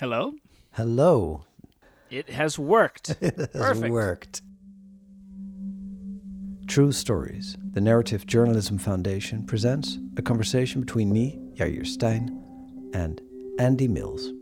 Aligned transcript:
Hello? 0.00 0.32
Hello. 0.72 1.44
It 2.10 2.28
has 2.30 2.58
worked. 2.58 3.10
It 3.20 3.36
has 3.36 3.48
Perfect. 3.52 3.92
worked. 3.92 4.42
True 6.66 6.90
Stories, 6.90 7.56
the 7.72 7.80
Narrative 7.80 8.26
Journalism 8.26 8.78
Foundation 8.78 9.46
presents 9.46 9.98
a 10.16 10.22
conversation 10.22 10.80
between 10.80 11.12
me, 11.12 11.38
Yair 11.54 11.86
Stein, 11.86 12.42
and 12.92 13.20
Andy 13.60 13.86
Mills. 13.86 14.32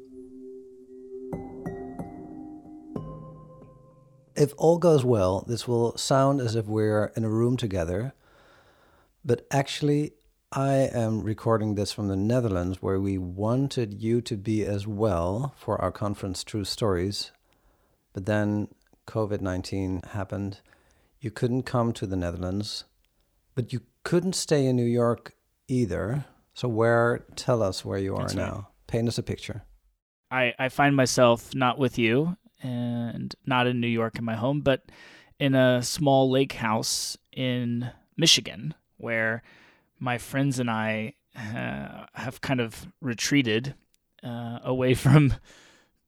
If 4.34 4.54
all 4.56 4.78
goes 4.78 5.04
well, 5.04 5.44
this 5.46 5.68
will 5.68 5.96
sound 5.98 6.40
as 6.40 6.54
if 6.56 6.64
we're 6.66 7.12
in 7.14 7.24
a 7.24 7.28
room 7.28 7.58
together, 7.58 8.14
but 9.22 9.46
actually, 9.50 10.14
I 10.54 10.90
am 10.92 11.22
recording 11.22 11.76
this 11.76 11.92
from 11.92 12.08
the 12.08 12.16
Netherlands 12.16 12.82
where 12.82 13.00
we 13.00 13.16
wanted 13.16 14.02
you 14.02 14.20
to 14.20 14.36
be 14.36 14.66
as 14.66 14.86
well 14.86 15.54
for 15.56 15.80
our 15.80 15.90
conference 15.90 16.44
True 16.44 16.64
Stories, 16.64 17.32
but 18.12 18.26
then 18.26 18.68
COVID 19.06 19.40
19 19.40 20.02
happened. 20.10 20.60
You 21.20 21.30
couldn't 21.30 21.62
come 21.62 21.94
to 21.94 22.06
the 22.06 22.16
Netherlands, 22.16 22.84
but 23.54 23.72
you 23.72 23.80
couldn't 24.02 24.34
stay 24.34 24.66
in 24.66 24.76
New 24.76 24.84
York 24.84 25.34
either. 25.68 26.26
So, 26.52 26.68
where, 26.68 27.24
tell 27.34 27.62
us 27.62 27.82
where 27.82 27.98
you 27.98 28.14
are 28.14 28.20
That's 28.20 28.34
right. 28.34 28.46
now. 28.46 28.68
Paint 28.88 29.08
us 29.08 29.16
a 29.16 29.22
picture. 29.22 29.62
I, 30.30 30.52
I 30.58 30.68
find 30.68 30.94
myself 30.94 31.54
not 31.54 31.78
with 31.78 31.98
you 31.98 32.36
and 32.62 33.34
not 33.46 33.66
in 33.66 33.80
New 33.80 33.86
York 33.86 34.18
in 34.18 34.24
my 34.26 34.36
home, 34.36 34.60
but 34.60 34.82
in 35.38 35.54
a 35.54 35.82
small 35.82 36.30
lake 36.30 36.52
house 36.52 37.16
in 37.32 37.90
Michigan 38.18 38.74
where 38.98 39.42
my 40.02 40.18
friends 40.18 40.58
and 40.58 40.68
I 40.68 41.14
uh, 41.36 42.06
have 42.14 42.40
kind 42.40 42.60
of 42.60 42.88
retreated 43.00 43.74
uh, 44.24 44.58
away 44.64 44.94
from 45.04 45.34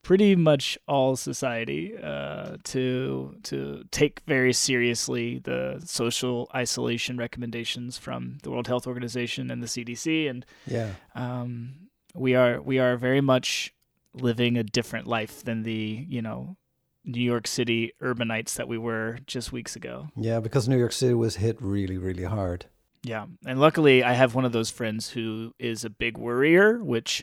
pretty 0.02 0.34
much 0.36 0.76
all 0.86 1.16
society 1.16 1.94
uh, 1.96 2.56
to 2.64 3.36
to 3.44 3.84
take 3.90 4.20
very 4.26 4.52
seriously 4.52 5.38
the 5.38 5.80
social 5.84 6.50
isolation 6.54 7.16
recommendations 7.16 7.96
from 7.96 8.38
the 8.42 8.50
World 8.50 8.66
Health 8.66 8.86
Organization 8.86 9.50
and 9.50 9.62
the 9.62 9.66
CDC 9.68 10.28
and 10.28 10.44
Yeah. 10.66 10.90
um, 11.14 11.88
we 12.14 12.34
are 12.34 12.60
we 12.60 12.78
are 12.80 12.96
very 12.96 13.20
much 13.22 13.72
living 14.12 14.56
a 14.58 14.64
different 14.64 15.06
life 15.06 15.42
than 15.44 15.62
the 15.62 16.04
you 16.08 16.20
know 16.20 16.56
New 17.04 17.22
York 17.32 17.46
City 17.46 17.92
urbanites 18.02 18.54
that 18.56 18.66
we 18.68 18.78
were 18.78 19.18
just 19.26 19.52
weeks 19.52 19.76
ago. 19.76 20.08
Yeah, 20.16 20.40
because 20.40 20.68
New 20.68 20.78
York 20.78 20.92
City 20.92 21.14
was 21.14 21.36
hit 21.36 21.56
really, 21.60 21.98
really 21.98 22.24
hard. 22.24 22.66
Yeah, 23.04 23.26
and 23.46 23.60
luckily 23.60 24.02
I 24.02 24.14
have 24.14 24.34
one 24.34 24.46
of 24.46 24.52
those 24.52 24.70
friends 24.70 25.10
who 25.10 25.54
is 25.58 25.84
a 25.84 25.90
big 25.90 26.16
worrier, 26.16 26.82
which 26.82 27.22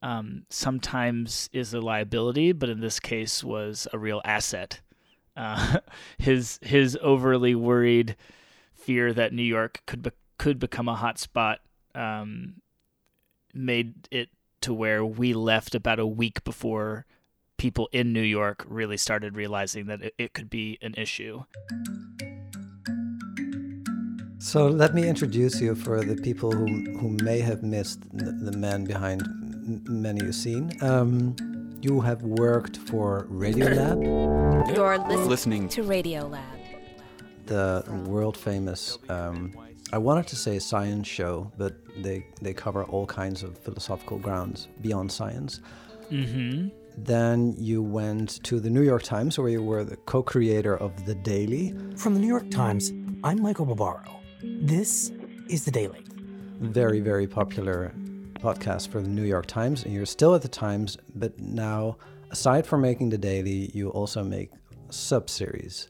um, 0.00 0.44
sometimes 0.48 1.50
is 1.52 1.74
a 1.74 1.80
liability, 1.80 2.52
but 2.52 2.68
in 2.68 2.80
this 2.80 3.00
case 3.00 3.42
was 3.42 3.88
a 3.92 3.98
real 3.98 4.22
asset. 4.24 4.80
Uh, 5.36 5.78
his 6.18 6.60
his 6.62 6.96
overly 7.02 7.56
worried 7.56 8.16
fear 8.72 9.12
that 9.12 9.32
New 9.32 9.42
York 9.42 9.82
could 9.86 10.02
be- 10.02 10.10
could 10.38 10.60
become 10.60 10.88
a 10.88 10.94
hot 10.94 11.18
spot 11.18 11.60
um, 11.96 12.60
made 13.52 14.06
it 14.12 14.28
to 14.60 14.72
where 14.72 15.04
we 15.04 15.34
left 15.34 15.74
about 15.74 15.98
a 15.98 16.06
week 16.06 16.44
before 16.44 17.04
people 17.56 17.88
in 17.90 18.12
New 18.12 18.22
York 18.22 18.64
really 18.68 18.96
started 18.96 19.34
realizing 19.34 19.86
that 19.86 20.02
it, 20.02 20.14
it 20.18 20.32
could 20.34 20.50
be 20.50 20.78
an 20.82 20.94
issue. 20.96 21.42
So 24.46 24.68
let 24.68 24.94
me 24.94 25.08
introduce 25.08 25.60
you 25.60 25.74
for 25.74 26.04
the 26.04 26.14
people 26.14 26.52
who 26.52 26.66
who 27.00 27.08
may 27.24 27.40
have 27.40 27.64
missed 27.64 28.00
the, 28.16 28.30
the 28.30 28.56
man 28.56 28.84
behind 28.84 29.20
many 29.88 30.24
you've 30.24 30.36
seen. 30.36 30.70
Um, 30.82 31.34
you 31.82 32.00
have 32.00 32.22
worked 32.22 32.76
for 32.76 33.26
Radiolab, 33.28 33.98
You're 34.72 34.98
listening, 34.98 35.28
Listening. 35.28 35.68
to 35.70 35.82
Radio 35.82 36.28
Lab. 36.28 36.44
the 37.46 37.82
world 38.06 38.36
famous. 38.36 38.98
Um, 39.08 39.52
I 39.92 39.98
wanted 39.98 40.28
to 40.28 40.36
say 40.36 40.60
science 40.60 41.08
show, 41.08 41.50
but 41.58 41.72
they 42.04 42.24
they 42.40 42.54
cover 42.54 42.84
all 42.84 43.06
kinds 43.06 43.42
of 43.42 43.58
philosophical 43.58 44.18
grounds 44.18 44.68
beyond 44.80 45.10
science. 45.10 45.60
Mm-hmm. 46.08 46.68
Then 46.98 47.56
you 47.58 47.82
went 47.82 48.40
to 48.44 48.60
the 48.60 48.70
New 48.70 48.82
York 48.82 49.02
Times, 49.02 49.40
where 49.40 49.48
you 49.48 49.64
were 49.70 49.82
the 49.82 49.96
co-creator 49.96 50.76
of 50.76 51.04
The 51.04 51.16
Daily. 51.16 51.74
From 51.96 52.14
the 52.14 52.20
New 52.20 52.28
York 52.36 52.48
Times, 52.52 52.92
I'm 53.24 53.42
Michael 53.42 53.66
Barbaro. 53.66 54.16
This 54.48 55.10
is 55.48 55.64
The 55.64 55.72
Daily. 55.72 56.04
very, 56.60 57.00
very 57.00 57.26
popular 57.26 57.92
podcast 58.34 58.88
for 58.90 59.00
the 59.00 59.08
New 59.08 59.24
York 59.24 59.46
Times, 59.46 59.84
and 59.84 59.92
you're 59.92 60.06
still 60.06 60.36
at 60.36 60.42
the 60.42 60.48
Times, 60.48 60.96
but 61.16 61.36
now, 61.40 61.96
aside 62.30 62.64
from 62.64 62.80
making 62.80 63.08
the 63.08 63.18
daily, 63.18 63.72
you 63.74 63.88
also 63.90 64.22
make 64.22 64.52
sub 64.90 65.28
series. 65.28 65.88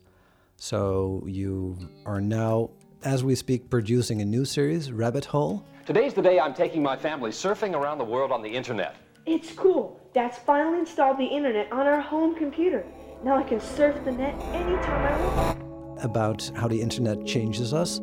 So 0.57 1.23
you 1.27 1.77
are 2.07 2.21
now, 2.21 2.71
as 3.05 3.23
we 3.23 3.35
speak, 3.35 3.69
producing 3.69 4.23
a 4.23 4.25
new 4.25 4.47
series, 4.47 4.91
Rabbit 4.91 5.27
Hole. 5.27 5.63
Today's 5.85 6.15
the 6.15 6.23
day 6.23 6.41
I'm 6.41 6.55
taking 6.55 6.83
my 6.83 6.97
family 6.97 7.33
surfing 7.33 7.75
around 7.75 7.99
the 7.99 8.05
world 8.05 8.33
on 8.33 8.41
the 8.41 8.49
internet. 8.49 8.97
It's 9.27 9.53
cool. 9.53 10.01
Dad's 10.15 10.39
finally 10.39 10.79
installed 10.79 11.19
the 11.19 11.27
internet 11.27 11.71
on 11.73 11.87
our 11.87 12.01
home 12.01 12.35
computer. 12.35 12.87
Now 13.23 13.37
I 13.37 13.43
can 13.43 13.61
surf 13.61 14.03
the 14.07 14.13
net 14.13 14.35
anytime 14.55 15.13
I 15.13 15.37
want. 15.37 15.63
about 16.05 16.51
how 16.55 16.69
the 16.69 16.81
internet 16.81 17.25
changes 17.27 17.73
us. 17.75 18.01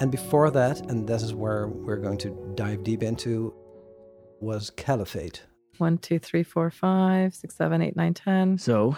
And 0.00 0.10
before 0.10 0.50
that, 0.50 0.80
and 0.90 1.06
this 1.06 1.22
is 1.22 1.34
where 1.34 1.68
we're 1.68 1.98
going 1.98 2.16
to 2.18 2.30
dive 2.54 2.82
deep 2.84 3.02
into, 3.02 3.52
was 4.40 4.70
Caliphate. 4.70 5.42
One, 5.76 5.98
two, 5.98 6.18
three, 6.18 6.42
four, 6.42 6.70
five, 6.70 7.34
six, 7.34 7.54
seven, 7.54 7.82
eight, 7.82 7.96
nine, 7.96 8.14
ten. 8.14 8.56
So, 8.56 8.96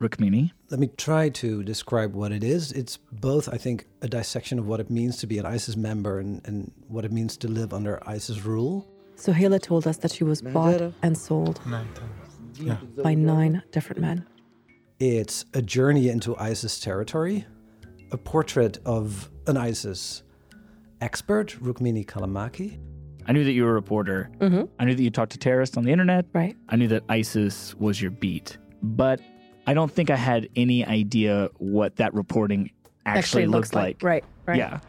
Rukmini, 0.00 0.52
Let 0.70 0.80
me 0.80 0.88
try 0.96 1.28
to 1.28 1.62
describe 1.62 2.14
what 2.14 2.32
it 2.32 2.42
is. 2.42 2.72
It's 2.72 2.96
both, 2.96 3.52
I 3.52 3.58
think, 3.58 3.88
a 4.00 4.08
dissection 4.08 4.58
of 4.58 4.66
what 4.66 4.80
it 4.80 4.88
means 4.88 5.18
to 5.18 5.26
be 5.26 5.36
an 5.36 5.44
ISIS 5.44 5.76
member 5.76 6.18
and, 6.18 6.40
and 6.46 6.72
what 6.86 7.04
it 7.04 7.12
means 7.12 7.36
to 7.38 7.48
live 7.48 7.74
under 7.74 8.02
ISIS 8.08 8.42
rule. 8.44 8.88
So 9.16 9.32
Hela 9.32 9.58
told 9.58 9.86
us 9.86 9.98
that 9.98 10.12
she 10.12 10.24
was 10.24 10.40
bought 10.40 10.80
and 11.02 11.18
sold 11.18 11.60
by 13.02 13.14
nine 13.14 13.62
different 13.70 14.00
men. 14.00 14.26
It's 14.98 15.44
a 15.52 15.60
journey 15.60 16.08
into 16.08 16.36
ISIS 16.38 16.80
territory, 16.80 17.44
a 18.12 18.16
portrait 18.16 18.78
of 18.86 19.28
an 19.46 19.58
ISIS 19.58 20.22
expert, 21.00 21.56
Rukmini 21.60 22.04
Callimachi. 22.06 22.78
I 23.26 23.32
knew 23.32 23.44
that 23.44 23.52
you 23.52 23.64
were 23.64 23.70
a 23.70 23.74
reporter. 23.74 24.30
Mm-hmm. 24.38 24.64
I 24.78 24.84
knew 24.84 24.94
that 24.94 25.02
you 25.02 25.10
talked 25.10 25.32
to 25.32 25.38
terrorists 25.38 25.76
on 25.76 25.84
the 25.84 25.92
internet. 25.92 26.26
Right. 26.32 26.56
I 26.68 26.76
knew 26.76 26.88
that 26.88 27.04
ISIS 27.08 27.74
was 27.74 28.00
your 28.00 28.10
beat, 28.10 28.56
but 28.82 29.20
I 29.66 29.74
don't 29.74 29.92
think 29.92 30.08
I 30.10 30.16
had 30.16 30.48
any 30.56 30.84
idea 30.84 31.50
what 31.58 31.96
that 31.96 32.14
reporting 32.14 32.70
actually, 33.04 33.46
looks 33.46 33.74
looked 33.74 33.74
like. 33.74 34.02
Right. 34.02 34.24
Right. 34.46 34.56
Yeah. 34.56 34.80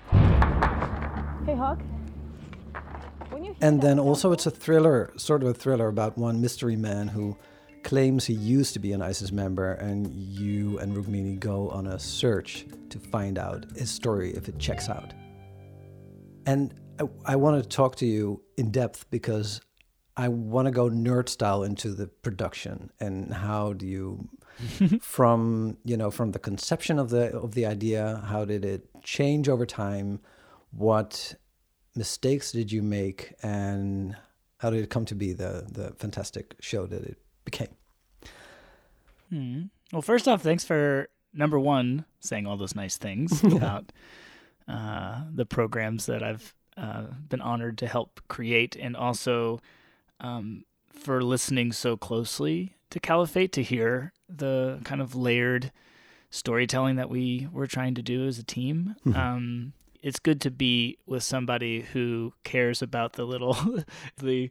Hey, 1.46 1.56
Hawk. 1.56 1.80
And 3.62 3.82
then 3.82 4.00
also, 4.00 4.32
it's 4.32 4.46
a 4.46 4.52
thriller, 4.52 5.12
sort 5.18 5.44
of 5.44 5.50
a 5.50 5.54
thriller 5.54 5.88
about 5.88 6.18
one 6.18 6.40
mystery 6.40 6.76
man 6.76 7.10
who 7.10 7.38
claims 7.84 8.26
he 8.26 8.34
used 8.34 8.74
to 8.74 8.80
be 8.80 8.94
an 8.94 9.02
ISIS 9.02 9.32
member, 9.32 9.74
and 9.74 10.14
you 10.14 10.80
and 10.80 10.96
Rukmini 10.96 11.40
go 11.40 11.70
on 11.70 11.88
a 11.88 12.00
search 12.00 12.66
to 12.90 13.00
find 13.00 13.38
out 13.38 13.66
his 13.76 13.90
story 13.90 14.32
if 14.32 14.48
it 14.48 14.60
checks 14.60 14.88
out. 14.90 15.14
And 16.50 16.74
I, 17.00 17.34
I 17.34 17.36
want 17.36 17.62
to 17.62 17.70
talk 17.70 17.96
to 17.98 18.08
you 18.08 18.42
in 18.58 18.72
depth 18.72 19.06
because 19.12 19.62
I 20.18 20.30
want 20.30 20.66
to 20.66 20.72
go 20.72 20.90
nerd 20.90 21.30
style 21.30 21.62
into 21.64 21.94
the 21.94 22.08
production 22.08 22.90
and 23.00 23.32
how 23.32 23.74
do 23.74 23.86
you, 23.86 24.30
from 25.02 25.78
you 25.86 25.96
know, 25.96 26.10
from 26.10 26.32
the 26.32 26.40
conception 26.40 26.98
of 26.98 27.12
the 27.12 27.38
of 27.38 27.54
the 27.54 27.68
idea, 27.68 28.24
how 28.26 28.46
did 28.46 28.66
it 28.66 28.90
change 29.04 29.48
over 29.48 29.68
time? 29.68 30.22
What 30.72 31.36
mistakes 31.96 32.52
did 32.52 32.72
you 32.72 32.82
make 32.82 33.34
and 33.44 34.16
how 34.58 34.72
did 34.72 34.84
it 34.84 34.90
come 34.90 35.06
to 35.06 35.16
be 35.16 35.34
the 35.34 35.68
the 35.72 35.94
fantastic 35.98 36.56
show 36.60 36.88
that 36.88 37.04
it 37.04 37.18
became 37.46 37.76
Hmm. 39.30 39.66
Well, 39.94 40.02
first 40.02 40.28
off, 40.28 40.42
thanks 40.42 40.64
for 40.64 41.10
number 41.32 41.60
one 41.60 42.06
saying 42.20 42.48
all 42.48 42.58
those 42.58 42.74
nice 42.74 42.98
things 42.98 43.44
about 43.60 43.92
uh, 44.70 45.24
the 45.34 45.46
programs 45.46 46.06
that 46.06 46.24
I've 46.24 46.54
uh, 46.78 47.08
been 47.28 47.42
honored 47.42 47.78
to 47.80 47.88
help 47.88 48.22
create, 48.28 48.76
and 48.76 48.96
also 48.96 49.60
um, 50.20 50.64
for 50.88 51.22
listening 51.24 51.72
so 51.72 51.98
closely 51.98 52.76
to 52.90 53.00
Caliphate 53.00 53.52
to 53.54 53.64
hear 53.64 54.14
the 54.28 54.80
kind 54.84 55.02
of 55.02 55.16
layered 55.16 55.72
storytelling 56.30 56.96
that 56.98 57.10
we 57.10 57.48
were 57.52 57.68
trying 57.68 57.96
to 57.96 58.02
do 58.02 58.28
as 58.28 58.38
a 58.38 58.44
team. 58.44 58.96
Um, 59.16 59.74
it's 60.02 60.20
good 60.20 60.40
to 60.42 60.52
be 60.52 60.98
with 61.06 61.24
somebody 61.24 61.82
who 61.82 62.34
cares 62.44 62.82
about 62.82 63.14
the 63.14 63.26
little 63.26 63.58
the 64.18 64.50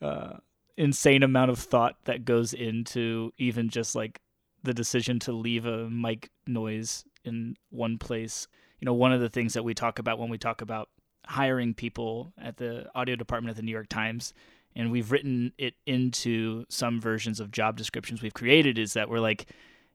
uh, 0.00 0.38
insane 0.76 1.22
amount 1.22 1.50
of 1.50 1.58
thought 1.58 1.96
that 2.04 2.24
goes 2.24 2.54
into 2.54 3.32
even 3.38 3.68
just 3.68 3.94
like 3.94 4.20
the 4.64 4.74
decision 4.74 5.18
to 5.20 5.32
leave 5.32 5.66
a 5.66 5.88
mic 5.90 6.30
noise 6.46 7.04
in 7.24 7.56
one 7.70 7.98
place. 7.98 8.48
You 8.82 8.86
know, 8.86 8.94
one 8.94 9.12
of 9.12 9.20
the 9.20 9.28
things 9.28 9.54
that 9.54 9.62
we 9.62 9.74
talk 9.74 10.00
about 10.00 10.18
when 10.18 10.28
we 10.28 10.38
talk 10.38 10.60
about 10.60 10.88
hiring 11.24 11.72
people 11.72 12.32
at 12.36 12.56
the 12.56 12.90
audio 12.96 13.14
department 13.14 13.50
at 13.50 13.56
the 13.56 13.62
New 13.62 13.70
York 13.70 13.88
Times 13.88 14.34
and 14.74 14.90
we've 14.90 15.12
written 15.12 15.52
it 15.56 15.74
into 15.86 16.64
some 16.68 17.00
versions 17.00 17.38
of 17.38 17.52
job 17.52 17.76
descriptions 17.76 18.22
we've 18.22 18.34
created 18.34 18.78
is 18.78 18.94
that 18.94 19.08
we're 19.08 19.20
like 19.20 19.46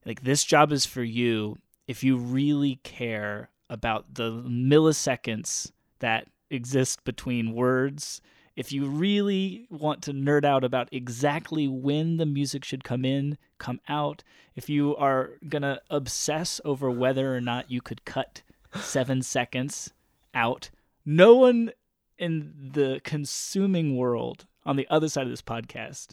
like 0.06 0.22
this 0.22 0.46
job 0.46 0.72
is 0.72 0.86
for 0.86 1.04
you 1.04 1.58
if 1.86 2.02
you 2.02 2.16
really 2.16 2.80
care 2.84 3.50
about 3.70 4.14
the 4.14 4.32
milliseconds 4.32 5.74
that 6.00 6.28
exist 6.50 7.04
between 7.04 7.54
words. 7.54 8.22
If 8.56 8.72
you 8.72 8.88
really 8.88 9.68
want 9.70 10.02
to 10.04 10.14
nerd 10.14 10.46
out 10.46 10.64
about 10.64 10.88
exactly 10.94 11.68
when 11.68 12.16
the 12.16 12.26
music 12.26 12.64
should 12.64 12.86
come 12.86 13.04
in, 13.04 13.38
come 13.58 13.82
out, 13.90 14.24
if 14.56 14.70
you 14.70 14.96
are 14.96 15.32
going 15.50 15.62
to 15.62 15.82
obsess 15.90 16.62
over 16.64 16.90
whether 16.90 17.36
or 17.36 17.42
not 17.42 17.70
you 17.70 17.82
could 17.82 18.06
cut 18.06 18.42
seven 18.82 19.22
seconds 19.22 19.92
out, 20.34 20.70
no 21.06 21.36
one 21.36 21.72
in 22.18 22.72
the 22.74 23.00
consuming 23.04 23.96
world 23.98 24.46
on 24.66 24.76
the 24.76 24.88
other 24.90 25.08
side 25.10 25.24
of 25.24 25.30
this 25.30 25.42
podcast 25.42 26.10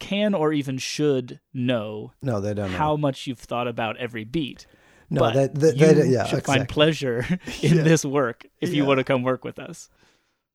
can 0.00 0.34
or 0.34 0.52
even 0.52 0.76
should 0.76 1.40
know 1.52 2.12
no, 2.20 2.40
they 2.40 2.52
don't 2.52 2.70
how 2.70 2.90
know. 2.92 2.96
much 2.98 3.26
you've 3.26 3.38
thought 3.38 3.68
about 3.68 3.96
every 3.96 4.24
beat. 4.24 4.66
No, 5.08 5.20
but 5.20 5.34
that, 5.34 5.54
that, 5.56 5.76
you 5.76 5.86
that- 5.86 6.08
yeah, 6.08 6.24
should 6.24 6.40
exactly. 6.40 6.54
find 6.56 6.68
pleasure 6.68 7.18
in 7.62 7.76
Yeah. 7.76 7.82
this 7.82 8.04
work 8.04 8.46
if 8.60 8.74
you 8.74 8.84
want 8.84 8.98
to 8.98 9.04
come 9.04 9.22
work 9.22 9.44
with 9.44 9.58
us. 9.58 9.88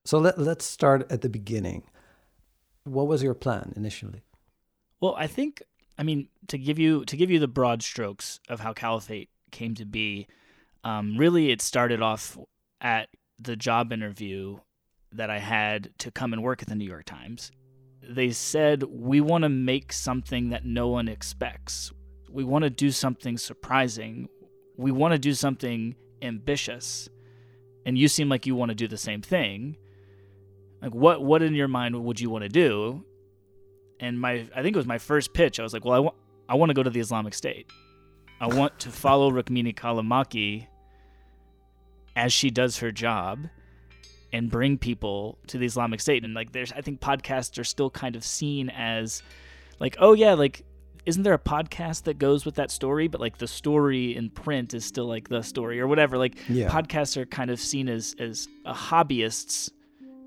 So 0.06 0.18
let, 0.18 0.38
let's 0.38 0.66
start 0.66 1.10
at 1.12 1.22
the 1.22 1.30
beginning. 1.30 1.84
What 2.84 3.08
was 3.08 3.24
your 3.24 3.34
plan 3.34 3.74
initially? 3.76 4.24
Well, 5.00 5.16
I 5.18 5.28
think 5.28 5.62
I 5.98 6.04
mean 6.04 6.28
to 6.48 6.58
give 6.58 6.78
you 6.80 7.06
to 7.06 7.16
give 7.16 7.30
you 7.32 7.40
the 7.40 7.48
broad 7.48 7.82
strokes 7.84 8.40
of 8.50 8.60
how 8.60 8.74
Caliphate 8.74 9.30
came 9.52 9.74
to 9.76 9.86
be. 9.86 10.28
Um, 10.84 11.18
really, 11.18 11.52
it 11.52 11.62
started 11.62 12.02
off 12.02 12.38
at 12.82 13.10
the 13.40 13.56
job 13.56 13.92
interview 13.92 14.60
that 15.12 15.30
I 15.30 15.40
had 15.40 15.90
to 16.00 16.12
come 16.12 16.34
and 16.34 16.44
work 16.44 16.62
at 16.62 16.68
the 16.68 16.76
New 16.76 16.86
York 16.86 17.06
Times. 17.06 17.52
They 18.02 18.32
said 18.32 18.84
we 18.84 19.22
want 19.22 19.44
to 19.44 19.50
make 19.50 19.92
something 19.92 20.50
that 20.50 20.66
no 20.66 20.88
one 20.88 21.08
expects. 21.08 21.92
We 22.30 22.44
want 22.44 22.64
to 22.64 22.70
do 22.70 22.92
something 22.92 23.38
surprising. 23.38 24.30
We 24.78 24.92
want 24.92 25.14
to 25.14 25.20
do 25.20 25.34
something 25.34 25.96
ambitious. 26.22 27.10
And 27.86 27.98
you 27.98 28.08
seem 28.08 28.30
like 28.30 28.46
you 28.46 28.56
want 28.56 28.70
to 28.70 28.76
do 28.76 28.88
the 28.88 28.98
same 28.98 29.22
thing. 29.22 29.78
Like 30.82 30.94
what 30.94 31.24
what 31.24 31.42
in 31.42 31.56
your 31.56 31.68
mind 31.68 32.02
would 32.04 32.20
you 32.20 32.30
want 32.30 32.44
to 32.44 32.50
do? 32.50 33.04
and 34.00 34.20
my 34.20 34.48
I 34.56 34.62
think 34.62 34.76
it 34.76 34.78
was 34.78 34.86
my 34.86 34.98
first 34.98 35.34
pitch. 35.34 35.60
I 35.60 35.64
was 35.64 35.74
like, 35.74 35.86
well, 35.86 35.94
I 35.94 36.00
want 36.00 36.16
I 36.48 36.56
want 36.56 36.70
to 36.70 36.74
go 36.74 36.84
to 36.84 36.90
the 36.90 37.00
Islamic 37.00 37.34
State. 37.34 37.68
I 38.42 38.48
want 38.48 38.80
to 38.80 38.90
follow 38.90 39.32
Rukmini 39.32 39.76
Callimachi 39.76 40.68
as 42.16 42.34
she 42.34 42.50
does 42.50 42.78
her 42.80 42.92
job 42.92 43.48
and 44.32 44.50
bring 44.50 44.78
people 44.78 45.38
to 45.48 45.58
the 45.58 45.66
Islamic 45.66 46.00
State. 46.00 46.24
And 46.24 46.34
like, 46.34 46.52
there's 46.52 46.72
I 46.72 46.82
think 46.82 47.00
podcasts 47.02 47.58
are 47.60 47.64
still 47.64 47.90
kind 47.90 48.16
of 48.16 48.24
seen 48.24 48.70
as 48.70 49.22
like, 49.80 49.96
oh 50.00 50.14
yeah, 50.14 50.34
like. 50.34 50.64
Isn't 51.06 51.24
there 51.24 51.34
a 51.34 51.40
podcast 51.40 52.04
that 52.04 52.20
goes 52.20 52.46
with 52.46 52.56
that 52.56 52.70
story? 52.70 53.08
But 53.08 53.20
like 53.20 53.38
the 53.40 53.48
story 53.48 54.16
in 54.16 54.30
print 54.30 54.76
is 54.76 54.86
still 54.86 55.06
like 55.08 55.28
the 55.30 55.42
story 55.42 55.80
or 55.80 55.88
whatever. 55.88 56.18
Like 56.20 56.38
Yeah. 56.48 56.70
podcasts 56.70 57.18
are 57.18 57.26
kind 57.26 57.50
of 57.50 57.60
seen 57.60 57.88
as 57.90 58.16
as 58.20 58.48
a 58.66 58.74
hobbyist's 58.74 59.72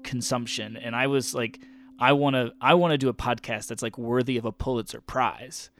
consumption. 0.02 0.76
And 0.76 0.96
I 0.96 1.06
was 1.06 1.34
like, 1.34 1.60
I 2.00 2.14
want 2.14 2.34
to 2.34 2.52
I 2.60 2.74
want 2.74 2.92
to 2.92 2.98
do 2.98 3.08
a 3.10 3.14
podcast 3.14 3.68
that's 3.68 3.82
like 3.82 3.96
worthy 3.96 4.38
of 4.38 4.44
a 4.44 4.50
Pulitzer 4.50 5.00
Prize. 5.02 5.70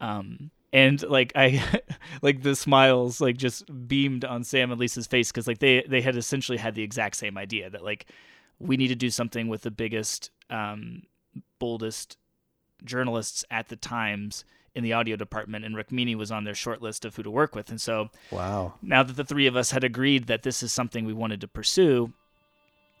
Um 0.00 0.50
and 0.76 1.02
like 1.02 1.32
I 1.34 1.62
like 2.22 2.42
the 2.42 2.54
smiles 2.54 3.20
like 3.20 3.36
just 3.38 3.64
beamed 3.88 4.24
on 4.24 4.44
Sam 4.44 4.70
and 4.70 4.78
Lisa's 4.78 5.06
face 5.06 5.32
cuz 5.32 5.46
like 5.46 5.58
they 5.58 5.82
they 5.88 6.02
had 6.02 6.16
essentially 6.16 6.58
had 6.58 6.74
the 6.74 6.82
exact 6.82 7.16
same 7.16 7.38
idea 7.38 7.70
that 7.70 7.82
like 7.82 8.06
we 8.58 8.76
need 8.76 8.88
to 8.88 8.94
do 8.94 9.10
something 9.10 9.48
with 9.48 9.62
the 9.62 9.70
biggest 9.70 10.30
um 10.50 11.02
boldest 11.58 12.18
journalists 12.84 13.44
at 13.50 13.68
the 13.68 13.76
Times 13.76 14.44
in 14.74 14.84
the 14.84 14.92
audio 14.92 15.16
department 15.16 15.64
and 15.64 15.74
Rukmini 15.74 16.14
was 16.14 16.30
on 16.30 16.44
their 16.44 16.54
short 16.54 16.82
list 16.82 17.06
of 17.06 17.16
who 17.16 17.22
to 17.22 17.30
work 17.30 17.54
with 17.54 17.70
and 17.70 17.80
so 17.80 18.10
Wow. 18.30 18.74
now 18.82 19.02
that 19.02 19.16
the 19.16 19.24
three 19.24 19.46
of 19.46 19.56
us 19.56 19.70
had 19.70 19.82
agreed 19.82 20.26
that 20.26 20.42
this 20.42 20.62
is 20.62 20.72
something 20.72 21.06
we 21.06 21.14
wanted 21.14 21.40
to 21.40 21.48
pursue, 21.48 22.12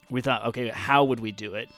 we 0.08 0.22
thought, 0.22 0.46
okay, 0.46 0.68
how 0.68 1.04
would 1.04 1.20
we 1.20 1.32
do 1.32 1.54
it? 1.54 1.68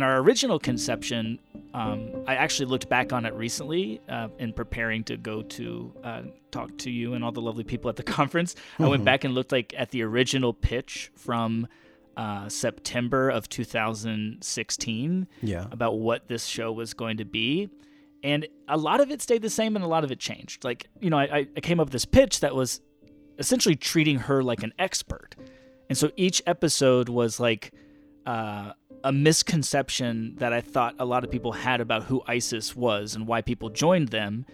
In 0.00 0.04
our 0.04 0.16
original 0.22 0.58
conception, 0.58 1.38
um, 1.74 2.24
I 2.26 2.34
actually 2.36 2.64
looked 2.70 2.88
back 2.88 3.12
on 3.12 3.26
it 3.26 3.34
recently 3.34 4.00
uh, 4.08 4.28
in 4.38 4.54
preparing 4.54 5.04
to 5.04 5.18
go 5.18 5.42
to 5.42 5.92
uh, 6.02 6.22
talk 6.50 6.74
to 6.78 6.90
you 6.90 7.12
and 7.12 7.22
all 7.22 7.32
the 7.32 7.42
lovely 7.42 7.64
people 7.64 7.90
at 7.90 7.96
the 7.96 8.02
conference. 8.18 8.54
I 8.78 8.88
went 8.88 9.02
Mhm. 9.02 9.04
back 9.04 9.24
and 9.24 9.34
looked 9.34 9.52
like 9.52 9.74
at 9.76 9.90
the 9.90 10.00
original 10.00 10.54
pitch 10.54 11.10
from 11.16 11.66
uh, 12.16 12.48
September 12.48 13.28
of 13.28 13.50
2016 13.50 15.28
Yeah. 15.42 15.66
about 15.70 15.98
what 15.98 16.28
this 16.28 16.46
show 16.46 16.72
was 16.72 16.94
going 16.94 17.18
to 17.18 17.26
be. 17.26 17.68
And 18.22 18.48
a 18.68 18.78
lot 18.78 19.02
of 19.02 19.10
it 19.10 19.20
stayed 19.20 19.42
the 19.42 19.50
same 19.50 19.76
and 19.76 19.84
a 19.84 19.88
lot 19.88 20.02
of 20.02 20.10
it 20.10 20.18
changed. 20.18 20.64
Like, 20.64 20.86
you 20.98 21.10
know, 21.10 21.18
I, 21.18 21.46
I 21.54 21.60
came 21.60 21.78
up 21.78 21.88
with 21.88 21.92
this 21.92 22.06
pitch 22.06 22.40
that 22.40 22.54
was 22.54 22.80
essentially 23.38 23.76
treating 23.76 24.16
her 24.16 24.42
like 24.42 24.62
an 24.62 24.72
expert. 24.78 25.36
And 25.90 25.98
so 25.98 26.10
each 26.16 26.42
episode 26.46 27.10
was 27.10 27.38
like 27.38 27.74
uh, 28.24 28.72
a 29.04 29.12
misconception 29.12 30.34
that 30.36 30.52
I 30.52 30.60
thought 30.60 30.94
a 30.98 31.04
lot 31.04 31.24
of 31.24 31.30
people 31.30 31.52
had 31.52 31.80
about 31.80 32.04
who 32.04 32.22
ISIS 32.26 32.76
was 32.76 33.14
and 33.14 33.26
why 33.26 33.40
people 33.42 33.70
joined 33.70 34.08
them. 34.08 34.46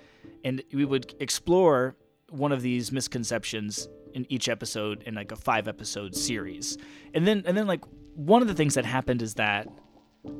And 0.44 0.62
we 0.72 0.84
would 0.84 1.14
explore 1.20 1.96
one 2.30 2.52
of 2.52 2.62
these 2.62 2.92
misconceptions 2.92 3.88
in 4.14 4.26
each 4.30 4.48
episode 4.48 5.02
in 5.02 5.14
like 5.14 5.32
a 5.32 5.36
five 5.36 5.68
episode 5.68 6.14
series. 6.14 6.78
And 7.14 7.26
then, 7.26 7.42
and 7.46 7.56
then 7.56 7.66
like 7.66 7.84
one 8.14 8.42
of 8.42 8.48
the 8.48 8.54
things 8.54 8.74
that 8.74 8.84
happened 8.84 9.22
is 9.22 9.34
that 9.34 9.68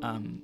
um, 0.03 0.43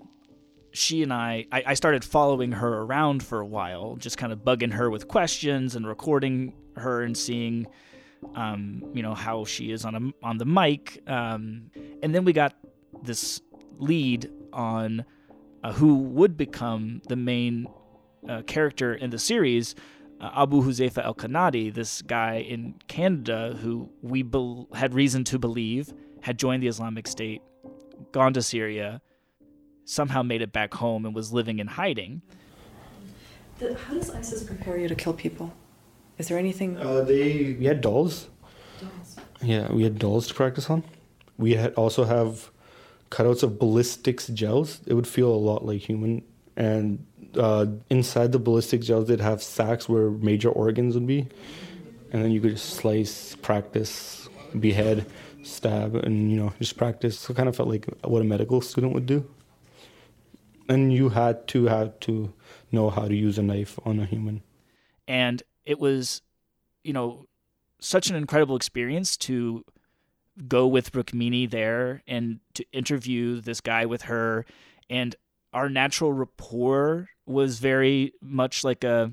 she 0.72 1.02
and 1.02 1.12
I, 1.12 1.46
I, 1.52 1.62
I 1.68 1.74
started 1.74 2.04
following 2.04 2.52
her 2.52 2.82
around 2.82 3.22
for 3.22 3.40
a 3.40 3.46
while, 3.46 3.96
just 3.96 4.18
kind 4.18 4.32
of 4.32 4.40
bugging 4.40 4.72
her 4.72 4.90
with 4.90 5.08
questions 5.08 5.76
and 5.76 5.86
recording 5.86 6.54
her 6.76 7.02
and 7.02 7.16
seeing, 7.16 7.66
um, 8.34 8.82
you 8.94 9.02
know, 9.02 9.14
how 9.14 9.44
she 9.44 9.70
is 9.70 9.84
on 9.84 9.94
a, 9.94 10.26
on 10.26 10.38
the 10.38 10.44
mic. 10.44 11.02
Um, 11.06 11.70
and 12.02 12.14
then 12.14 12.24
we 12.24 12.32
got 12.32 12.54
this 13.02 13.40
lead 13.78 14.30
on 14.52 15.04
uh, 15.64 15.72
who 15.72 15.96
would 15.96 16.36
become 16.36 17.02
the 17.08 17.16
main 17.16 17.66
uh, 18.28 18.42
character 18.42 18.94
in 18.94 19.10
the 19.10 19.18
series, 19.18 19.74
uh, 20.20 20.30
Abu 20.36 20.62
Huzaifa 20.62 21.04
El 21.04 21.14
Kanadi, 21.14 21.72
this 21.72 22.02
guy 22.02 22.36
in 22.36 22.74
Canada 22.86 23.58
who 23.60 23.90
we 24.02 24.22
bel 24.22 24.68
had 24.74 24.94
reason 24.94 25.24
to 25.24 25.38
believe 25.38 25.92
had 26.20 26.38
joined 26.38 26.62
the 26.62 26.68
Islamic 26.68 27.08
State, 27.08 27.42
gone 28.12 28.32
to 28.32 28.42
Syria, 28.42 29.00
somehow 29.84 30.22
made 30.22 30.40
it 30.40 30.52
back 30.52 30.74
home, 30.74 31.04
and 31.04 31.14
was 31.14 31.32
living 31.32 31.58
in 31.58 31.66
hiding. 31.66 32.22
How 33.60 33.94
does 33.94 34.10
ISIS 34.10 34.44
prepare 34.44 34.76
you 34.76 34.88
to 34.88 34.94
kill 34.94 35.12
people? 35.12 35.52
Is 36.18 36.28
there 36.28 36.38
anything? 36.38 36.76
Uh, 36.76 37.00
they 37.02 37.56
we 37.58 37.64
had 37.64 37.80
dolls. 37.80 38.28
dolls. 38.80 39.16
Yeah, 39.40 39.72
we 39.72 39.82
had 39.82 39.98
dolls 39.98 40.28
to 40.28 40.34
practice 40.34 40.70
on. 40.70 40.84
We 41.36 41.54
had 41.54 41.74
also 41.74 42.04
have 42.04 42.51
cutouts 43.12 43.42
of 43.42 43.58
ballistics 43.58 44.28
gels. 44.28 44.80
It 44.86 44.94
would 44.94 45.06
feel 45.06 45.28
a 45.28 45.42
lot 45.50 45.64
like 45.64 45.80
human, 45.80 46.24
and 46.56 47.04
uh, 47.36 47.66
inside 47.90 48.32
the 48.32 48.38
ballistic 48.38 48.80
gels, 48.80 49.06
they'd 49.08 49.20
have 49.20 49.42
sacks 49.42 49.88
where 49.88 50.10
major 50.10 50.48
organs 50.48 50.94
would 50.94 51.06
be, 51.06 51.28
and 52.10 52.24
then 52.24 52.30
you 52.32 52.40
could 52.40 52.52
just 52.52 52.70
slice, 52.80 53.36
practice, 53.36 54.28
behead, 54.58 55.04
stab, 55.42 55.94
and 55.94 56.30
you 56.30 56.38
know 56.40 56.52
just 56.58 56.76
practice. 56.76 57.18
So 57.18 57.32
it 57.32 57.36
kind 57.36 57.48
of 57.48 57.56
felt 57.56 57.68
like 57.68 57.86
what 58.02 58.22
a 58.22 58.24
medical 58.24 58.60
student 58.60 58.94
would 58.94 59.06
do. 59.06 59.28
And 60.68 60.92
you 60.92 61.10
had 61.10 61.46
to 61.48 61.66
have 61.66 62.00
to 62.00 62.32
know 62.70 62.88
how 62.88 63.06
to 63.08 63.14
use 63.14 63.36
a 63.36 63.42
knife 63.42 63.78
on 63.84 64.00
a 64.00 64.06
human. 64.06 64.42
and 65.06 65.42
it 65.64 65.78
was 65.78 66.22
you 66.82 66.92
know 66.92 67.26
such 67.80 68.10
an 68.10 68.16
incredible 68.16 68.56
experience 68.56 69.16
to 69.16 69.64
go 70.48 70.66
with 70.66 70.92
Rukmini 70.92 71.50
there 71.50 72.02
and 72.06 72.40
to 72.54 72.64
interview 72.72 73.40
this 73.40 73.60
guy 73.60 73.86
with 73.86 74.02
her. 74.02 74.44
And 74.88 75.14
our 75.52 75.68
natural 75.68 76.12
rapport 76.12 77.08
was 77.26 77.58
very 77.58 78.12
much 78.20 78.64
like 78.64 78.84
a 78.84 79.12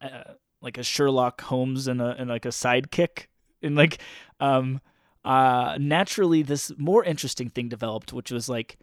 uh, 0.00 0.34
like 0.60 0.78
a 0.78 0.82
Sherlock 0.82 1.40
Holmes 1.42 1.86
and 1.86 2.00
a 2.00 2.16
and 2.18 2.28
like 2.28 2.44
a 2.44 2.50
sidekick. 2.50 3.26
And 3.62 3.74
like 3.74 3.98
um 4.40 4.80
uh 5.24 5.76
naturally 5.80 6.42
this 6.42 6.70
more 6.76 7.02
interesting 7.02 7.48
thing 7.48 7.68
developed 7.68 8.12
which 8.12 8.30
was 8.30 8.48
like 8.48 8.78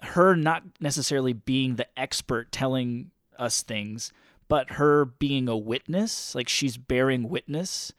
her 0.00 0.34
not 0.34 0.62
necessarily 0.80 1.34
being 1.34 1.76
the 1.76 1.86
expert 1.98 2.50
telling 2.50 3.10
us 3.38 3.60
things 3.60 4.12
but 4.48 4.72
her 4.72 5.04
being 5.04 5.48
a 5.48 5.56
witness, 5.56 6.34
like 6.34 6.48
she's 6.48 6.76
bearing 6.76 7.28
witness 7.28 7.92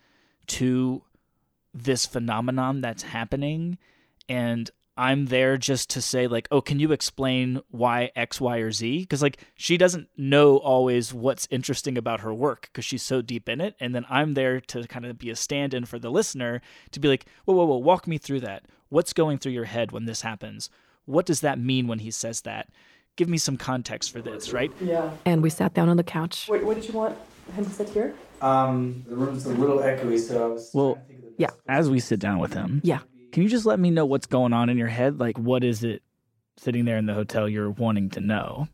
to 0.47 1.03
this 1.75 2.05
phenomenon 2.05 2.81
that's 2.81 3.03
happening. 3.03 3.77
And 4.29 4.71
I'm 4.97 5.25
there 5.25 5.57
just 5.57 5.89
to 5.91 6.01
say 6.01 6.25
like, 6.25 6.47
"Oh, 6.51 6.61
can 6.61 6.79
you 6.79 6.93
explain 6.93 7.59
why 7.69 8.11
X, 8.15 8.39
Y, 8.39 8.57
or 8.59 8.71
Z?" 8.71 9.01
Because 9.01 9.21
like 9.21 9.45
she 9.55 9.75
doesn't 9.75 10.07
know 10.15 10.57
always 10.57 11.13
what's 11.13 11.49
interesting 11.51 11.97
about 11.97 12.21
her 12.21 12.33
work 12.33 12.69
because 12.71 12.85
she's 12.85 13.03
so 13.03 13.21
deep 13.21 13.49
in 13.49 13.59
it, 13.59 13.75
and 13.79 13.93
then 13.93 14.05
I'm 14.09 14.35
there 14.35 14.61
to 14.61 14.87
kind 14.87 15.05
of 15.05 15.19
be 15.19 15.29
a 15.29 15.35
stand-in 15.35 15.83
for 15.85 15.99
the 15.99 16.09
listener 16.09 16.61
to 16.91 16.99
be 17.01 17.09
like, 17.09 17.25
"Whoa, 17.43 17.55
whoa, 17.55 17.65
whoa, 17.65 17.77
walk 17.77 18.07
me 18.07 18.17
through 18.17 18.39
that. 18.41 18.63
What's 18.87 19.11
going 19.11 19.37
through 19.37 19.51
your 19.51 19.65
head 19.65 19.91
when 19.91 20.05
this 20.05 20.21
happens? 20.21 20.69
What 21.03 21.25
does 21.25 21.41
that 21.41 21.59
mean 21.59 21.87
when 21.87 21.99
he 21.99 22.09
says 22.09 22.41
that? 22.41 22.69
Give 23.17 23.27
me 23.27 23.37
some 23.37 23.57
context 23.57 24.13
for 24.13 24.21
this, 24.21 24.53
right?" 24.53 24.71
Yeah. 24.79 25.11
And 25.25 25.43
we 25.43 25.49
sat 25.49 25.73
down 25.73 25.89
on 25.89 25.97
the 25.97 26.03
couch. 26.03 26.47
Wait, 26.47 26.63
what 26.63 26.75
did 26.75 26.87
you 26.87 26.93
want 26.93 27.17
him 27.53 27.65
to 27.65 27.71
sit 27.71 27.89
here? 27.89 28.15
Um, 28.41 29.03
the 29.09 29.15
room's 29.15 29.45
a 29.45 29.49
little 29.49 29.79
echoey, 29.79 30.19
so 30.19 30.45
I 30.45 30.53
was. 30.53 30.71
Well, 30.73 31.01
yeah. 31.37 31.49
As 31.67 31.89
we 31.89 31.99
sit 31.99 32.19
down 32.19 32.39
with 32.39 32.53
him, 32.53 32.81
Yeah. 32.83 32.99
Can 33.31 33.43
you 33.43 33.49
just 33.49 33.65
let 33.65 33.79
me 33.79 33.91
know 33.91 34.05
what's 34.05 34.27
going 34.27 34.53
on 34.53 34.69
in 34.69 34.77
your 34.77 34.87
head? 34.87 35.19
Like, 35.19 35.37
what 35.37 35.63
is 35.63 35.83
it 35.83 36.01
sitting 36.55 36.85
there 36.85 36.97
in 36.97 37.05
the 37.05 37.13
hotel 37.13 37.49
you're 37.49 37.69
wanting 37.69 38.09
to 38.11 38.21
know? 38.21 38.69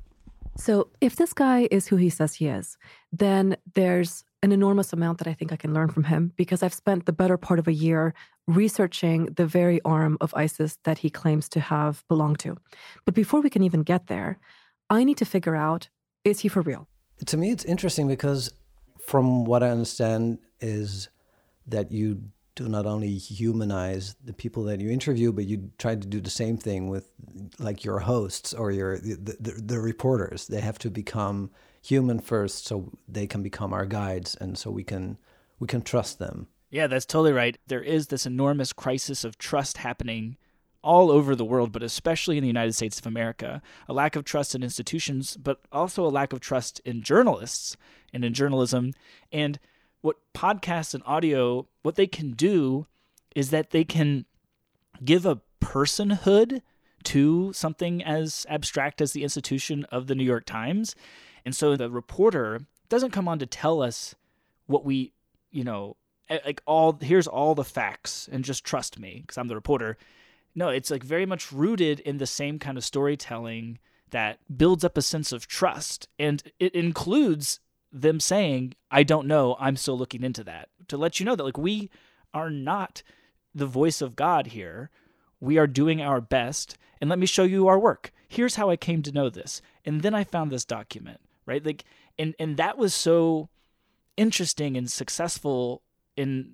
So, 0.55 0.89
if 1.01 1.15
this 1.15 1.33
guy 1.33 1.67
is 1.71 1.87
who 1.87 1.95
he 1.95 2.09
says 2.09 2.35
he 2.35 2.47
is, 2.47 2.77
then 3.11 3.57
there's 3.73 4.23
an 4.43 4.51
enormous 4.51 4.93
amount 4.93 5.17
that 5.19 5.27
I 5.27 5.33
think 5.33 5.51
I 5.51 5.55
can 5.55 5.73
learn 5.73 5.89
from 5.89 6.03
him 6.03 6.33
because 6.35 6.61
I've 6.61 6.73
spent 6.73 7.05
the 7.05 7.13
better 7.13 7.37
part 7.37 7.57
of 7.57 7.67
a 7.67 7.73
year 7.73 8.13
researching 8.47 9.25
the 9.35 9.45
very 9.45 9.81
arm 9.85 10.17
of 10.19 10.33
ISIS 10.35 10.77
that 10.83 10.99
he 10.99 11.09
claims 11.09 11.47
to 11.49 11.59
have 11.59 12.03
belonged 12.07 12.39
to. 12.39 12.57
But 13.05 13.15
before 13.15 13.41
we 13.41 13.49
can 13.49 13.63
even 13.63 13.83
get 13.83 14.07
there, 14.07 14.39
I 14.89 15.03
need 15.03 15.17
to 15.17 15.25
figure 15.25 15.55
out 15.55 15.89
is 16.23 16.41
he 16.41 16.49
for 16.49 16.61
real? 16.61 16.87
To 17.25 17.37
me, 17.37 17.51
it's 17.51 17.65
interesting 17.65 18.07
because, 18.07 18.51
from 19.07 19.45
what 19.45 19.63
I 19.63 19.69
understand, 19.69 20.37
is 20.59 21.09
that 21.67 21.91
you 21.91 22.23
do 22.55 22.67
not 22.67 22.85
only 22.85 23.15
humanize 23.17 24.15
the 24.23 24.33
people 24.33 24.63
that 24.65 24.79
you 24.79 24.89
interview, 24.89 25.31
but 25.31 25.45
you 25.45 25.71
try 25.77 25.95
to 25.95 26.07
do 26.07 26.19
the 26.19 26.29
same 26.29 26.57
thing 26.57 26.89
with 26.89 27.09
like 27.59 27.83
your 27.85 27.99
hosts 27.99 28.53
or 28.53 28.71
your 28.71 28.97
the, 28.97 29.37
the, 29.39 29.51
the, 29.51 29.79
reporters. 29.79 30.47
They 30.47 30.61
have 30.61 30.77
to 30.79 30.89
become 30.89 31.51
human 31.81 32.19
first, 32.19 32.67
so 32.67 32.91
they 33.07 33.25
can 33.25 33.41
become 33.41 33.73
our 33.73 33.85
guides, 33.85 34.35
and 34.35 34.57
so 34.57 34.69
we 34.69 34.83
can 34.83 35.17
we 35.59 35.67
can 35.67 35.81
trust 35.81 36.19
them. 36.19 36.47
Yeah, 36.69 36.87
that's 36.87 37.05
totally 37.05 37.33
right. 37.33 37.57
There 37.67 37.81
is 37.81 38.07
this 38.07 38.25
enormous 38.25 38.73
crisis 38.73 39.23
of 39.23 39.37
trust 39.37 39.77
happening 39.77 40.37
all 40.83 41.11
over 41.11 41.35
the 41.35 41.45
world, 41.45 41.71
but 41.71 41.83
especially 41.83 42.37
in 42.37 42.41
the 42.41 42.47
United 42.47 42.73
States 42.73 42.99
of 42.99 43.05
America. 43.05 43.61
A 43.87 43.93
lack 43.93 44.15
of 44.15 44.25
trust 44.25 44.55
in 44.55 44.63
institutions, 44.63 45.37
but 45.37 45.59
also 45.71 46.05
a 46.05 46.09
lack 46.09 46.33
of 46.33 46.39
trust 46.39 46.79
in 46.85 47.03
journalists 47.03 47.77
and 48.13 48.25
in 48.25 48.33
journalism. 48.33 48.93
And 49.31 49.59
what 50.01 50.17
podcasts 50.33 50.93
and 50.93 51.03
audio 51.05 51.67
what 51.81 51.95
they 51.95 52.07
can 52.07 52.31
do 52.31 52.87
is 53.35 53.49
that 53.49 53.71
they 53.71 53.83
can 53.83 54.25
give 55.03 55.25
a 55.25 55.41
personhood 55.61 56.61
to 57.03 57.51
something 57.53 58.03
as 58.03 58.45
abstract 58.49 59.01
as 59.01 59.13
the 59.13 59.23
institution 59.23 59.85
of 59.85 60.07
the 60.07 60.15
New 60.15 60.23
York 60.23 60.45
Times. 60.45 60.95
And 61.45 61.55
so 61.55 61.75
the 61.75 61.89
reporter 61.89 62.61
doesn't 62.89 63.11
come 63.11 63.27
on 63.27 63.39
to 63.39 63.45
tell 63.45 63.81
us 63.81 64.15
what 64.67 64.85
we, 64.85 65.13
you 65.49 65.63
know, 65.63 65.95
like 66.29 66.61
all 66.65 66.97
here's 67.01 67.27
all 67.27 67.55
the 67.55 67.63
facts 67.63 68.29
and 68.31 68.45
just 68.45 68.63
trust 68.63 68.99
me 68.99 69.19
because 69.21 69.37
I'm 69.37 69.47
the 69.47 69.55
reporter. 69.55 69.97
No, 70.53 70.69
it's 70.69 70.91
like 70.91 71.03
very 71.03 71.25
much 71.25 71.51
rooted 71.51 71.99
in 72.01 72.17
the 72.17 72.27
same 72.27 72.59
kind 72.59 72.77
of 72.77 72.85
storytelling 72.85 73.79
that 74.11 74.39
builds 74.55 74.83
up 74.83 74.97
a 74.97 75.01
sense 75.01 75.31
of 75.31 75.47
trust 75.47 76.07
and 76.19 76.43
it 76.59 76.75
includes 76.75 77.59
them 77.91 78.19
saying, 78.19 78.73
I 78.89 79.03
don't 79.03 79.27
know, 79.27 79.55
I'm 79.59 79.75
still 79.75 79.97
looking 79.97 80.23
into 80.23 80.43
that. 80.45 80.69
To 80.87 80.97
let 80.97 81.19
you 81.19 81.25
know 81.25 81.35
that 81.35 81.43
like 81.43 81.57
we 81.57 81.89
are 82.33 82.49
not 82.49 83.03
the 83.53 83.65
voice 83.65 84.01
of 84.01 84.15
God 84.15 84.47
here. 84.47 84.89
We 85.39 85.57
are 85.57 85.67
doing 85.67 86.01
our 86.01 86.21
best. 86.21 86.77
And 86.99 87.09
let 87.09 87.19
me 87.19 87.25
show 87.25 87.43
you 87.43 87.67
our 87.67 87.79
work. 87.79 88.11
Here's 88.27 88.55
how 88.55 88.69
I 88.69 88.77
came 88.77 89.01
to 89.03 89.11
know 89.11 89.29
this. 89.29 89.61
And 89.85 90.01
then 90.01 90.13
I 90.13 90.23
found 90.23 90.51
this 90.51 90.65
document, 90.65 91.19
right? 91.45 91.65
Like 91.65 91.83
and 92.17 92.35
and 92.39 92.57
that 92.57 92.77
was 92.77 92.93
so 92.93 93.49
interesting 94.17 94.77
and 94.77 94.89
successful 94.91 95.81
in 96.15 96.53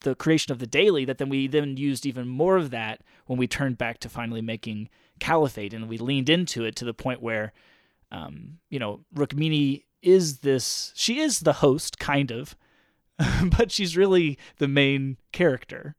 the 0.00 0.14
creation 0.14 0.52
of 0.52 0.58
the 0.58 0.66
daily 0.66 1.04
that 1.04 1.18
then 1.18 1.28
we 1.28 1.46
then 1.46 1.76
used 1.76 2.04
even 2.04 2.28
more 2.28 2.56
of 2.56 2.70
that 2.70 3.00
when 3.26 3.38
we 3.38 3.46
turned 3.46 3.78
back 3.78 3.98
to 4.00 4.08
finally 4.08 4.42
making 4.42 4.88
caliphate 5.18 5.72
and 5.72 5.88
we 5.88 5.96
leaned 5.96 6.28
into 6.28 6.64
it 6.64 6.76
to 6.76 6.84
the 6.84 6.92
point 6.92 7.22
where 7.22 7.52
um, 8.10 8.58
you 8.70 8.78
know 8.78 9.00
Rukmini 9.14 9.84
is 10.04 10.38
this 10.38 10.92
she 10.94 11.20
is 11.20 11.40
the 11.40 11.54
host 11.54 11.98
kind 11.98 12.30
of 12.30 12.56
but 13.56 13.70
she's 13.70 13.96
really 13.96 14.38
the 14.58 14.68
main 14.68 15.16
character. 15.32 15.94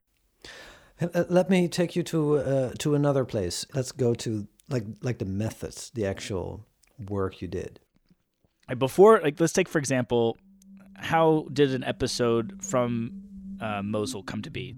Uh, 1.00 1.26
let 1.30 1.50
me 1.50 1.68
take 1.68 1.96
you 1.96 2.04
to 2.04 2.38
uh, 2.38 2.74
to 2.80 2.96
another 2.96 3.26
place. 3.26 3.66
Let's 3.74 3.92
go 3.92 4.14
to 4.16 4.48
like 4.70 4.86
like 5.02 5.20
the 5.20 5.26
methods 5.26 5.92
the 5.94 6.06
actual 6.06 6.66
work 7.10 7.42
you 7.42 7.48
did. 7.48 7.80
Before 8.78 9.20
like 9.22 9.40
let's 9.40 9.54
take 9.54 9.70
for 9.70 9.80
example 9.80 10.38
how 10.96 11.48
did 11.52 11.74
an 11.74 11.84
episode 11.84 12.64
from 12.64 13.12
uh, 13.60 13.82
mosul 13.84 14.24
come 14.24 14.42
to 14.42 14.50
be 14.50 14.76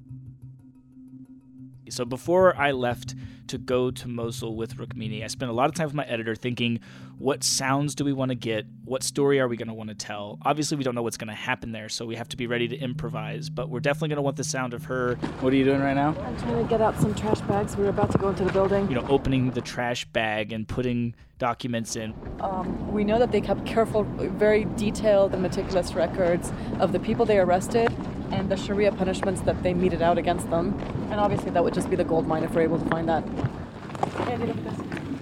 so 1.90 2.06
before 2.06 2.56
I 2.56 2.72
left 2.72 3.16
to 3.48 3.58
go 3.58 3.92
to 3.92 4.08
Mosul 4.08 4.56
with 4.56 4.76
Rukmini, 4.76 5.24
I 5.24 5.28
spent 5.28 5.50
a 5.50 5.54
lot 5.54 5.70
of 5.70 5.76
time 5.76 5.86
with 5.86 5.94
my 5.94 6.06
editor 6.06 6.36
thinking, 6.36 6.80
what 7.18 7.44
sounds 7.44 7.96
do 7.96 8.04
we 8.04 8.14
want 8.14 8.30
to 8.30 8.36
get? 8.36 8.66
What 8.86 9.04
story 9.04 9.40
are 9.40 9.48
we 9.48 9.58
going 9.58 9.70
to 9.70 9.74
want 9.74 9.90
to 9.90 9.96
tell? 9.96 10.38
Obviously, 10.44 10.78
we 10.78 10.84
don't 10.84 10.96
know 10.96 11.02
what's 11.02 11.18
going 11.18 11.30
to 11.30 11.34
happen 11.34 11.72
there, 11.72 11.90
so 11.90 12.06
we 12.06 12.16
have 12.16 12.30
to 12.30 12.38
be 12.38 12.48
ready 12.48 12.68
to 12.68 12.78
improvise. 12.78 13.50
But 13.50 13.70
we're 13.70 13.80
definitely 13.80 14.10
going 14.10 14.18
to 14.18 14.22
want 14.24 14.38
the 14.38 14.44
sound 14.44 14.74
of 14.74 14.86
her. 14.86 15.16
What 15.40 15.54
are 15.54 15.56
you 15.56 15.66
doing 15.66 15.82
right 15.82 15.96
now? 15.96 16.16
I'm 16.20 16.38
trying 16.38 16.64
to 16.64 16.70
get 16.70 16.82
out 16.82 17.00
some 17.00 17.16
trash 17.16 17.42
bags. 17.42 17.76
We're 17.76 17.90
about 17.90 18.12
to 18.12 18.18
go 18.18 18.30
into 18.30 18.44
the 18.44 18.52
building. 18.52 18.90
You 18.90 18.96
know, 18.96 19.08
opening 19.08 19.52
the 19.52 19.62
trash 19.62 20.06
bag 20.06 20.52
and 20.52 20.68
putting 20.68 21.16
documents 21.40 21.96
in. 21.96 22.14
Um, 22.40 22.92
we 22.92 23.04
know 23.04 23.20
that 23.20 23.32
they 23.32 23.42
kept 23.42 23.66
careful, 23.66 24.04
very 24.04 24.66
detailed 24.76 25.34
and 25.34 25.42
meticulous 25.42 25.94
records 25.94 26.52
of 26.80 26.92
the 26.92 27.00
people 27.00 27.26
they 27.26 27.38
arrested 27.38 27.96
and 28.32 28.50
the 28.50 28.58
Sharia 28.58 28.92
punishments 28.92 29.42
that 29.42 29.62
they 29.64 29.74
meted 29.74 30.02
out 30.02 30.18
against 30.18 30.50
them. 30.50 30.78
And 31.12 31.20
obviously, 31.20 31.52
that 31.52 31.64
would 31.64 31.74
just 31.74 31.90
be 31.90 31.96
the 31.96 32.04
gold 32.04 32.28
mine 32.28 32.44
if 32.44 32.54
we're 32.54 32.62
able 32.62 32.80
to 32.80 32.90
find 32.90 33.08
that. 33.10 33.24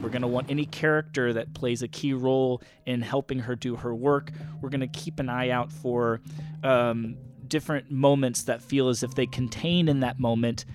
We're 0.01 0.09
going 0.09 0.21
to 0.21 0.27
want 0.27 0.49
any 0.49 0.65
character 0.65 1.33
that 1.33 1.53
plays 1.53 1.81
a 1.81 1.87
key 1.87 2.13
role 2.13 2.61
in 2.85 3.01
helping 3.01 3.39
her 3.39 3.55
do 3.55 3.75
her 3.75 3.93
work. 3.93 4.31
We're 4.61 4.69
going 4.69 4.81
to 4.81 4.87
keep 4.87 5.19
an 5.19 5.29
eye 5.29 5.49
out 5.49 5.71
for 5.71 6.21
um, 6.63 7.17
different 7.47 7.89
moments 7.91 8.43
that 8.43 8.61
feel 8.61 8.89
as 8.89 9.03
if 9.03 9.15
they 9.15 9.25
contain 9.25 9.87
in 9.87 10.01
that 10.01 10.19
moment 10.19 10.65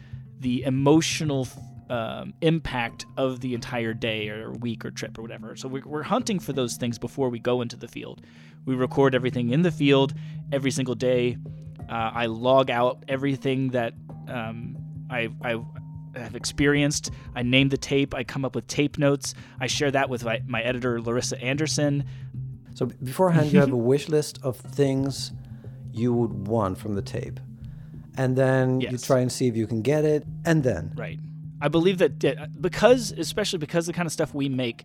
the 0.40 0.62
emotional 0.64 1.46
um, 1.90 2.34
impact 2.40 3.04
of 3.16 3.40
the 3.40 3.52
entire 3.52 3.92
day 3.92 4.28
or 4.28 4.52
week 4.52 4.84
or 4.84 4.90
trip 4.90 5.18
or 5.18 5.22
whatever. 5.22 5.56
So 5.56 5.68
we're, 5.68 5.82
we're 5.84 6.02
hunting 6.04 6.38
for 6.38 6.52
those 6.52 6.76
things 6.76 6.98
before 6.98 7.28
we 7.28 7.38
go 7.38 7.60
into 7.60 7.76
the 7.76 7.88
field. 7.88 8.22
We 8.64 8.74
record 8.74 9.14
everything 9.14 9.50
in 9.50 9.62
the 9.62 9.72
field 9.72 10.14
every 10.52 10.70
single 10.70 10.94
day. 10.94 11.36
Uh, 11.90 12.10
I 12.14 12.26
log 12.26 12.70
out 12.70 13.04
everything 13.08 13.70
that 13.70 13.94
um, 14.28 14.76
I, 15.10 15.28
I 15.42 15.60
have 16.14 16.36
experienced. 16.36 17.10
I 17.34 17.42
name 17.42 17.68
the 17.68 17.76
tape. 17.76 18.14
I 18.14 18.22
come 18.22 18.44
up 18.44 18.54
with 18.54 18.66
tape 18.66 18.96
notes. 18.96 19.34
I 19.60 19.66
share 19.66 19.90
that 19.90 20.08
with 20.08 20.24
my, 20.24 20.40
my 20.46 20.62
editor, 20.62 21.00
Larissa 21.00 21.40
Anderson. 21.42 22.04
So 22.74 22.86
beforehand, 22.86 23.52
you 23.52 23.60
have 23.60 23.72
a 23.72 23.76
wish 23.92 24.08
list 24.08 24.38
of 24.42 24.56
things 24.56 25.32
you 25.92 26.12
would 26.12 26.46
want 26.46 26.78
from 26.78 26.94
the 26.94 27.02
tape. 27.02 27.40
And 28.16 28.36
then 28.36 28.80
yes. 28.80 28.92
you 28.92 28.98
try 28.98 29.20
and 29.20 29.30
see 29.30 29.48
if 29.48 29.56
you 29.56 29.66
can 29.66 29.82
get 29.82 30.04
it. 30.04 30.24
And 30.44 30.62
then. 30.62 30.92
Right. 30.96 31.18
I 31.60 31.68
believe 31.68 31.98
that 31.98 32.60
because, 32.60 33.12
especially 33.12 33.58
because 33.58 33.86
the 33.86 33.92
kind 33.92 34.06
of 34.06 34.12
stuff 34.12 34.32
we 34.32 34.48
make, 34.48 34.84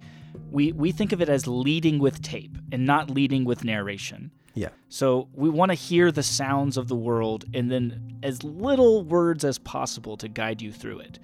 we, 0.52 0.72
we 0.72 0.92
think 0.92 1.12
of 1.14 1.22
it 1.22 1.30
as 1.30 1.48
leading 1.48 2.00
with 2.00 2.22
tape 2.22 2.58
and 2.72 2.86
not 2.86 3.10
leading 3.10 3.46
with 3.46 3.64
narration. 3.64 4.32
Yeah. 4.56 4.70
So 4.90 5.28
we 5.34 5.50
want 5.50 5.72
to 5.72 5.76
hear 5.76 6.12
the 6.12 6.24
sounds 6.24 6.78
of 6.78 6.88
the 6.88 6.96
world 6.96 7.46
and 7.54 7.70
then 7.70 8.20
as 8.24 8.44
little 8.44 9.04
words 9.04 9.44
as 9.44 9.60
possible 9.60 10.18
to 10.18 10.28
guide 10.28 10.62
you 10.62 10.72
through 10.72 11.00
it. 11.00 11.20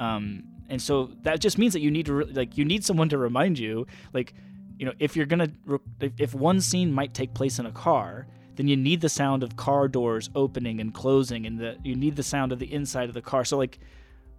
Um, 0.00 0.44
and 0.72 0.80
so 0.80 1.10
that 1.20 1.40
just 1.40 1.58
means 1.58 1.74
that 1.74 1.80
you 1.80 1.90
need 1.90 2.06
to 2.06 2.14
re- 2.14 2.24
like 2.32 2.56
you 2.56 2.64
need 2.64 2.82
someone 2.82 3.10
to 3.10 3.18
remind 3.18 3.58
you 3.58 3.86
like 4.14 4.32
you 4.78 4.86
know 4.86 4.92
if 4.98 5.14
you're 5.14 5.26
gonna 5.26 5.50
re- 5.66 5.78
if 6.18 6.34
one 6.34 6.60
scene 6.62 6.90
might 6.90 7.12
take 7.12 7.34
place 7.34 7.58
in 7.58 7.66
a 7.66 7.72
car 7.72 8.26
then 8.56 8.66
you 8.66 8.76
need 8.76 9.00
the 9.02 9.08
sound 9.08 9.42
of 9.42 9.54
car 9.56 9.86
doors 9.86 10.30
opening 10.34 10.80
and 10.80 10.94
closing 10.94 11.44
and 11.46 11.58
the 11.58 11.76
you 11.84 11.94
need 11.94 12.16
the 12.16 12.22
sound 12.22 12.52
of 12.52 12.58
the 12.58 12.72
inside 12.72 13.08
of 13.08 13.14
the 13.14 13.20
car 13.20 13.44
so 13.44 13.58
like 13.58 13.80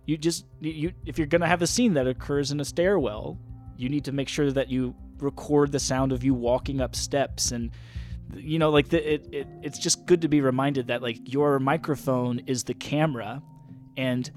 you 0.08 0.18
just 0.18 0.46
you 0.60 0.92
if 1.06 1.20
you're 1.20 1.28
gonna 1.28 1.48
have 1.48 1.62
a 1.62 1.68
scene 1.68 1.94
that 1.94 2.08
occurs 2.08 2.52
in 2.52 2.60
a 2.60 2.66
stairwell 2.66 3.38
you 3.78 3.88
need 3.88 4.04
to 4.04 4.12
make 4.12 4.28
sure 4.28 4.52
that 4.52 4.70
you 4.70 4.96
record 5.20 5.72
the 5.72 5.80
sound 5.80 6.12
of 6.12 6.24
you 6.24 6.34
walking 6.34 6.82
up 6.82 6.96
steps 6.96 7.52
and 7.52 7.70
you 8.36 8.60
know 8.60 8.70
like 8.70 8.90
the, 8.90 9.14
it, 9.14 9.28
it 9.32 9.48
it's 9.62 9.80
just 9.80 10.06
good 10.06 10.22
to 10.22 10.28
be 10.28 10.42
reminded 10.42 10.88
that 10.88 11.02
like 11.02 11.18
your 11.32 11.60
microphone 11.60 12.40
is 12.48 12.64
the 12.64 12.74
camera 12.74 13.42
and 13.98 14.30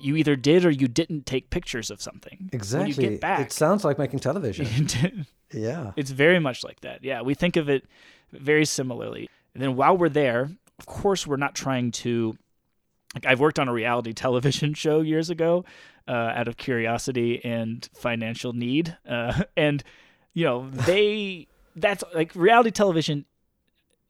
you 0.00 0.16
either 0.16 0.36
did 0.36 0.64
or 0.64 0.70
you 0.70 0.86
didn't 0.86 1.24
take 1.24 1.48
pictures 1.50 1.90
of 1.90 2.02
something. 2.02 2.50
Exactly 2.52 2.92
when 2.92 3.04
you 3.04 3.10
get 3.10 3.20
back 3.20 3.40
it 3.40 3.52
sounds 3.52 3.84
like 3.84 3.98
making 3.98 4.20
television. 4.20 5.26
Yeah. 5.52 5.92
It's 5.94 6.10
very 6.10 6.40
much 6.40 6.64
like 6.64 6.80
that. 6.80 7.04
Yeah 7.04 7.22
we 7.22 7.34
think 7.34 7.56
of 7.56 7.68
it 7.68 7.84
very 8.32 8.64
similarly. 8.64 9.28
And 9.54 9.62
then 9.62 9.76
while 9.76 9.96
we're 9.96 10.08
there 10.08 10.50
of 10.78 10.86
course 10.86 11.26
we're 11.26 11.36
not 11.36 11.54
trying 11.54 11.92
to 11.92 12.36
like 13.14 13.26
I've 13.26 13.40
worked 13.40 13.58
on 13.58 13.68
a 13.68 13.72
reality 13.72 14.12
television 14.14 14.74
show 14.74 15.00
years 15.00 15.30
ago, 15.30 15.64
uh, 16.06 16.12
out 16.12 16.48
of 16.48 16.56
curiosity 16.56 17.42
and 17.44 17.88
financial 17.94 18.52
need, 18.52 18.96
uh, 19.08 19.44
and 19.56 19.82
you 20.32 20.44
know 20.44 20.68
they 20.68 21.46
that's 21.76 22.04
like 22.14 22.34
reality 22.34 22.70
television 22.70 23.24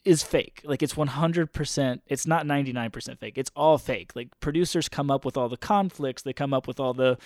is 0.04 0.22
fake. 0.22 0.60
Like 0.64 0.82
it's 0.82 0.94
100%, 0.94 2.00
it's 2.06 2.26
not 2.26 2.44
99% 2.46 3.18
fake. 3.18 3.38
It's 3.38 3.50
all 3.56 3.78
fake. 3.78 4.12
Like 4.14 4.28
producers 4.40 4.88
come 4.88 5.10
up 5.10 5.24
with 5.24 5.36
all 5.36 5.48
the 5.48 5.56
conflicts, 5.56 6.22
they 6.22 6.32
come 6.32 6.52
up 6.52 6.66
with 6.68 6.78
all 6.78 6.92
the, 6.92 7.16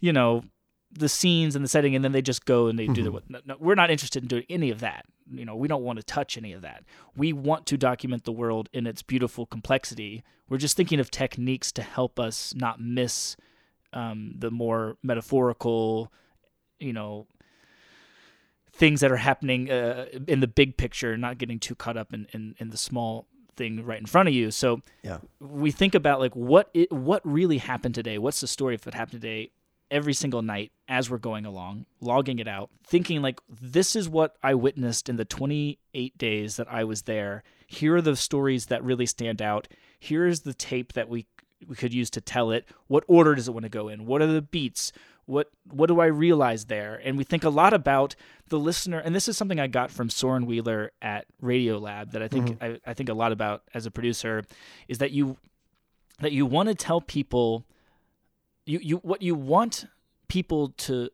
you 0.00 0.12
know, 0.12 0.44
the 0.92 1.08
scenes 1.08 1.54
and 1.54 1.64
the 1.64 1.68
setting, 1.68 1.94
and 1.94 2.04
then 2.04 2.10
they 2.12 2.20
just 2.20 2.44
go 2.44 2.66
and 2.66 2.76
they 2.78 2.88
do 2.88 3.04
Mm-hmm. 3.04 3.14
the. 3.14 3.22
No, 3.28 3.40
no, 3.46 3.56
we're 3.60 3.76
not 3.76 3.90
interested 3.92 4.24
in 4.24 4.28
doing 4.28 4.44
any 4.50 4.70
of 4.70 4.80
that. 4.80 5.06
You 5.32 5.44
know, 5.44 5.54
we 5.54 5.68
don't 5.68 5.84
want 5.84 6.00
to 6.00 6.02
touch 6.02 6.36
any 6.36 6.52
of 6.52 6.62
that. 6.62 6.82
We 7.16 7.32
want 7.32 7.64
to 7.66 7.78
document 7.78 8.24
the 8.24 8.32
world 8.32 8.68
in 8.72 8.88
its 8.88 9.00
beautiful 9.00 9.46
complexity. 9.46 10.24
We're 10.48 10.58
just 10.58 10.76
thinking 10.76 10.98
of 10.98 11.08
techniques 11.10 11.70
to 11.72 11.82
help 11.82 12.18
us 12.18 12.52
not 12.56 12.80
miss 12.80 13.36
um, 13.92 14.34
the 14.36 14.50
more 14.50 14.96
metaphorical, 15.02 16.12
you 16.80 16.92
know, 16.92 17.28
things 18.80 19.00
that 19.02 19.12
are 19.12 19.16
happening 19.18 19.70
uh, 19.70 20.06
in 20.26 20.40
the 20.40 20.48
big 20.48 20.76
picture, 20.78 21.16
not 21.16 21.36
getting 21.38 21.58
too 21.60 21.74
caught 21.74 21.96
up 21.98 22.12
in, 22.14 22.26
in, 22.32 22.54
in 22.58 22.70
the 22.70 22.76
small 22.78 23.26
thing 23.56 23.84
right 23.84 24.00
in 24.00 24.06
front 24.06 24.26
of 24.28 24.34
you. 24.34 24.50
So 24.50 24.80
Yeah. 25.02 25.18
we 25.38 25.70
think 25.70 25.94
about 25.94 26.18
like 26.18 26.34
what 26.34 26.70
it, 26.72 26.90
what 26.90 27.20
really 27.24 27.58
happened 27.58 27.94
today. 27.94 28.16
What's 28.18 28.40
the 28.40 28.46
story 28.48 28.74
if 28.74 28.86
it 28.86 28.94
happened 28.94 29.20
today? 29.20 29.50
Every 29.90 30.14
single 30.14 30.40
night 30.40 30.70
as 30.88 31.10
we're 31.10 31.18
going 31.18 31.44
along, 31.44 31.84
logging 32.00 32.38
it 32.38 32.48
out, 32.48 32.70
thinking 32.86 33.20
like 33.22 33.38
this 33.48 33.94
is 33.94 34.08
what 34.08 34.36
I 34.42 34.54
witnessed 34.54 35.08
in 35.08 35.16
the 35.16 35.24
28 35.24 36.16
days 36.16 36.56
that 36.56 36.68
I 36.72 36.84
was 36.84 37.02
there. 37.02 37.42
Here 37.66 37.96
are 37.96 38.00
the 38.02 38.16
stories 38.16 38.66
that 38.66 38.82
really 38.84 39.06
stand 39.06 39.42
out. 39.42 39.68
Here 39.98 40.26
is 40.26 40.40
the 40.42 40.54
tape 40.54 40.92
that 40.94 41.08
we 41.08 41.26
we 41.68 41.76
could 41.76 41.92
use 41.92 42.08
to 42.10 42.20
tell 42.22 42.50
it. 42.52 42.66
What 42.86 43.04
order 43.08 43.34
does 43.34 43.46
it 43.46 43.52
want 43.52 43.64
to 43.64 43.68
go 43.68 43.88
in? 43.88 44.06
What 44.06 44.22
are 44.22 44.26
the 44.26 44.40
beats? 44.40 44.92
What 45.30 45.48
what 45.70 45.86
do 45.86 46.00
I 46.00 46.06
realize 46.06 46.64
there? 46.64 47.00
And 47.04 47.16
we 47.16 47.24
think 47.24 47.44
a 47.44 47.50
lot 47.50 47.72
about 47.72 48.16
the 48.48 48.58
listener. 48.58 48.98
And 48.98 49.14
this 49.14 49.28
is 49.28 49.36
something 49.36 49.60
I 49.60 49.68
got 49.68 49.90
from 49.90 50.10
Soren 50.10 50.44
Wheeler 50.44 50.90
at 51.00 51.26
Radiolab 51.40 52.10
that 52.10 52.22
I 52.22 52.28
think 52.28 52.58
mm-hmm. 52.58 52.64
I, 52.64 52.90
I 52.90 52.94
think 52.94 53.08
a 53.08 53.14
lot 53.14 53.30
about 53.30 53.62
as 53.72 53.86
a 53.86 53.90
producer 53.90 54.44
is 54.88 54.98
that 54.98 55.12
you 55.12 55.36
that 56.18 56.32
you 56.32 56.46
want 56.46 56.68
to 56.68 56.74
tell 56.74 57.00
people 57.00 57.64
you 58.66 58.80
you 58.82 58.96
what 58.98 59.22
you 59.22 59.34
want 59.34 59.86
people 60.28 60.70
to 60.78 61.10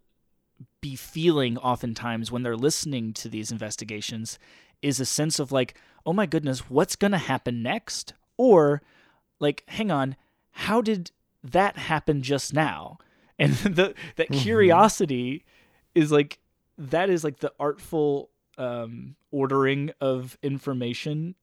be 0.80 0.96
feeling 0.96 1.58
oftentimes 1.58 2.32
when 2.32 2.42
they're 2.42 2.56
listening 2.56 3.12
to 3.12 3.28
these 3.28 3.50
investigations 3.52 4.38
is 4.80 4.98
a 4.98 5.04
sense 5.04 5.38
of 5.38 5.52
like 5.52 5.74
oh 6.06 6.12
my 6.12 6.26
goodness 6.26 6.70
what's 6.70 6.96
going 6.96 7.12
to 7.12 7.18
happen 7.18 7.62
next 7.62 8.14
or 8.36 8.80
like 9.40 9.62
hang 9.68 9.90
on 9.90 10.16
how 10.52 10.80
did 10.80 11.10
that 11.42 11.76
happen 11.76 12.22
just 12.22 12.54
now 12.54 12.98
and 13.38 13.52
the 13.54 13.94
that 14.16 14.30
curiosity 14.30 15.44
is 15.94 16.12
like 16.12 16.38
that 16.78 17.10
is 17.10 17.24
like 17.24 17.38
the 17.38 17.52
artful 17.58 18.30
um 18.58 19.16
ordering 19.30 19.90
of 20.00 20.38
information 20.42 21.34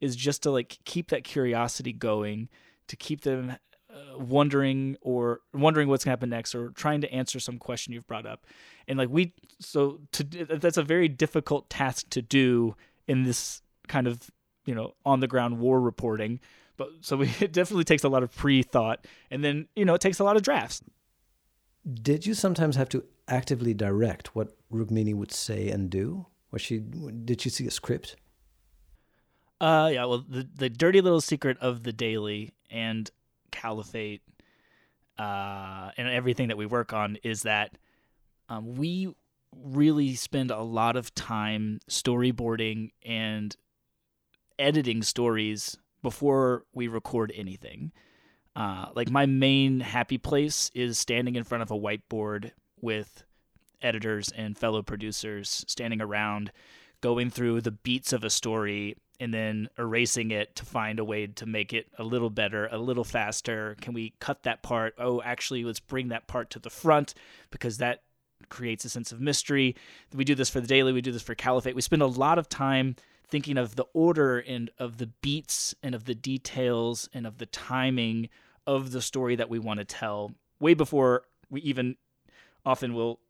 is 0.00 0.16
just 0.16 0.42
to 0.42 0.50
like 0.50 0.78
keep 0.84 1.10
that 1.10 1.24
curiosity 1.24 1.92
going 1.92 2.48
to 2.88 2.96
keep 2.96 3.22
them 3.22 3.56
uh, 3.96 4.18
wondering 4.18 4.96
or 5.00 5.40
wondering 5.54 5.88
what's 5.88 6.04
going 6.04 6.10
to 6.10 6.18
happen 6.18 6.30
next 6.30 6.54
or 6.54 6.70
trying 6.70 7.00
to 7.00 7.12
answer 7.12 7.40
some 7.40 7.58
question 7.58 7.92
you've 7.92 8.06
brought 8.06 8.26
up. 8.26 8.46
And 8.86 8.98
like 8.98 9.08
we 9.08 9.32
so 9.60 10.00
to 10.12 10.24
that's 10.24 10.76
a 10.76 10.82
very 10.82 11.08
difficult 11.08 11.70
task 11.70 12.08
to 12.10 12.22
do 12.22 12.76
in 13.06 13.24
this 13.24 13.62
kind 13.88 14.06
of 14.06 14.30
you 14.64 14.74
know 14.74 14.94
on 15.04 15.20
the 15.20 15.28
ground 15.28 15.58
war 15.58 15.80
reporting. 15.80 16.40
But 16.76 16.90
so 17.00 17.16
we, 17.16 17.30
it 17.40 17.52
definitely 17.52 17.84
takes 17.84 18.04
a 18.04 18.08
lot 18.08 18.22
of 18.22 18.34
pre-thought 18.34 19.06
and 19.30 19.42
then 19.42 19.68
you 19.74 19.84
know 19.84 19.94
it 19.94 20.00
takes 20.00 20.18
a 20.18 20.24
lot 20.24 20.36
of 20.36 20.42
drafts 20.42 20.82
Did 21.92 22.26
you 22.26 22.34
sometimes 22.34 22.76
have 22.76 22.88
to 22.90 23.04
actively 23.28 23.74
direct 23.74 24.34
what 24.34 24.56
Rukmini 24.72 25.14
would 25.14 25.32
say 25.32 25.68
and 25.68 25.88
do? 25.88 26.26
Was 26.50 26.62
she? 26.62 26.78
Did 26.78 27.40
she 27.40 27.50
see 27.50 27.66
a 27.66 27.70
script? 27.70 28.16
Uh, 29.60 29.90
yeah. 29.92 30.04
Well, 30.04 30.24
the 30.28 30.48
the 30.54 30.68
dirty 30.68 31.00
little 31.00 31.20
secret 31.20 31.58
of 31.60 31.82
the 31.82 31.92
daily 31.92 32.52
and 32.70 33.10
caliphate, 33.52 34.22
uh, 35.18 35.90
and 35.96 36.08
everything 36.08 36.48
that 36.48 36.56
we 36.56 36.66
work 36.66 36.92
on 36.92 37.16
is 37.22 37.42
that 37.42 37.78
um, 38.48 38.76
we 38.76 39.14
really 39.54 40.14
spend 40.14 40.50
a 40.50 40.62
lot 40.62 40.96
of 40.96 41.14
time 41.14 41.80
storyboarding 41.88 42.90
and 43.04 43.56
editing 44.58 45.02
stories 45.02 45.76
before 46.02 46.64
we 46.72 46.88
record 46.88 47.32
anything. 47.34 47.92
Uh, 48.56 48.86
like 48.94 49.10
my 49.10 49.26
main 49.26 49.80
happy 49.80 50.16
place 50.16 50.70
is 50.74 50.98
standing 50.98 51.36
in 51.36 51.44
front 51.44 51.62
of 51.62 51.70
a 51.70 51.78
whiteboard 51.78 52.52
with 52.80 53.22
editors 53.82 54.32
and 54.34 54.56
fellow 54.56 54.82
producers 54.82 55.62
standing 55.68 56.00
around 56.00 56.50
going 57.02 57.28
through 57.28 57.60
the 57.60 57.70
beats 57.70 58.14
of 58.14 58.24
a 58.24 58.30
story 58.30 58.96
and 59.20 59.32
then 59.32 59.68
erasing 59.78 60.30
it 60.30 60.56
to 60.56 60.64
find 60.64 60.98
a 60.98 61.04
way 61.04 61.26
to 61.26 61.44
make 61.44 61.74
it 61.74 61.86
a 61.98 62.02
little 62.02 62.30
better, 62.30 62.66
a 62.72 62.78
little 62.78 63.04
faster. 63.04 63.76
Can 63.82 63.92
we 63.92 64.14
cut 64.20 64.42
that 64.44 64.62
part? 64.62 64.94
Oh, 64.98 65.20
actually, 65.20 65.62
let's 65.62 65.80
bring 65.80 66.08
that 66.08 66.26
part 66.26 66.48
to 66.50 66.58
the 66.58 66.70
front 66.70 67.12
because 67.50 67.76
that 67.78 68.02
creates 68.48 68.86
a 68.86 68.88
sense 68.88 69.12
of 69.12 69.20
mystery. 69.20 69.76
We 70.14 70.24
do 70.24 70.34
this 70.34 70.50
for 70.50 70.60
the 70.60 70.66
daily, 70.66 70.94
we 70.94 71.02
do 71.02 71.12
this 71.12 71.22
for 71.22 71.34
Caliphate. 71.34 71.74
We 71.74 71.82
spend 71.82 72.02
a 72.02 72.06
lot 72.06 72.38
of 72.38 72.48
time 72.48 72.96
thinking 73.28 73.58
of 73.58 73.76
the 73.76 73.86
order 73.92 74.38
and 74.38 74.70
of 74.78 74.96
the 74.96 75.08
beats 75.20 75.74
and 75.82 75.94
of 75.94 76.04
the 76.04 76.14
details 76.14 77.08
and 77.12 77.26
of 77.26 77.36
the 77.36 77.46
timing 77.46 78.30
of 78.66 78.90
the 78.92 79.02
story 79.02 79.36
that 79.36 79.48
we 79.48 79.58
want 79.58 79.78
to 79.78 79.84
tell 79.84 80.32
way 80.60 80.74
before 80.74 81.22
we 81.50 81.60
even 81.62 81.96
often 82.64 82.94
will 82.94 83.20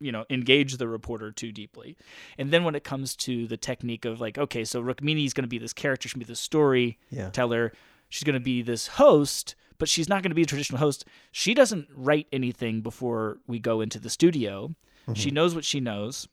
you 0.00 0.12
know 0.12 0.24
engage 0.28 0.76
the 0.76 0.88
reporter 0.88 1.30
too 1.32 1.52
deeply. 1.52 1.96
And 2.36 2.50
then 2.50 2.64
when 2.64 2.74
it 2.74 2.84
comes 2.84 3.16
to 3.16 3.46
the 3.46 3.56
technique 3.56 4.04
of 4.04 4.20
like 4.20 4.36
okay 4.38 4.64
so 4.64 4.82
rukmini 4.82 5.24
is 5.24 5.32
going 5.32 5.44
to 5.44 5.48
be 5.48 5.58
this 5.58 5.72
character 5.72 6.08
she's 6.08 6.14
going 6.14 6.20
to 6.24 6.26
be 6.26 6.32
this 6.32 6.40
story 6.40 6.98
Yeah. 7.10 7.30
teller 7.30 7.72
she's 8.08 8.24
going 8.24 8.34
to 8.34 8.40
be 8.40 8.60
this 8.62 8.86
host 8.88 9.54
but 9.78 9.88
she's 9.88 10.08
not 10.08 10.22
going 10.22 10.30
to 10.30 10.36
be 10.36 10.42
a 10.42 10.46
traditional 10.46 10.78
host. 10.78 11.04
She 11.32 11.52
doesn't 11.54 11.88
write 11.94 12.28
anything 12.32 12.80
before 12.80 13.38
we 13.48 13.58
go 13.58 13.80
into 13.80 13.98
the 13.98 14.08
studio. 14.08 14.74
She 15.14 15.30
knows 15.32 15.52
what 15.54 15.64
she 15.64 15.80
knows. 15.80 16.28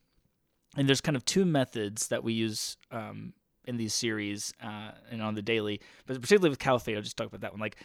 And 0.77 0.87
there's 0.87 1.01
kind 1.01 1.17
of 1.17 1.25
two 1.25 1.43
methods 1.43 2.07
that 2.09 2.23
we 2.23 2.33
use 2.33 2.77
um, 2.91 3.33
in 3.65 3.77
these 3.77 3.93
series 3.95 4.53
uh, 4.63 4.91
and 5.09 5.21
on 5.23 5.33
the 5.35 5.41
daily 5.41 5.81
but 6.05 6.15
particularly 6.21 6.49
with 6.49 6.59
caliphate 6.59 6.95
i'll 6.95 7.01
just 7.03 7.17
talk 7.17 7.27
about 7.27 7.41
that 7.41 7.51
one. 7.51 7.59
Like 7.59 7.77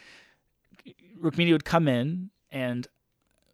rukmini 1.21 1.51
would 1.51 1.65
come 1.65 1.87
in 1.87 2.29
and 2.51 2.87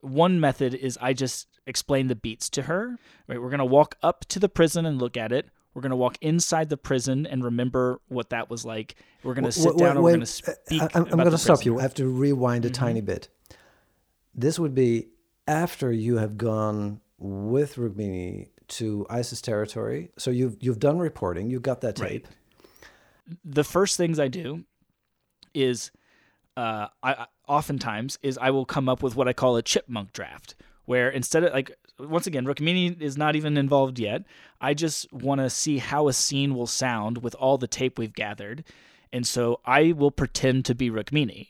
one 0.01 0.39
method 0.39 0.73
is 0.73 0.97
I 1.01 1.13
just 1.13 1.47
explain 1.65 2.07
the 2.07 2.15
beats 2.15 2.49
to 2.51 2.63
her. 2.63 2.97
Right, 3.27 3.41
we're 3.41 3.49
gonna 3.49 3.65
walk 3.65 3.95
up 4.03 4.25
to 4.25 4.39
the 4.39 4.49
prison 4.49 4.85
and 4.85 4.99
look 5.01 5.15
at 5.17 5.31
it. 5.31 5.49
We're 5.73 5.81
gonna 5.81 5.95
walk 5.95 6.17
inside 6.21 6.69
the 6.69 6.77
prison 6.77 7.25
and 7.25 7.43
remember 7.43 7.99
what 8.07 8.29
that 8.31 8.49
was 8.49 8.65
like. 8.65 8.95
We're 9.23 9.33
gonna 9.33 9.51
sit 9.51 9.75
Wait, 9.75 9.77
down 9.77 9.91
and 9.95 9.99
we're 10.03 10.11
wait, 10.11 10.13
gonna 10.13 10.23
uh, 10.23 10.25
speak. 10.25 10.81
I, 10.81 10.85
am 10.93 11.03
about 11.03 11.09
going 11.09 11.25
the 11.25 11.31
to 11.31 11.37
stop 11.37 11.65
you. 11.65 11.79
I 11.79 11.81
have 11.83 11.93
to 11.95 12.07
rewind 12.07 12.65
a 12.65 12.69
Mm-hmm. 12.69 12.83
tiny 12.85 13.01
bit. 13.01 13.29
This 14.35 14.59
would 14.59 14.75
be 14.75 15.07
after 15.47 15.91
you 15.91 16.17
have 16.17 16.37
gone 16.37 16.99
with 17.17 17.75
Rukmini 17.75 18.49
to 18.69 19.05
ISIS 19.09 19.41
territory. 19.41 20.11
So 20.17 20.31
you've 20.31 20.57
you've 20.59 20.79
done 20.79 20.99
reporting. 20.99 21.49
You 21.49 21.59
got 21.59 21.81
that 21.81 21.97
Right. 21.99 22.23
tape. 22.23 22.27
the 23.45 23.63
first 23.63 23.95
things 23.95 24.19
I 24.19 24.27
do 24.27 24.65
is 25.53 25.91
uh, 26.55 26.87
I 27.01 27.25
oftentimes 27.47 28.19
is 28.21 28.37
I 28.37 28.51
will 28.51 28.65
come 28.65 28.87
up 28.87 29.03
with 29.03 29.15
what 29.15 29.27
I 29.27 29.33
call 29.33 29.57
a 29.57 29.61
chipmunk 29.61 30.13
draft, 30.13 30.55
where 30.85 31.09
instead 31.09 31.43
of 31.43 31.53
like 31.53 31.71
once 31.99 32.27
again, 32.27 32.45
Rukmini 32.45 32.99
is 33.01 33.17
not 33.17 33.35
even 33.35 33.57
involved 33.57 33.99
yet. 33.99 34.23
I 34.59 34.73
just 34.73 35.11
want 35.13 35.41
to 35.41 35.49
see 35.49 35.77
how 35.77 36.07
a 36.07 36.13
scene 36.13 36.55
will 36.55 36.67
sound 36.67 37.23
with 37.23 37.35
all 37.35 37.57
the 37.57 37.67
tape 37.67 37.97
we've 37.97 38.13
gathered, 38.13 38.63
and 39.11 39.25
so 39.25 39.59
I 39.65 39.93
will 39.93 40.11
pretend 40.11 40.65
to 40.65 40.75
be 40.75 40.89
Rukmini, 40.89 41.49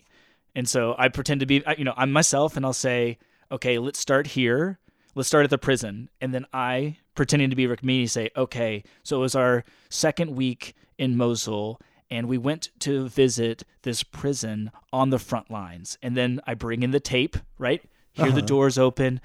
and 0.56 0.68
so 0.68 0.96
I 0.98 1.10
pretend 1.10 1.40
to 1.42 1.46
be 1.46 1.64
you 1.78 1.84
know 1.84 1.94
I'm 1.98 2.12
myself, 2.12 2.56
and 2.56 2.66
I'll 2.66 2.74
say, 2.74 3.18
okay, 3.52 3.80
let's 3.80 4.00
start 4.00 4.28
here. 4.28 4.80
Let's 5.16 5.28
start 5.28 5.44
at 5.44 5.52
the 5.52 5.60
prison, 5.60 6.10
and 6.22 6.34
then 6.34 6.48
I, 6.54 6.98
pretending 7.14 7.52
to 7.52 7.56
be 7.56 7.68
Rukmini, 7.68 8.10
say, 8.10 8.32
okay, 8.36 8.84
so 9.04 9.18
it 9.18 9.20
was 9.20 9.36
our 9.36 9.64
second 9.90 10.36
week 10.36 10.74
in 10.98 11.16
Mosul, 11.18 11.80
and 12.14 12.28
we 12.28 12.38
went 12.38 12.70
to 12.80 13.08
visit 13.08 13.64
this 13.82 14.04
prison 14.04 14.72
on 14.92 15.10
the 15.10 15.18
front 15.18 15.50
lines. 15.50 15.98
And 16.02 16.16
then 16.16 16.40
I 16.46 16.54
bring 16.54 16.84
in 16.84 16.92
the 16.92 17.00
tape, 17.00 17.38
right? 17.58 17.82
Hear 18.12 18.28
the 18.28 18.38
uh-huh. 18.38 18.46
doors 18.46 18.78
open. 18.78 19.20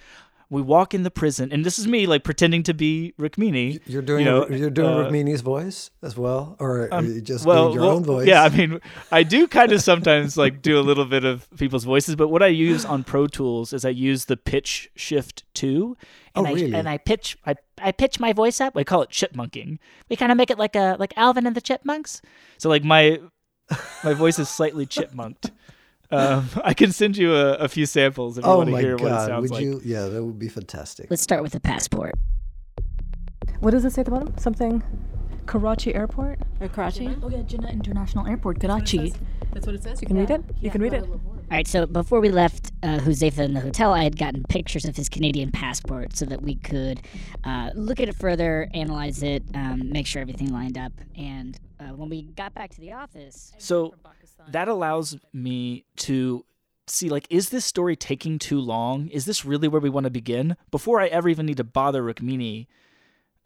We 0.51 0.63
walk 0.63 0.95
in 0.95 1.03
the 1.03 1.11
prison, 1.11 1.53
and 1.53 1.63
this 1.63 1.79
is 1.79 1.87
me 1.87 2.07
like 2.07 2.25
pretending 2.25 2.63
to 2.63 2.75
be 2.75 3.13
Rukmini. 3.21 3.81
You're 3.87 4.01
doing 4.01 4.25
you 4.25 4.31
know, 4.31 4.49
you're 4.49 4.71
doing 4.71 4.89
uh, 4.89 5.05
Rukmini's 5.05 5.43
voice 5.43 5.91
as 6.03 6.17
well, 6.17 6.57
or 6.59 6.89
are 6.91 7.03
you 7.03 7.21
just 7.21 7.45
well, 7.45 7.65
doing 7.65 7.75
your 7.75 7.83
well, 7.83 7.97
own 7.97 8.05
voice? 8.05 8.27
Yeah, 8.27 8.45
I 8.45 8.49
mean, 8.49 8.81
I 9.13 9.25
do 9.25 9.47
kind 9.47 9.73
of 9.73 9.83
sometimes 9.83 10.39
like 10.39 10.63
do 10.63 10.79
a 10.79 10.81
little 10.81 11.05
bit 11.05 11.25
of 11.25 11.47
people's 11.59 11.85
voices, 11.85 12.17
but 12.17 12.29
what 12.29 12.43
I 12.43 12.47
use 12.47 12.87
on 12.87 13.05
Pro 13.05 13.27
Tools 13.27 13.75
is 13.75 13.85
I 13.85 13.91
use 13.91 14.25
the 14.25 14.39
pitch 14.39 14.91
shift 14.97 15.45
two, 15.53 15.97
and 16.35 16.47
Oh, 16.47 16.51
I 16.51 16.53
really? 16.55 16.75
and 16.75 16.89
I 16.89 16.97
pitch 16.97 17.37
I 17.45 17.57
I 17.77 17.93
pitch 17.93 18.19
my 18.19 18.33
voice 18.33 18.59
up. 18.61 18.75
I 18.75 18.85
call 18.85 19.03
it 19.03 19.11
chipmunking. 19.11 19.79
We 20.09 20.17
kind 20.17 20.33
of 20.33 20.39
make 20.39 20.51
it 20.51 20.59
like 20.59 20.75
a 20.77 20.97
like 20.99 21.13
Alvin 21.17 21.47
and 21.47 21.55
the 21.55 21.61
Chipmunks. 21.61 22.23
So 22.57 22.71
like 22.71 22.85
my 22.85 23.21
my 24.03 24.15
voice 24.15 24.39
is 24.39 24.49
slightly 24.49 24.87
chipmunked. 24.87 25.51
Um, 26.11 26.49
I 26.65 26.75
can 26.75 26.93
send 26.93 27.17
you 27.17 27.35
a, 27.35 27.55
a 27.55 27.69
few 27.69 27.85
samples 27.87 28.39
if 28.39 28.45
you 28.45 28.51
oh 28.51 28.59
want 28.59 28.69
to 28.69 28.73
my 28.73 28.81
hear 28.81 28.97
what 28.97 29.07
it 29.07 29.09
god! 29.09 29.27
sounds 29.27 29.43
Would 29.43 29.51
like. 29.53 29.63
you? 29.63 29.81
Yeah, 29.85 30.07
that 30.07 30.25
would 30.25 30.39
be 30.39 30.49
fantastic. 30.49 31.09
Let's 31.11 31.23
start 31.23 31.43
with 31.43 31.53
the 31.53 31.61
passport. 31.61 32.15
What 33.61 33.73
does 33.73 33.85
it 33.85 33.93
say 33.93 34.01
at 34.01 34.05
the 34.07 34.13
bottom? 34.13 34.37
Something. 34.39 34.83
Karachi 35.49 35.95
Airport? 35.95 36.39
Or 36.61 36.69
Karachi? 36.69 37.09
Oh 37.23 37.31
yeah, 37.31 37.39
Jinnah 37.39 37.73
International 37.73 38.27
Airport, 38.27 38.61
Karachi. 38.61 39.15
That's 39.53 39.67
what 39.67 39.75
it 39.75 39.83
says. 39.83 40.01
You 40.03 40.07
can 40.07 40.19
read 40.19 40.31
it. 40.31 40.45
You 40.61 40.71
can 40.71 40.83
read 40.83 40.93
it. 40.93 41.05
All 41.05 41.23
right, 41.51 41.67
so 41.67 41.87
before 41.87 42.21
we 42.21 42.29
left 42.29 42.73
uh, 42.83 42.99
Huzaifa 42.99 43.39
in 43.39 43.55
the 43.55 43.61
hotel, 43.61 43.95
I 43.95 44.05
had 44.05 44.19
gotten 44.19 44.45
pictures 44.45 44.85
of 44.85 44.95
his 44.95 45.09
Canadian 45.09 45.51
passport 45.51 46.15
so 46.15 46.27
that 46.27 46.43
we 46.43 46.57
could 46.57 47.01
uh, 47.45 47.71
look 47.75 47.99
at 47.99 48.11
it 48.11 48.17
further, 48.17 48.69
analyze 48.75 49.23
it, 49.23 49.43
um, 49.55 49.91
make 49.91 50.07
sure 50.07 50.21
everything 50.21 50.53
lined 50.53 50.77
up. 50.77 50.93
And 51.17 51.59
uh, 51.81 51.95
when 51.95 52.11
we 52.11 52.23
got 52.23 52.53
back 52.53 52.71
to 52.75 52.81
the 52.81 52.93
office, 52.93 53.53
So 53.57 53.95
that 54.49 54.69
allows 54.69 55.17
me 55.33 55.87
to 55.97 56.45
see 56.87 57.09
like 57.09 57.27
is 57.31 57.49
this 57.49 57.65
story 57.65 57.97
taking 57.97 58.39
too 58.39 58.61
long? 58.61 59.09
Is 59.09 59.25
this 59.25 59.47
really 59.47 59.69
where 59.69 59.81
we 59.81 59.89
want 59.89 60.05
to 60.05 60.11
begin? 60.11 60.57
Before 60.71 61.01
I 61.01 61.07
ever 61.07 61.31
even 61.31 61.47
need 61.47 61.57
to 61.57 61.65
bother 61.65 62.03
Rukmini, 62.03 62.67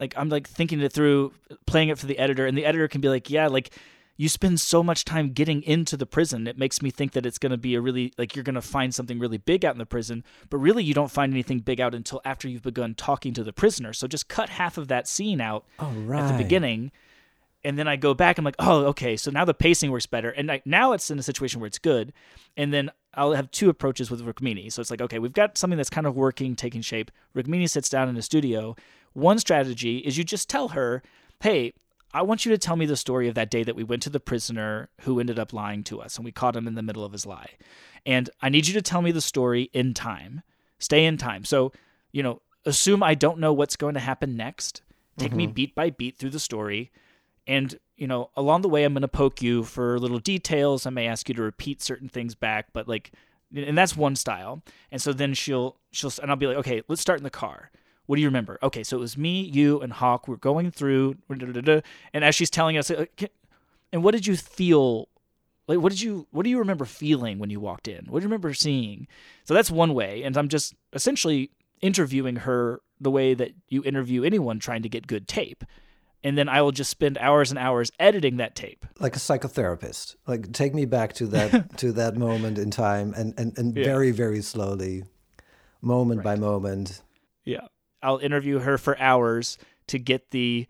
like 0.03 0.13
I'm 0.17 0.29
like 0.29 0.47
thinking 0.47 0.81
it 0.81 0.91
through, 0.91 1.31
playing 1.65 1.89
it 1.89 1.97
for 1.97 2.05
the 2.05 2.19
editor, 2.19 2.45
and 2.45 2.57
the 2.57 2.65
editor 2.65 2.87
can 2.87 2.99
be 2.99 3.09
like, 3.09 3.29
yeah, 3.29 3.47
like 3.47 3.73
you 4.17 4.29
spend 4.29 4.59
so 4.59 4.83
much 4.83 5.05
time 5.05 5.31
getting 5.31 5.63
into 5.63 5.95
the 5.97 6.05
prison. 6.05 6.45
It 6.45 6.57
makes 6.57 6.81
me 6.81 6.91
think 6.91 7.13
that 7.13 7.25
it's 7.25 7.39
going 7.39 7.51
to 7.51 7.57
be 7.57 7.75
a 7.75 7.81
really 7.81 8.13
like 8.17 8.35
you're 8.35 8.43
going 8.43 8.55
to 8.55 8.61
find 8.61 8.93
something 8.93 9.17
really 9.17 9.37
big 9.37 9.63
out 9.63 9.73
in 9.73 9.79
the 9.79 9.85
prison, 9.85 10.23
but 10.49 10.57
really 10.57 10.83
you 10.83 10.93
don't 10.93 11.09
find 11.09 11.31
anything 11.31 11.59
big 11.59 11.79
out 11.79 11.95
until 11.95 12.21
after 12.25 12.47
you've 12.49 12.61
begun 12.61 12.95
talking 12.95 13.33
to 13.33 13.43
the 13.43 13.53
prisoner. 13.53 13.93
So 13.93 14.07
just 14.07 14.27
cut 14.27 14.49
half 14.49 14.77
of 14.77 14.89
that 14.89 15.07
scene 15.07 15.39
out 15.39 15.65
Oh 15.79 15.93
at 16.11 16.27
the 16.27 16.43
beginning 16.43 16.91
and 17.63 17.79
then 17.79 17.87
I 17.87 17.95
go 17.95 18.13
back. 18.13 18.37
I'm 18.37 18.45
like, 18.45 18.55
oh, 18.59 18.85
okay. 18.87 19.15
So 19.15 19.31
now 19.31 19.45
the 19.45 19.53
pacing 19.53 19.91
works 19.91 20.05
better, 20.05 20.29
and 20.29 20.51
I, 20.51 20.61
now 20.65 20.93
it's 20.93 21.09
in 21.09 21.17
a 21.17 21.23
situation 21.23 21.59
where 21.59 21.67
it's 21.67 21.79
good. 21.79 22.13
And 22.57 22.73
then 22.73 22.91
I'll 23.13 23.33
have 23.33 23.51
two 23.51 23.69
approaches 23.69 24.11
with 24.11 24.21
Rukmini. 24.21 24.71
So 24.71 24.81
it's 24.81 24.91
like, 24.91 25.01
okay, 25.01 25.19
we've 25.19 25.33
got 25.33 25.57
something 25.57 25.77
that's 25.77 25.89
kind 25.89 26.07
of 26.07 26.15
working, 26.15 26.55
taking 26.55 26.81
shape. 26.81 27.11
Rukmini 27.35 27.69
sits 27.69 27.89
down 27.89 28.09
in 28.09 28.15
the 28.15 28.21
studio. 28.21 28.75
One 29.13 29.39
strategy 29.39 29.99
is 29.99 30.17
you 30.17 30.23
just 30.23 30.49
tell 30.49 30.69
her, 30.69 31.01
hey, 31.41 31.73
I 32.13 32.21
want 32.21 32.45
you 32.45 32.51
to 32.51 32.57
tell 32.57 32.75
me 32.75 32.85
the 32.85 32.95
story 32.95 33.27
of 33.27 33.35
that 33.35 33.49
day 33.49 33.63
that 33.63 33.75
we 33.75 33.83
went 33.83 34.03
to 34.03 34.09
the 34.09 34.19
prisoner 34.19 34.89
who 35.01 35.19
ended 35.19 35.39
up 35.39 35.51
lying 35.51 35.83
to 35.85 35.99
us, 35.99 36.15
and 36.15 36.25
we 36.25 36.31
caught 36.31 36.55
him 36.55 36.67
in 36.67 36.75
the 36.75 36.83
middle 36.83 37.03
of 37.03 37.11
his 37.11 37.25
lie. 37.25 37.51
And 38.05 38.29
I 38.41 38.49
need 38.49 38.67
you 38.67 38.73
to 38.73 38.81
tell 38.81 39.01
me 39.01 39.11
the 39.11 39.21
story 39.21 39.69
in 39.73 39.93
time. 39.93 40.41
Stay 40.77 41.05
in 41.05 41.17
time. 41.17 41.43
So, 41.43 41.71
you 42.11 42.21
know, 42.21 42.41
assume 42.65 43.01
I 43.01 43.15
don't 43.15 43.39
know 43.39 43.53
what's 43.53 43.75
going 43.75 43.95
to 43.95 43.99
happen 43.99 44.35
next. 44.35 44.81
Take 45.17 45.33
me 45.33 45.45
mm-hmm. 45.45 45.53
beat 45.53 45.75
by 45.75 45.89
beat 45.89 46.17
through 46.17 46.31
the 46.31 46.39
story. 46.39 46.91
And, 47.47 47.77
you 47.97 48.07
know, 48.07 48.29
along 48.35 48.61
the 48.61 48.69
way, 48.69 48.83
I'm 48.83 48.93
going 48.93 49.01
to 49.01 49.07
poke 49.07 49.41
you 49.41 49.63
for 49.63 49.99
little 49.99 50.19
details. 50.19 50.85
I 50.85 50.89
may 50.89 51.07
ask 51.07 51.29
you 51.29 51.35
to 51.35 51.41
repeat 51.41 51.81
certain 51.81 52.09
things 52.09 52.35
back, 52.35 52.67
but 52.73 52.87
like, 52.87 53.11
and 53.55 53.77
that's 53.77 53.95
one 53.95 54.15
style. 54.15 54.63
And 54.91 55.01
so 55.01 55.13
then 55.13 55.33
she'll, 55.33 55.77
she'll, 55.91 56.11
and 56.21 56.31
I'll 56.31 56.37
be 56.37 56.47
like, 56.47 56.57
okay, 56.57 56.81
let's 56.87 57.01
start 57.01 57.19
in 57.19 57.23
the 57.23 57.29
car. 57.29 57.69
What 58.05 58.17
do 58.17 58.21
you 58.21 58.27
remember? 58.27 58.59
Okay, 58.61 58.83
so 58.83 58.97
it 58.97 58.99
was 58.99 59.17
me, 59.17 59.41
you, 59.41 59.79
and 59.81 59.93
Hawk. 59.93 60.27
We're 60.27 60.35
going 60.35 60.71
through, 60.71 61.15
and 61.29 61.83
as 62.25 62.35
she's 62.35 62.49
telling 62.49 62.77
us, 62.77 62.91
uh, 62.91 63.05
and 63.91 64.03
what 64.03 64.11
did 64.11 64.27
you 64.27 64.35
feel? 64.35 65.07
Like, 65.67 65.79
what 65.79 65.93
did 65.93 66.01
you, 66.01 66.27
what 66.31 66.43
do 66.43 66.49
you 66.49 66.59
remember 66.59 66.83
feeling 66.83 67.39
when 67.39 67.49
you 67.49 67.61
walked 67.61 67.87
in? 67.87 68.05
What 68.07 68.19
do 68.19 68.23
you 68.23 68.27
remember 68.27 68.53
seeing? 68.53 69.07
So 69.45 69.53
that's 69.53 69.71
one 69.71 69.93
way, 69.93 70.23
and 70.23 70.35
I'm 70.35 70.49
just 70.49 70.75
essentially 70.91 71.51
interviewing 71.81 72.37
her 72.37 72.81
the 72.99 73.09
way 73.11 73.33
that 73.33 73.51
you 73.69 73.83
interview 73.83 74.23
anyone 74.23 74.59
trying 74.59 74.81
to 74.83 74.89
get 74.89 75.07
good 75.07 75.27
tape. 75.27 75.63
And 76.25 76.37
then 76.37 76.47
I 76.47 76.61
will 76.61 76.71
just 76.71 76.89
spend 76.89 77.17
hours 77.17 77.49
and 77.51 77.59
hours 77.59 77.91
editing 77.99 78.37
that 78.37 78.55
tape. 78.55 78.85
like 78.99 79.15
a 79.15 79.19
psychotherapist. 79.19 80.15
Like 80.25 80.53
take 80.53 80.73
me 80.73 80.85
back 80.85 81.11
to 81.15 81.27
that 81.27 81.77
to 81.77 81.91
that 81.93 82.15
moment 82.15 82.57
in 82.57 82.71
time, 82.71 83.13
and 83.17 83.33
and, 83.37 83.57
and 83.57 83.75
Yeah. 83.75 83.83
very 83.83 84.11
very 84.11 84.41
slowly, 84.41 85.03
moment 85.81 86.23
by 86.23 86.35
moment. 86.37 87.01
Yeah. 87.43 87.67
I'll 88.03 88.17
interview 88.17 88.59
her 88.59 88.77
for 88.77 88.99
hours 88.99 89.57
to 89.87 89.97
get 89.97 90.31
the, 90.31 90.67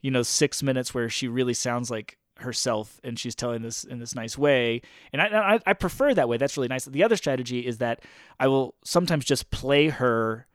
you 0.00 0.10
know, 0.10 0.22
six 0.22 0.62
minutes 0.62 0.92
where 0.92 1.08
she 1.08 1.28
really 1.28 1.54
sounds 1.54 1.90
like 1.90 2.18
herself 2.36 3.00
and 3.04 3.18
she's 3.18 3.34
telling 3.34 3.62
this 3.62 3.84
in 3.84 3.98
this 3.98 4.14
nice 4.14 4.36
way. 4.36 4.82
And 5.12 5.22
I, 5.22 5.54
I, 5.54 5.60
I 5.66 5.72
prefer 5.72 6.12
that 6.14 6.28
way. 6.28 6.36
That's 6.36 6.56
really 6.56 6.68
nice. 6.68 6.84
The 6.84 7.04
other 7.04 7.16
strategy 7.16 7.66
is 7.66 7.78
that 7.78 8.02
I 8.38 8.48
will 8.48 8.74
sometimes 8.84 9.24
just 9.24 9.50
play 9.50 9.88
her, 9.88 10.46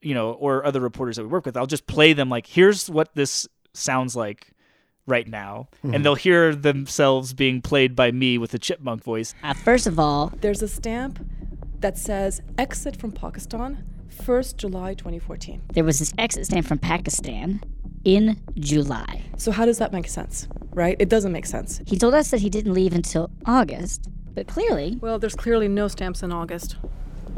you 0.00 0.14
know, 0.14 0.32
or 0.32 0.64
other 0.64 0.80
reporters 0.80 1.16
that 1.16 1.22
we 1.22 1.28
work 1.28 1.46
with. 1.46 1.56
I'll 1.56 1.66
just 1.66 1.86
play 1.86 2.12
them 2.12 2.28
like, 2.28 2.46
here's 2.46 2.90
what 2.90 3.14
this 3.14 3.48
sounds 3.72 4.14
like 4.14 4.52
right 5.06 5.26
now. 5.26 5.68
And 5.82 6.04
they'll 6.04 6.14
hear 6.14 6.54
themselves 6.54 7.34
being 7.34 7.60
played 7.60 7.96
by 7.96 8.12
me 8.12 8.38
with 8.38 8.54
a 8.54 8.58
chipmunk 8.58 9.02
voice. 9.02 9.34
uh, 9.42 9.54
first 9.54 9.86
of 9.86 9.98
all, 9.98 10.32
There's 10.40 10.62
a 10.62 10.68
stamp 10.68 11.24
that 11.80 11.98
says 11.98 12.40
exit 12.56 12.96
from 12.96 13.10
Pakistan, 13.10 13.84
1st 14.12 14.56
July 14.56 14.94
2014. 14.94 15.62
there 15.72 15.84
was 15.84 15.98
this 15.98 16.12
exit 16.18 16.46
stamp 16.46 16.66
from 16.66 16.78
Pakistan 16.78 17.60
in 18.04 18.40
July. 18.58 19.22
So 19.36 19.50
how 19.52 19.64
does 19.64 19.78
that 19.78 19.92
make 19.92 20.08
sense? 20.08 20.48
Right? 20.72 20.96
It 20.98 21.08
doesn't 21.08 21.32
make 21.32 21.46
sense. 21.46 21.80
He 21.86 21.96
told 21.96 22.14
us 22.14 22.30
that 22.30 22.40
he 22.40 22.50
didn't 22.50 22.72
leave 22.74 22.94
until 22.94 23.30
August, 23.46 24.08
but 24.34 24.46
clearly 24.46 24.98
Well, 25.00 25.18
there's 25.18 25.34
clearly 25.36 25.68
no 25.68 25.88
stamps 25.88 26.22
in 26.22 26.32
August. 26.32 26.76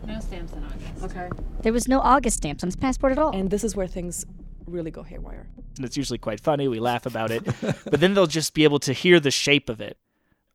No 0.06 0.20
stamps 0.20 0.52
in 0.52 0.64
August. 0.64 1.04
Okay. 1.16 1.28
there 1.62 1.72
was 1.72 1.86
no 1.88 2.00
August 2.00 2.36
stamps 2.38 2.62
on 2.62 2.68
his 2.68 2.76
passport 2.76 3.12
at 3.12 3.18
all. 3.18 3.34
And 3.34 3.50
this 3.50 3.64
is 3.64 3.74
where 3.76 3.86
things 3.86 4.24
really 4.66 4.90
go 4.90 5.02
haywire. 5.02 5.46
and 5.76 5.84
it's 5.84 5.96
usually 5.96 6.18
quite 6.18 6.40
funny. 6.40 6.68
We 6.68 6.80
laugh 6.80 7.04
about 7.06 7.30
it, 7.30 7.44
but 7.62 8.00
then 8.00 8.14
they'll 8.14 8.26
just 8.26 8.54
be 8.54 8.64
able 8.64 8.78
to 8.80 8.92
hear 8.92 9.20
the 9.20 9.30
shape 9.30 9.68
of 9.68 9.80
it. 9.80 9.98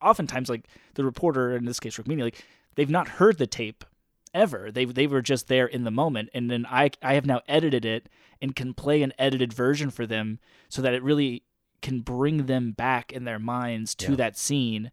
Oftentimes, 0.02 0.50
like 0.50 0.66
the 0.96 1.04
reporter, 1.04 1.56
in 1.56 1.66
this 1.66 1.80
case, 1.80 1.98
Rukmini, 1.98 2.22
like 2.24 2.44
they've 2.76 2.90
not 2.90 3.08
heard 3.08 3.38
the 3.38 3.46
tape 3.48 3.84
ever. 4.34 4.72
They 4.72 4.86
they 4.86 5.08
were 5.08 5.22
just 5.22 5.48
there 5.48 5.66
in 5.68 5.84
the 5.84 5.92
moment, 5.92 6.30
and 6.34 6.50
then 6.50 6.66
I 6.70 6.92
I 7.02 7.14
have 7.16 7.26
now 7.26 7.42
edited 7.48 7.86
it 7.86 8.10
and 8.42 8.56
can 8.56 8.74
play 8.74 9.02
an 9.02 9.14
edited 9.20 9.52
version 9.54 9.90
for 9.90 10.06
them 10.06 10.40
so 10.70 10.82
that 10.82 10.94
it 10.94 11.04
really 11.04 11.44
can 11.82 12.00
bring 12.02 12.46
them 12.46 12.72
back 12.72 13.12
in 13.12 13.24
their 13.26 13.40
minds 13.40 13.96
to 13.96 14.12
Yeah. 14.12 14.16
that 14.18 14.38
scene, 14.38 14.92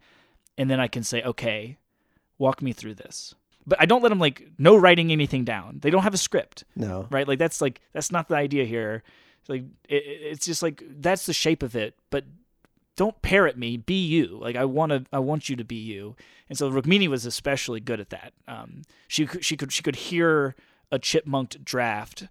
and 0.59 0.71
then 0.71 0.79
I 0.81 0.89
can 0.89 1.03
say, 1.03 1.23
okay, 1.23 1.79
walk 2.39 2.63
me 2.63 2.73
through 2.73 2.95
this. 2.95 3.35
But 3.67 3.81
I 3.81 3.87
don't 3.87 4.03
let 4.03 4.11
them 4.11 4.21
like 4.21 4.47
no 4.59 4.77
writing 4.77 5.11
anything 5.11 5.45
down. 5.45 5.79
They 5.83 5.91
don't 5.91 6.05
have 6.05 6.15
a 6.15 6.19
script 6.19 6.63
No, 6.77 7.07
right? 7.11 7.27
Like 7.27 7.39
that's 7.41 7.61
like 7.61 7.81
that's 7.93 8.13
not 8.13 8.29
the 8.29 8.37
idea 8.37 8.65
here. 8.65 9.03
Like 9.49 9.65
it, 9.89 9.97
it- 9.97 10.21
it's 10.33 10.47
just 10.47 10.63
like 10.63 10.83
that's 11.01 11.27
the 11.27 11.33
shape 11.33 11.63
of 11.63 11.75
it, 11.77 11.95
but 12.11 12.25
don't 12.97 13.21
parrot 13.23 13.57
me. 13.57 13.77
Be 13.77 14.05
you. 14.05 14.39
Like 14.41 14.57
I 14.57 14.65
want 14.65 14.91
to. 14.91 15.05
I 15.13 15.19
want 15.19 15.49
you 15.49 15.57
to 15.57 15.65
be 15.65 15.77
you. 15.77 16.17
And 16.49 16.57
so 16.57 16.71
Rukmini 16.71 17.09
was 17.09 17.27
especially 17.27 17.81
good 17.81 18.01
at 18.01 18.11
that. 18.11 18.33
Um, 18.49 18.83
she 19.09 19.27
she 19.41 19.57
could 19.57 19.73
she 19.73 19.83
could 19.83 19.97
hear 19.97 20.55
a 20.91 20.99
chipmunked 20.99 21.65
draft 21.65 22.29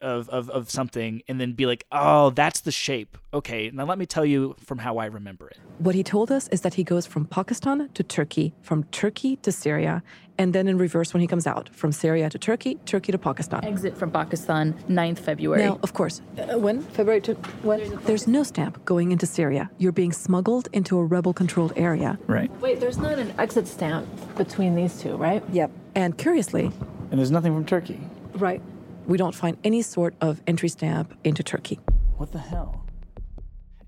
of, 0.00 0.28
of 0.30 0.48
of 0.50 0.70
something 0.70 1.22
and 1.28 1.40
then 1.40 1.52
be 1.52 1.66
like, 1.66 1.84
oh, 1.92 2.30
that's 2.30 2.60
the 2.60 2.72
shape. 2.72 3.18
Okay, 3.34 3.70
now 3.72 3.84
let 3.84 3.98
me 3.98 4.06
tell 4.06 4.24
you 4.24 4.56
from 4.64 4.78
how 4.78 4.98
I 4.98 5.06
remember 5.06 5.48
it. 5.48 5.58
What 5.78 5.94
he 5.94 6.02
told 6.02 6.30
us 6.32 6.48
is 6.48 6.62
that 6.62 6.74
he 6.74 6.84
goes 6.84 7.06
from 7.06 7.26
Pakistan 7.26 7.88
to 7.92 8.02
Turkey, 8.02 8.54
from 8.62 8.84
Turkey 8.84 9.36
to 9.36 9.52
Syria, 9.52 10.02
and 10.40 10.54
then 10.54 10.66
in 10.68 10.78
reverse 10.78 11.12
when 11.12 11.20
he 11.20 11.26
comes 11.26 11.46
out, 11.46 11.68
from 11.80 11.92
Syria 11.92 12.30
to 12.30 12.38
Turkey, 12.38 12.76
Turkey 12.86 13.12
to 13.12 13.18
Pakistan. 13.18 13.62
Exit 13.62 13.94
from 13.96 14.10
Pakistan, 14.10 14.74
9th 14.88 15.18
February. 15.18 15.62
Now, 15.64 15.78
of 15.82 15.92
course, 15.92 16.22
Uh, 16.38 16.58
when? 16.58 16.80
February 16.96 17.20
to 17.28 17.34
when? 17.62 17.80
there's 18.06 18.26
no 18.26 18.42
stamp 18.42 18.82
going 18.86 19.12
into 19.12 19.26
Syria. 19.26 19.68
You're 19.78 19.92
being 20.02 20.12
smuggled 20.12 20.66
into 20.72 20.98
a 20.98 21.04
rebel 21.04 21.34
controlled 21.34 21.74
area. 21.76 22.18
Right. 22.26 22.50
Wait, 22.60 22.80
there's 22.80 22.96
not 23.06 23.18
an 23.18 23.30
exit 23.38 23.66
stamp 23.68 24.06
between 24.36 24.74
these 24.74 24.94
two, 25.02 25.14
right? 25.16 25.42
Yep. 25.52 25.70
And 25.94 26.16
curiously, 26.16 26.70
And 27.10 27.18
there's 27.18 27.30
nothing 27.30 27.52
from 27.54 27.64
Turkey. 27.66 28.00
Right. 28.34 28.62
we 29.06 29.18
don't 29.18 29.34
find 29.34 29.56
any 29.64 29.82
sort 29.82 30.14
of 30.20 30.40
entry 30.46 30.68
stamp 30.70 31.12
into 31.24 31.42
Turkey. 31.42 31.78
what 32.16 32.32
the 32.32 32.38
hell? 32.52 32.86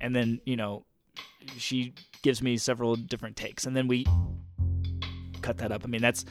And 0.03 0.15
then, 0.17 0.41
you 0.45 0.57
know, 0.57 0.85
she 1.57 1.95
gives 2.23 2.43
me 2.43 2.57
several 2.57 2.97
different 2.97 3.37
takes, 3.37 3.67
and 3.67 3.75
then 3.77 3.87
we 3.89 4.05
cut 5.43 5.59
that 5.59 5.73
up. 5.73 5.83
I 5.85 5.89
mean, 5.89 6.03
that's 6.03 6.25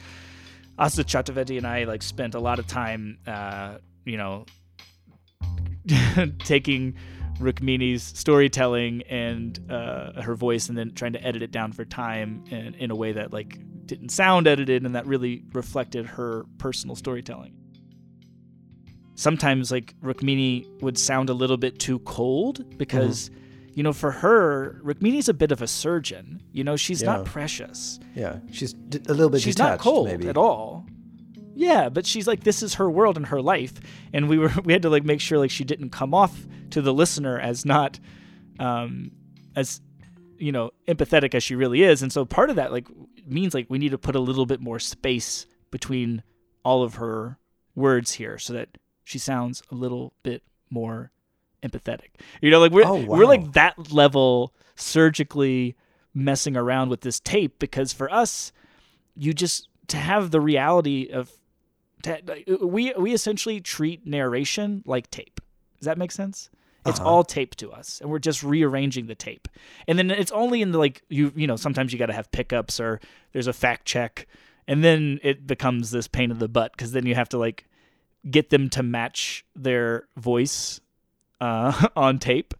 Asthaa 0.78 1.04
Chaturvedi 1.04 1.58
and 1.58 1.66
I 1.66 1.84
like 1.84 2.02
spent 2.02 2.34
a 2.34 2.40
lot 2.40 2.58
of 2.58 2.66
time, 2.66 3.18
uh, 3.26 3.78
you 4.04 4.16
know, 4.16 4.46
taking 6.44 6.96
Rukmini's 7.38 8.02
storytelling 8.02 9.02
and 9.02 9.58
uh, 9.70 10.22
her 10.22 10.34
voice, 10.34 10.68
and 10.68 10.78
then 10.78 10.92
trying 10.94 11.14
to 11.14 11.24
edit 11.24 11.42
it 11.42 11.50
down 11.50 11.72
for 11.72 11.84
time 11.84 12.44
in, 12.50 12.74
in 12.74 12.90
a 12.90 12.96
way 12.96 13.12
that 13.12 13.32
like 13.32 13.58
didn't 13.86 14.10
sound 14.10 14.46
edited 14.46 14.84
and 14.84 14.94
that 14.94 15.06
really 15.06 15.42
reflected 15.52 16.06
her 16.06 16.44
personal 16.58 16.94
storytelling 16.94 17.54
sometimes 19.14 19.70
like 19.70 19.94
Rukmini 20.00 20.66
would 20.82 20.98
sound 20.98 21.30
a 21.30 21.34
little 21.34 21.56
bit 21.56 21.78
too 21.78 21.98
cold 22.00 22.76
because 22.78 23.30
you 23.74 23.82
know 23.82 23.92
for 23.92 24.10
her 24.10 24.80
Rukmini's 24.84 25.28
a 25.28 25.34
bit 25.34 25.52
of 25.52 25.62
a 25.62 25.66
surgeon. 25.66 26.42
You 26.52 26.64
know 26.64 26.76
she's 26.76 27.02
not 27.02 27.24
precious. 27.24 27.98
Yeah, 28.14 28.38
she's 28.50 28.72
d- 28.72 29.00
a 29.08 29.12
little 29.14 29.30
bit 29.30 29.40
she's 29.40 29.54
detached, 29.54 29.70
not 29.70 29.78
cold 29.80 30.08
maybe. 30.08 30.28
at 30.28 30.36
all. 30.36 30.86
Yeah 31.54 31.88
but 31.90 32.06
she's 32.06 32.26
like 32.26 32.44
this 32.44 32.62
is 32.62 32.74
her 32.74 32.90
world 32.90 33.16
and 33.16 33.26
her 33.26 33.42
life. 33.42 33.74
And 34.12 34.28
we 34.28 34.38
were 34.38 34.52
we 34.64 34.72
had 34.72 34.82
to 34.82 34.90
like 34.90 35.04
make 35.04 35.20
sure 35.20 35.38
like 35.38 35.50
she 35.50 35.64
didn't 35.64 35.90
come 35.90 36.14
off 36.14 36.46
to 36.70 36.80
the 36.82 36.92
listener 36.94 37.38
as 37.38 37.64
not 37.64 37.98
um 38.58 39.10
as 39.54 39.80
you 40.38 40.52
know 40.52 40.70
empathetic 40.88 41.34
as 41.34 41.42
she 41.42 41.54
really 41.54 41.82
is. 41.82 42.02
And 42.02 42.12
so 42.12 42.24
part 42.24 42.50
of 42.50 42.56
that 42.56 42.72
like 42.72 42.86
means 43.26 43.54
like 43.54 43.66
we 43.68 43.78
need 43.78 43.90
to 43.90 43.98
put 43.98 44.16
a 44.16 44.20
little 44.20 44.46
bit 44.46 44.60
more 44.60 44.78
space 44.78 45.46
between 45.70 46.22
all 46.64 46.82
of 46.82 46.94
her 46.96 47.38
words 47.74 48.12
here 48.12 48.38
so 48.38 48.52
that 48.52 48.76
she 49.04 49.18
sounds 49.18 49.62
a 49.70 49.74
little 49.74 50.12
bit 50.22 50.42
more 50.70 51.10
empathetic. 51.62 52.10
You 52.40 52.50
know, 52.50 52.60
like 52.60 52.72
we're 52.72 52.86
Oh, 52.86 53.04
we're 53.04 53.26
like 53.26 53.52
that 53.52 53.92
level 53.92 54.52
surgically 54.74 55.76
messing 56.14 56.56
around 56.56 56.90
with 56.90 57.00
this 57.02 57.20
tape 57.20 57.58
because 57.58 57.92
for 57.92 58.12
us, 58.12 58.52
you 59.16 59.32
just 59.32 59.68
to 59.88 59.96
have 59.96 60.30
the 60.30 60.40
reality 60.40 61.08
of 61.12 61.30
to, 62.02 62.20
we 62.62 62.92
we 62.96 63.12
essentially 63.12 63.60
treat 63.60 64.06
narration 64.06 64.82
like 64.86 65.10
tape. 65.10 65.40
Does 65.78 65.86
that 65.86 65.98
make 65.98 66.12
sense? 66.12 66.50
It's 66.84 66.98
Uh-huh. 66.98 67.08
all 67.08 67.24
tape 67.24 67.54
to 67.56 67.70
us, 67.70 68.00
and 68.00 68.10
we're 68.10 68.18
just 68.18 68.42
rearranging 68.42 69.06
the 69.06 69.14
tape. 69.14 69.46
And 69.86 69.96
then 69.98 70.10
it's 70.10 70.32
only 70.32 70.62
in 70.62 70.72
the 70.72 70.78
like 70.78 71.02
you 71.08 71.32
you 71.36 71.46
know 71.46 71.56
sometimes 71.56 71.92
you 71.92 71.98
got 71.98 72.06
to 72.06 72.12
have 72.12 72.30
pickups 72.32 72.80
or 72.80 73.00
there's 73.32 73.46
a 73.46 73.52
fact 73.52 73.86
check, 73.86 74.26
and 74.66 74.82
then 74.82 75.20
it 75.22 75.46
becomes 75.46 75.92
this 75.92 76.08
pain 76.08 76.30
in 76.32 76.38
the 76.38 76.48
butt 76.48 76.72
because 76.72 76.90
then 76.92 77.06
you 77.06 77.14
have 77.14 77.28
to 77.30 77.38
like 77.38 77.66
get 78.30 78.50
them 78.50 78.68
to 78.70 78.82
match 78.82 79.44
their 79.54 80.06
voice 80.16 80.80
uh, 81.42 81.88
on 81.96 82.18
tape. 82.18 82.54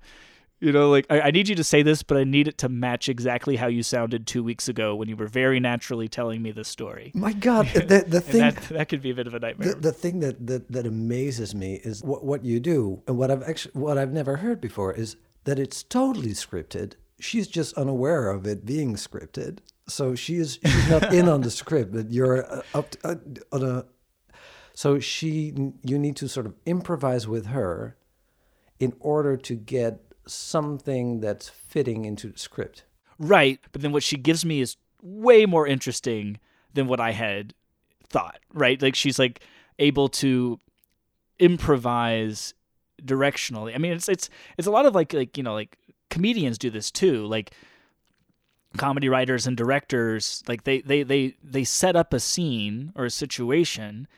You 0.60 0.70
know, 0.70 0.90
like 0.90 1.06
I, 1.10 1.22
I 1.22 1.30
need 1.32 1.48
you 1.48 1.56
to 1.56 1.64
say 1.64 1.82
this, 1.82 2.04
but 2.04 2.16
I 2.16 2.22
need 2.22 2.46
it 2.46 2.58
to 2.58 2.68
match 2.68 3.08
exactly 3.08 3.56
how 3.56 3.66
you 3.66 3.82
sounded 3.82 4.28
two 4.28 4.44
weeks 4.44 4.68
ago 4.68 4.94
when 4.94 5.08
you 5.08 5.16
were 5.16 5.26
very 5.26 5.58
naturally 5.58 6.06
telling 6.06 6.40
me 6.40 6.52
this 6.52 6.68
story. 6.68 7.10
My 7.14 7.32
God, 7.32 7.66
the, 7.74 8.04
the 8.06 8.20
thing 8.20 8.40
that, 8.40 8.56
that 8.68 8.88
could 8.88 9.02
be 9.02 9.10
a 9.10 9.14
bit 9.14 9.26
of 9.26 9.34
a 9.34 9.40
nightmare. 9.40 9.74
The, 9.74 9.80
the 9.80 9.92
thing 9.92 10.20
that, 10.20 10.46
that, 10.46 10.70
that 10.70 10.86
amazes 10.86 11.52
me 11.52 11.80
is 11.82 12.04
what, 12.04 12.24
what 12.24 12.44
you 12.44 12.60
do, 12.60 13.02
and 13.08 13.18
what 13.18 13.32
I've 13.32 13.42
actually 13.42 13.72
what 13.72 13.98
I've 13.98 14.12
never 14.12 14.36
heard 14.36 14.60
before 14.60 14.92
is 14.92 15.16
that 15.44 15.58
it's 15.58 15.82
totally 15.82 16.30
scripted. 16.30 16.94
She's 17.18 17.48
just 17.48 17.76
unaware 17.76 18.30
of 18.30 18.46
it 18.46 18.64
being 18.64 18.94
scripted, 18.94 19.58
so 19.88 20.14
she 20.14 20.36
is 20.36 20.60
she's 20.64 20.88
not 20.88 21.12
in 21.12 21.28
on 21.28 21.40
the 21.40 21.50
script. 21.62 21.92
But 21.92 22.12
you're 22.12 22.46
uh, 22.46 22.62
up 22.72 22.90
to, 22.90 23.08
uh, 23.08 23.14
on 23.50 23.64
a, 23.64 23.84
so 24.74 25.00
she 25.00 25.52
you 25.82 25.98
need 25.98 26.14
to 26.16 26.28
sort 26.28 26.46
of 26.46 26.54
improvise 26.66 27.26
with 27.26 27.46
her, 27.46 27.96
in 28.82 28.92
order 28.98 29.36
to 29.36 29.54
get 29.54 30.00
something 30.26 31.20
that's 31.20 31.48
fitting 31.48 32.04
into 32.04 32.26
the 32.32 32.36
script. 32.36 32.82
Right, 33.16 33.60
but 33.70 33.80
then 33.80 33.92
what 33.92 34.02
she 34.02 34.16
gives 34.16 34.44
me 34.44 34.60
is 34.60 34.76
way 35.00 35.46
more 35.46 35.68
interesting 35.68 36.40
than 36.74 36.88
what 36.88 36.98
I 36.98 37.12
had 37.12 37.54
thought. 38.08 38.40
Right, 38.52 38.82
like 38.82 38.96
she's 38.96 39.20
like 39.20 39.38
able 39.78 40.08
to 40.08 40.58
improvise 41.38 42.54
directionally. 43.00 43.72
I 43.72 43.78
mean, 43.78 43.92
it's 43.92 44.08
it's 44.08 44.28
it's 44.58 44.66
a 44.66 44.72
lot 44.72 44.84
of 44.84 44.96
like 44.96 45.12
like 45.12 45.36
you 45.36 45.44
know 45.44 45.54
like 45.54 45.78
comedians 46.10 46.58
do 46.58 46.68
this 46.68 46.90
too. 46.90 47.24
Like 47.26 47.52
comedy 48.76 49.08
writers 49.08 49.46
and 49.46 49.56
directors, 49.56 50.42
like 50.48 50.64
they 50.64 50.80
they 50.80 51.04
they 51.04 51.36
they 51.40 51.62
set 51.62 51.94
up 51.94 52.12
a 52.12 52.18
scene 52.18 52.92
or 52.96 53.04
a 53.04 53.10
situation 53.10 54.08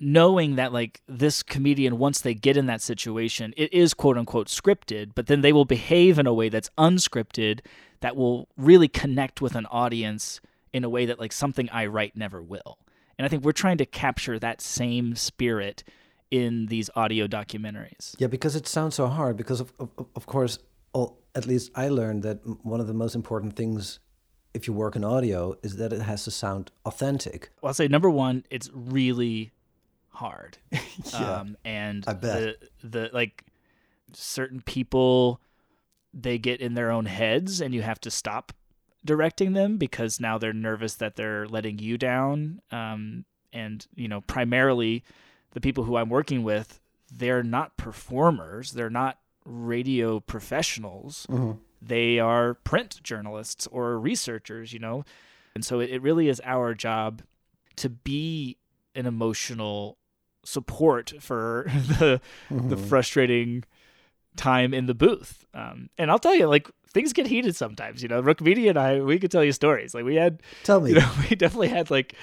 knowing 0.00 0.56
that 0.56 0.72
like 0.72 1.02
this 1.08 1.42
comedian 1.42 1.98
once 1.98 2.20
they 2.20 2.34
get 2.34 2.56
in 2.56 2.66
that 2.66 2.80
situation 2.80 3.52
it 3.56 3.72
is 3.72 3.94
quote 3.94 4.16
unquote 4.16 4.48
scripted 4.48 5.10
but 5.14 5.26
then 5.26 5.40
they 5.40 5.52
will 5.52 5.64
behave 5.64 6.18
in 6.18 6.26
a 6.26 6.32
way 6.32 6.48
that's 6.48 6.70
unscripted 6.78 7.60
that 8.00 8.14
will 8.16 8.48
really 8.56 8.88
connect 8.88 9.40
with 9.40 9.54
an 9.54 9.66
audience 9.66 10.40
in 10.72 10.84
a 10.84 10.88
way 10.88 11.04
that 11.06 11.18
like 11.18 11.32
something 11.32 11.68
i 11.70 11.84
write 11.84 12.16
never 12.16 12.40
will 12.42 12.78
and 13.18 13.24
i 13.24 13.28
think 13.28 13.44
we're 13.44 13.52
trying 13.52 13.78
to 13.78 13.86
capture 13.86 14.38
that 14.38 14.60
same 14.60 15.14
spirit 15.16 15.82
in 16.30 16.66
these 16.66 16.90
audio 16.94 17.26
documentaries 17.26 18.14
Yeah, 18.18 18.26
because 18.28 18.54
it 18.56 18.66
sounds 18.66 18.94
so 18.94 19.06
hard. 19.06 19.36
Because 19.36 19.60
of 19.60 19.72
of, 19.78 19.90
of 20.14 20.26
course, 20.26 20.58
all, 20.92 21.18
at 21.34 21.46
least 21.46 21.70
I 21.74 21.88
learned 21.88 22.22
that 22.22 22.40
one 22.64 22.80
of 22.80 22.86
the 22.86 22.94
most 22.94 23.14
important 23.14 23.56
things, 23.56 23.98
if 24.54 24.66
you 24.66 24.72
work 24.72 24.96
in 24.96 25.04
audio, 25.04 25.56
is 25.62 25.76
that 25.76 25.92
it 25.92 26.02
has 26.02 26.24
to 26.24 26.30
sound 26.30 26.70
authentic. 26.84 27.50
Well, 27.62 27.68
I'll 27.68 27.74
say 27.74 27.88
number 27.88 28.10
one, 28.10 28.44
it's 28.50 28.70
really 28.74 29.52
hard. 30.18 30.58
Yeah, 31.12 31.36
um, 31.40 31.56
and 31.64 32.04
I 32.08 32.12
bet. 32.12 32.56
the 32.82 32.88
the 32.88 33.10
like 33.12 33.44
certain 34.12 34.60
people 34.62 35.40
they 36.12 36.38
get 36.38 36.60
in 36.60 36.74
their 36.74 36.90
own 36.90 37.06
heads 37.06 37.60
and 37.60 37.72
you 37.74 37.82
have 37.82 38.00
to 38.00 38.10
stop 38.10 38.52
directing 39.04 39.52
them 39.52 39.76
because 39.76 40.18
now 40.18 40.38
they're 40.38 40.52
nervous 40.52 40.94
that 40.96 41.14
they're 41.16 41.46
letting 41.46 41.78
you 41.78 41.96
down. 41.98 42.60
Um, 42.72 43.24
and 43.52 43.86
you 43.94 44.08
know, 44.08 44.20
primarily 44.22 45.04
the 45.52 45.60
people 45.60 45.84
who 45.84 45.96
I'm 45.96 46.08
working 46.08 46.42
with, 46.42 46.80
they're 47.14 47.44
not 47.44 47.76
performers. 47.76 48.72
They're 48.72 48.90
not 48.90 49.18
radio 49.44 50.18
professionals. 50.20 51.26
Mhm. 51.30 51.58
They 51.80 52.18
are 52.18 52.54
print 52.54 53.00
journalists 53.04 53.66
or 53.68 53.98
researchers, 54.00 54.72
you 54.72 54.80
know. 54.80 55.04
And 55.54 55.64
so 55.64 55.78
it, 55.80 55.90
it 55.90 56.02
really 56.02 56.28
is 56.28 56.40
our 56.44 56.74
job 56.74 57.22
to 57.76 57.88
be 57.88 58.56
an 58.96 59.06
emotional 59.06 59.96
support 60.48 61.12
for 61.20 61.66
the 61.98 62.20
the 62.50 62.76
Mhm. 62.76 62.88
frustrating 62.88 63.64
time 64.36 64.72
in 64.72 64.86
the 64.86 64.94
booth. 64.94 65.44
Um, 65.54 65.90
and 65.98 66.10
I'll 66.10 66.18
tell 66.18 66.34
you, 66.34 66.46
like 66.46 66.70
things 66.92 67.12
get 67.12 67.26
heated 67.26 67.54
sometimes. 67.56 68.02
You 68.02 68.08
know, 68.08 68.22
Rukmini 68.22 68.68
and 68.68 68.78
I, 68.78 69.00
we 69.00 69.18
could 69.18 69.30
tell 69.30 69.44
you 69.44 69.52
stories. 69.52 69.94
Like 69.94 70.04
we 70.04 70.14
had, 70.16 70.42
Tell 70.64 70.80
me. 70.80 70.90
you 70.90 70.96
know, 71.00 71.10
we 71.30 71.36
definitely 71.36 71.68
had 71.68 71.90
like, 71.90 72.14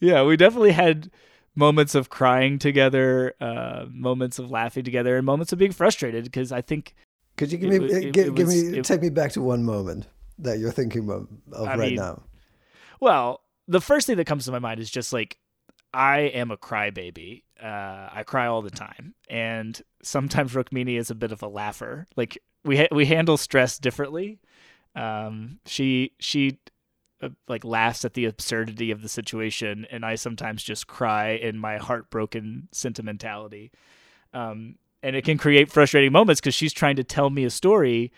yeah, 0.00 0.22
we 0.22 0.36
definitely 0.36 0.72
had 0.72 1.10
moments 1.54 1.94
of 1.94 2.08
crying 2.08 2.58
together, 2.58 3.34
uh, 3.40 3.86
moments 3.90 4.38
of 4.38 4.50
laughing 4.50 4.84
together, 4.84 5.16
and 5.16 5.26
moments 5.26 5.52
of 5.52 5.58
being 5.58 5.72
frustrated 5.72 6.24
because 6.24 6.52
I 6.52 6.60
think. 6.60 6.94
Could 7.36 7.50
you 7.50 7.58
give 7.58 7.72
it 7.72 7.80
me 7.82 7.92
uh, 7.92 7.96
it- 7.98 8.12
give, 8.12 8.26
it 8.28 8.34
give 8.34 8.48
me 8.48 8.82
take 8.82 9.00
me 9.02 9.08
back 9.10 9.32
to 9.32 9.42
one 9.42 9.64
moment 9.64 10.06
that 10.38 10.58
you're 10.58 10.70
thinking 10.72 11.08
of, 11.10 11.26
of 11.52 11.66
right 11.66 11.78
mean, 11.78 11.94
now? 11.96 12.22
Well, 13.00 13.40
the 13.66 13.80
first 13.80 14.06
thing 14.06 14.16
that 14.18 14.26
comes 14.26 14.44
to 14.44 14.52
my 14.52 14.58
mind 14.58 14.80
is 14.80 14.90
just 14.90 15.12
like 15.12 15.38
I 15.94 16.20
am 16.20 16.50
a 16.50 16.56
crybaby. 16.56 17.42
Uh, 17.62 18.08
I 18.12 18.24
cry 18.26 18.46
all 18.46 18.62
the 18.62 18.70
time, 18.70 19.14
and 19.28 19.80
sometimes 20.02 20.54
Rukmini 20.54 20.98
is 20.98 21.10
a 21.10 21.14
bit 21.14 21.32
of 21.32 21.42
a 21.42 21.48
laugher. 21.48 22.06
Like 22.16 22.38
we 22.64 22.78
ha- 22.78 22.88
we 22.90 23.06
handle 23.06 23.36
stress 23.36 23.78
differently. 23.78 24.40
Um, 24.96 25.60
she 25.66 26.12
she 26.18 26.58
uh, 27.20 27.30
like 27.48 27.64
laughs 27.64 28.04
at 28.04 28.14
the 28.14 28.24
absurdity 28.24 28.90
of 28.90 29.02
the 29.02 29.08
situation, 29.08 29.86
and 29.90 30.04
I 30.04 30.16
sometimes 30.16 30.62
just 30.62 30.86
cry 30.86 31.30
in 31.30 31.58
my 31.58 31.78
heartbroken 31.78 32.68
sentimentality. 32.72 33.70
Um, 34.34 34.76
and 35.02 35.14
it 35.14 35.24
can 35.24 35.38
create 35.38 35.70
frustrating 35.70 36.12
moments 36.12 36.40
because 36.40 36.54
she's 36.54 36.72
trying 36.72 36.96
to 36.96 37.04
tell 37.04 37.30
me 37.30 37.44
a 37.44 37.50
story, 37.50 38.12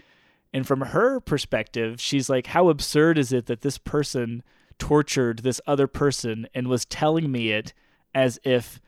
and 0.53 0.67
from 0.67 0.81
her 0.81 1.21
perspective, 1.21 2.01
she's 2.01 2.31
like, 2.31 2.47
"How 2.49 2.69
absurd 2.69 3.19
is 3.19 3.33
it 3.33 3.47
that 3.47 3.63
this 3.63 3.79
person 3.79 4.43
tortured 4.79 5.41
this 5.41 5.61
other 5.67 5.87
person 5.87 6.47
and 6.55 6.69
was 6.69 6.85
telling 6.85 7.31
me 7.31 7.51
it 7.51 7.73
as 8.15 8.39
if 8.45 8.81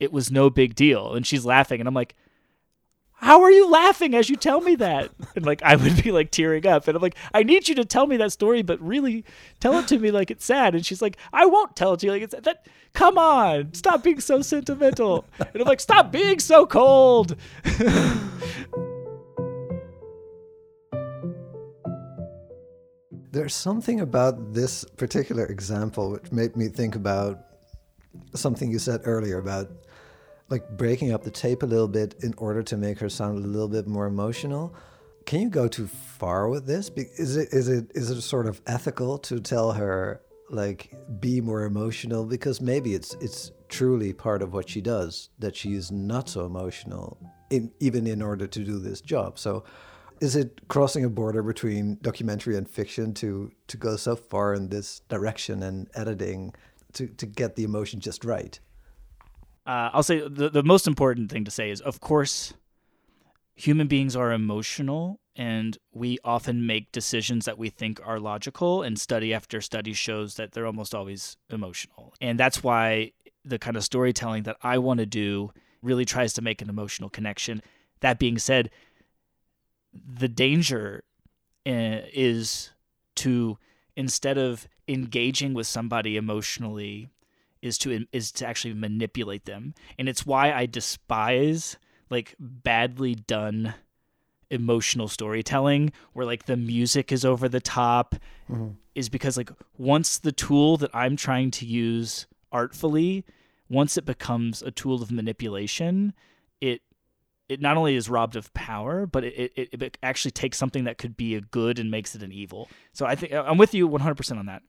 it 0.00 0.12
was 0.12 0.30
no 0.30 0.50
big 0.50 0.74
deal?" 0.74 1.14
And 1.14 1.26
she's 1.26 1.44
laughing, 1.44 1.80
and 1.80 1.88
I'm 1.88 1.94
like, 1.94 2.14
how 3.22 3.40
are 3.42 3.52
you 3.52 3.70
laughing 3.70 4.16
as 4.16 4.28
you 4.28 4.34
tell 4.34 4.60
me 4.60 4.74
that? 4.76 5.10
And 5.34 5.46
like 5.46 5.62
I 5.62 5.76
would 5.76 6.02
be 6.02 6.12
like 6.12 6.30
tearing 6.30 6.66
up, 6.66 6.86
and 6.88 6.96
I'm 6.96 7.00
like, 7.00 7.14
I 7.32 7.42
need 7.42 7.66
you 7.66 7.74
to 7.76 7.86
tell 7.86 8.06
me 8.06 8.18
that 8.18 8.32
story, 8.32 8.60
but 8.60 8.78
really 8.82 9.24
tell 9.60 9.78
it 9.78 9.88
to 9.88 9.98
me 9.98 10.10
like 10.10 10.30
it's 10.30 10.44
sad. 10.44 10.74
And 10.74 10.84
she's 10.84 11.00
like, 11.00 11.16
I 11.32 11.46
won't 11.46 11.74
tell 11.74 11.94
it 11.94 12.00
to 12.00 12.06
you 12.06 12.12
like 12.12 12.22
it's 12.22 12.34
sad. 12.34 12.44
that. 12.44 12.66
Come 12.92 13.16
on, 13.16 13.72
stop 13.72 14.02
being 14.02 14.20
so 14.20 14.42
sentimental. 14.42 15.24
And 15.38 15.62
I'm 15.62 15.66
like, 15.66 15.80
stop 15.80 16.12
being 16.12 16.38
so 16.40 16.66
cold. 16.66 17.36
There's 23.42 23.56
something 23.56 23.98
about 23.98 24.54
this 24.54 24.84
particular 24.84 25.46
example 25.46 26.12
which 26.12 26.30
made 26.30 26.54
me 26.54 26.68
think 26.68 26.94
about 26.94 27.40
something 28.34 28.70
you 28.70 28.78
said 28.78 29.00
earlier 29.02 29.38
about 29.38 29.68
like 30.48 30.76
breaking 30.76 31.12
up 31.12 31.24
the 31.24 31.30
tape 31.32 31.64
a 31.64 31.66
little 31.66 31.88
bit 31.88 32.14
in 32.22 32.34
order 32.38 32.62
to 32.62 32.76
make 32.76 33.00
her 33.00 33.08
sound 33.08 33.44
a 33.44 33.48
little 33.48 33.66
bit 33.66 33.88
more 33.88 34.06
emotional. 34.06 34.76
Can 35.26 35.40
you 35.40 35.50
go 35.50 35.66
too 35.66 35.88
far 35.88 36.48
with 36.48 36.66
this? 36.66 36.88
Is 36.94 37.36
it 37.36 37.48
is 37.50 37.66
it 37.66 37.90
is 37.96 38.10
it 38.10 38.20
sort 38.20 38.46
of 38.46 38.60
ethical 38.68 39.18
to 39.18 39.40
tell 39.40 39.72
her 39.72 40.20
like 40.48 40.94
be 41.18 41.40
more 41.40 41.64
emotional 41.64 42.24
because 42.24 42.60
maybe 42.60 42.94
it's 42.94 43.14
it's 43.14 43.50
truly 43.68 44.12
part 44.12 44.42
of 44.42 44.52
what 44.52 44.68
she 44.68 44.80
does 44.80 45.30
that 45.40 45.56
she 45.56 45.74
is 45.74 45.90
not 45.90 46.28
so 46.28 46.46
emotional 46.46 47.18
in 47.50 47.72
even 47.80 48.06
in 48.06 48.22
order 48.22 48.46
to 48.46 48.62
do 48.62 48.78
this 48.78 49.00
job. 49.00 49.36
So 49.36 49.64
is 50.22 50.36
it 50.36 50.68
crossing 50.68 51.04
a 51.04 51.10
border 51.10 51.42
between 51.42 51.98
documentary 52.00 52.56
and 52.56 52.68
fiction 52.68 53.12
to 53.14 53.50
to 53.66 53.76
go 53.76 53.96
so 53.96 54.16
far 54.16 54.54
in 54.54 54.68
this 54.68 55.00
direction 55.08 55.62
and 55.62 55.88
editing 55.94 56.54
to 56.92 57.08
to 57.08 57.26
get 57.26 57.56
the 57.56 57.64
emotion 57.64 58.00
just 58.00 58.24
right? 58.24 58.60
uh, 59.66 59.90
I'll 59.92 60.02
say 60.02 60.26
the, 60.26 60.48
the 60.48 60.62
most 60.62 60.86
important 60.86 61.30
thing 61.30 61.44
to 61.44 61.50
say 61.50 61.70
is, 61.70 61.80
of 61.80 62.00
course, 62.00 62.54
human 63.54 63.86
beings 63.86 64.16
are 64.16 64.32
emotional 64.32 65.20
and 65.36 65.78
we 65.92 66.18
often 66.24 66.66
make 66.66 66.92
decisions 66.92 67.46
that 67.46 67.56
we 67.56 67.70
think 67.70 67.98
are 68.04 68.20
logical, 68.20 68.82
and 68.82 69.00
study 69.00 69.32
after 69.32 69.62
study 69.62 69.94
shows 69.94 70.34
that 70.34 70.52
they're 70.52 70.66
almost 70.66 70.94
always 70.94 71.38
emotional. 71.48 72.12
And 72.20 72.38
that's 72.38 72.62
why 72.62 73.12
the 73.42 73.58
kind 73.58 73.78
of 73.78 73.82
storytelling 73.82 74.42
that 74.42 74.58
I 74.62 74.76
want 74.76 75.00
to 75.00 75.06
do 75.06 75.50
really 75.80 76.04
tries 76.04 76.34
to 76.34 76.42
make 76.42 76.60
an 76.60 76.68
emotional 76.68 77.08
connection. 77.08 77.62
That 78.00 78.18
being 78.18 78.36
said, 78.36 78.68
the 79.92 80.28
danger 80.28 81.04
uh, 81.66 82.02
is 82.12 82.70
to 83.16 83.58
instead 83.96 84.38
of 84.38 84.68
engaging 84.88 85.54
with 85.54 85.66
somebody 85.66 86.16
emotionally 86.16 87.08
is 87.60 87.78
to 87.78 88.04
is 88.12 88.32
to 88.32 88.46
actually 88.46 88.74
manipulate 88.74 89.44
them 89.44 89.74
and 89.98 90.08
it's 90.08 90.26
why 90.26 90.52
i 90.52 90.66
despise 90.66 91.76
like 92.10 92.34
badly 92.38 93.14
done 93.14 93.74
emotional 94.50 95.08
storytelling 95.08 95.92
where 96.12 96.26
like 96.26 96.46
the 96.46 96.56
music 96.56 97.12
is 97.12 97.24
over 97.24 97.48
the 97.48 97.60
top 97.60 98.16
mm-hmm. 98.50 98.70
is 98.94 99.08
because 99.08 99.36
like 99.36 99.50
once 99.78 100.18
the 100.18 100.32
tool 100.32 100.76
that 100.76 100.90
i'm 100.92 101.16
trying 101.16 101.50
to 101.50 101.64
use 101.64 102.26
artfully 102.50 103.24
once 103.68 103.96
it 103.96 104.04
becomes 104.04 104.62
a 104.62 104.70
tool 104.70 105.00
of 105.02 105.12
manipulation 105.12 106.12
it 106.60 106.82
it 107.52 107.60
not 107.60 107.76
only 107.76 107.94
is 107.94 108.08
robbed 108.08 108.36
of 108.36 108.52
power, 108.54 109.06
but 109.06 109.24
it, 109.24 109.52
it, 109.54 109.82
it 109.82 109.98
actually 110.02 110.30
takes 110.30 110.58
something 110.58 110.84
that 110.84 110.98
could 110.98 111.16
be 111.16 111.34
a 111.34 111.40
good 111.40 111.78
and 111.78 111.90
makes 111.90 112.14
it 112.14 112.22
an 112.22 112.32
evil. 112.32 112.68
So 112.92 113.06
I 113.06 113.14
think 113.14 113.32
I'm 113.32 113.58
with 113.58 113.74
you 113.74 113.88
100% 113.88 114.38
on 114.38 114.46
that. 114.46 114.62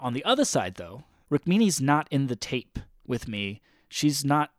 On 0.00 0.12
the 0.12 0.24
other 0.24 0.44
side, 0.44 0.76
though, 0.76 1.04
Rukmini's 1.30 1.80
not 1.80 2.08
in 2.10 2.28
the 2.28 2.36
tape 2.36 2.78
with 3.06 3.28
me. 3.28 3.60
She's 3.88 4.24
not. 4.24 4.50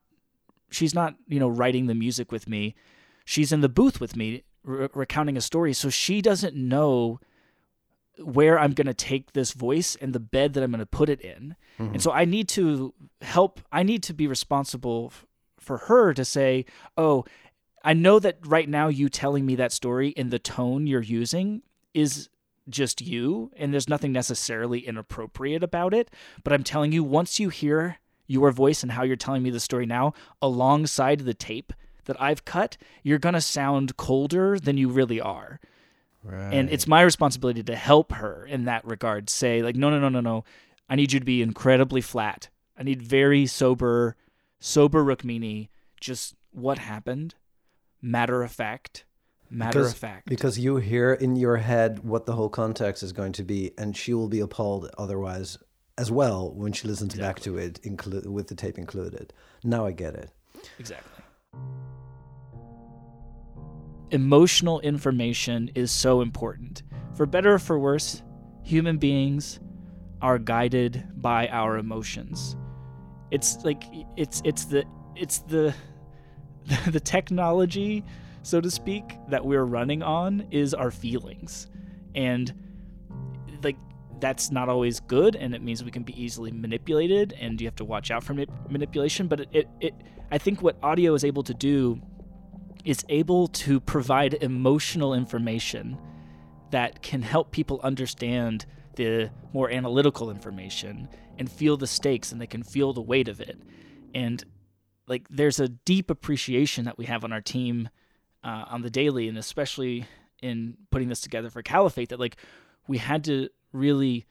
She's 0.71 0.93
not, 0.93 1.15
you 1.27 1.39
know, 1.39 1.47
writing 1.47 1.87
the 1.87 1.95
music 1.95 2.31
with 2.31 2.47
me. 2.47 2.75
She's 3.25 3.51
in 3.51 3.61
the 3.61 3.69
booth 3.69 3.99
with 3.99 4.15
me, 4.15 4.43
re- 4.63 4.87
recounting 4.93 5.35
a 5.35 5.41
story. 5.41 5.73
So 5.73 5.89
she 5.89 6.21
doesn't 6.21 6.55
know 6.55 7.19
where 8.19 8.59
I'm 8.59 8.73
going 8.73 8.85
to 8.85 8.93
take 8.93 9.31
this 9.31 9.53
voice 9.53 9.95
and 9.99 10.13
the 10.13 10.19
bed 10.19 10.53
that 10.53 10.63
I'm 10.63 10.71
going 10.71 10.79
to 10.79 10.85
put 10.85 11.09
it 11.09 11.21
in. 11.21 11.55
Mm-hmm. 11.79 11.93
And 11.93 12.03
so 12.03 12.11
I 12.11 12.25
need 12.25 12.47
to 12.49 12.93
help. 13.21 13.61
I 13.71 13.81
need 13.83 14.03
to 14.03 14.13
be 14.13 14.27
responsible 14.27 15.11
f- 15.11 15.25
for 15.59 15.77
her 15.77 16.13
to 16.13 16.25
say, 16.25 16.65
"Oh, 16.97 17.25
I 17.83 17.93
know 17.93 18.19
that 18.19 18.39
right 18.45 18.67
now 18.67 18.87
you 18.87 19.09
telling 19.09 19.45
me 19.45 19.55
that 19.55 19.71
story 19.71 20.09
in 20.09 20.29
the 20.29 20.39
tone 20.39 20.87
you're 20.87 21.01
using 21.01 21.61
is 21.93 22.29
just 22.69 23.01
you 23.01 23.51
and 23.57 23.73
there's 23.73 23.89
nothing 23.89 24.11
necessarily 24.11 24.79
inappropriate 24.79 25.63
about 25.63 25.93
it, 25.93 26.11
but 26.43 26.53
I'm 26.53 26.63
telling 26.63 26.91
you 26.91 27.03
once 27.03 27.39
you 27.39 27.49
hear 27.49 27.97
your 28.27 28.51
voice 28.51 28.83
and 28.83 28.91
how 28.91 29.03
you're 29.03 29.15
telling 29.15 29.43
me 29.43 29.49
the 29.49 29.59
story 29.59 29.85
now 29.85 30.13
alongside 30.41 31.21
the 31.21 31.33
tape 31.33 31.73
that 32.05 32.19
I've 32.21 32.45
cut, 32.45 32.77
you're 33.03 33.17
going 33.17 33.33
to 33.33 33.41
sound 33.41 33.97
colder 33.97 34.59
than 34.59 34.77
you 34.77 34.89
really 34.89 35.19
are. 35.19 35.59
Right. 36.23 36.53
And 36.53 36.69
it's 36.69 36.87
my 36.87 37.01
responsibility 37.01 37.63
to 37.63 37.75
help 37.75 38.11
her 38.13 38.45
in 38.45 38.65
that 38.65 38.85
regard. 38.85 39.29
Say 39.29 39.63
like 39.63 39.75
no 39.75 39.89
no 39.89 39.99
no 39.99 40.09
no 40.09 40.19
no. 40.19 40.43
I 40.89 40.95
need 40.95 41.13
you 41.13 41.19
to 41.19 41.25
be 41.25 41.41
incredibly 41.41 42.01
flat. 42.01 42.49
I 42.77 42.83
need 42.83 43.01
very 43.01 43.45
sober 43.45 44.15
sober 44.59 45.03
Rukmini 45.03 45.69
just 46.01 46.35
what 46.51 46.77
happened 46.77 47.35
matter 48.01 48.43
of 48.43 48.51
fact. 48.51 49.05
Matter 49.51 49.79
because, 49.79 49.91
of 49.93 49.97
fact. 49.97 50.29
because 50.29 50.59
you 50.59 50.75
hear 50.77 51.11
in 51.11 51.35
your 51.35 51.57
head 51.57 52.03
what 52.03 52.27
the 52.27 52.33
whole 52.33 52.49
context 52.49 53.01
is 53.01 53.11
going 53.11 53.31
to 53.33 53.43
be 53.43 53.71
and 53.79 53.97
she 53.97 54.13
will 54.13 54.27
be 54.27 54.41
appalled 54.41 54.91
otherwise 54.95 55.57
as 55.97 56.11
well 56.11 56.53
when 56.53 56.71
she 56.71 56.87
listens 56.87 57.15
exactly. 57.15 57.27
back 57.27 57.43
to 57.43 57.57
it 57.57 57.81
inclu- 57.81 58.27
with 58.27 58.47
the 58.47 58.55
tape 58.55 58.77
included. 58.77 59.33
Now 59.63 59.87
i 59.87 59.91
get 59.91 60.13
it. 60.13 60.31
Exactly. 60.77 61.23
Emotional 64.11 64.79
information 64.81 65.69
is 65.75 65.91
so 65.91 66.21
important. 66.21 66.83
For 67.15 67.25
better 67.25 67.55
or 67.55 67.59
for 67.59 67.79
worse 67.79 68.23
human 68.63 68.97
beings 68.97 69.59
are 70.21 70.37
guided 70.37 71.07
by 71.15 71.47
our 71.47 71.77
emotions. 71.77 72.55
It's 73.31 73.57
like 73.63 73.83
it's 74.15 74.41
it's 74.45 74.65
the 74.65 74.85
it's 75.15 75.39
the 75.39 75.73
the 76.87 76.99
technology, 76.99 78.03
so 78.43 78.61
to 78.61 78.69
speak, 78.69 79.17
that 79.29 79.45
we're 79.45 79.65
running 79.65 80.03
on 80.03 80.47
is 80.51 80.73
our 80.73 80.91
feelings. 80.91 81.67
And 82.15 82.53
like 83.63 83.77
that's 84.19 84.51
not 84.51 84.69
always 84.69 84.99
good 84.99 85.35
and 85.35 85.55
it 85.55 85.61
means 85.61 85.83
we 85.83 85.91
can 85.91 86.03
be 86.03 86.21
easily 86.21 86.51
manipulated 86.51 87.33
and 87.39 87.59
you 87.59 87.67
have 87.67 87.75
to 87.75 87.85
watch 87.85 88.11
out 88.11 88.23
for 88.23 88.33
manipulation, 88.69 89.27
but 89.27 89.41
it, 89.41 89.49
it, 89.51 89.67
it 89.79 89.93
I 90.31 90.37
think 90.37 90.61
what 90.61 90.77
audio 90.83 91.13
is 91.13 91.23
able 91.23 91.43
to 91.43 91.53
do 91.53 92.01
is 92.85 93.03
able 93.09 93.47
to 93.47 93.79
provide 93.79 94.35
emotional 94.35 95.13
information 95.13 95.97
that 96.71 97.01
can 97.01 97.21
help 97.21 97.51
people 97.51 97.79
understand 97.83 98.65
the 98.95 99.31
more 99.53 99.69
analytical 99.71 100.29
information 100.29 101.09
and 101.37 101.51
feel 101.51 101.77
the 101.77 101.87
stakes 101.87 102.31
and 102.31 102.39
they 102.39 102.47
can 102.47 102.63
feel 102.63 102.93
the 102.93 103.01
weight 103.01 103.27
of 103.27 103.41
it. 103.41 103.59
And 104.13 104.43
like 105.09 105.27
there's 105.29 105.59
a 105.59 105.67
deep 105.67 106.09
appreciation 106.09 106.85
that 106.85 106.97
we 106.97 107.05
have 107.05 107.23
on 107.23 107.33
our 107.33 107.41
team 107.41 107.89
uh, 108.43 108.65
on 108.69 108.83
the 108.83 108.89
daily, 108.89 109.27
and 109.27 109.37
especially 109.37 110.05
in 110.41 110.77
putting 110.91 111.09
this 111.09 111.19
together 111.19 111.49
for 111.49 111.61
Caliphate, 111.61 112.09
that 112.09 112.19
like 112.19 112.37
we 112.87 112.99
had 112.99 113.23
to 113.25 113.49
really 113.73 114.25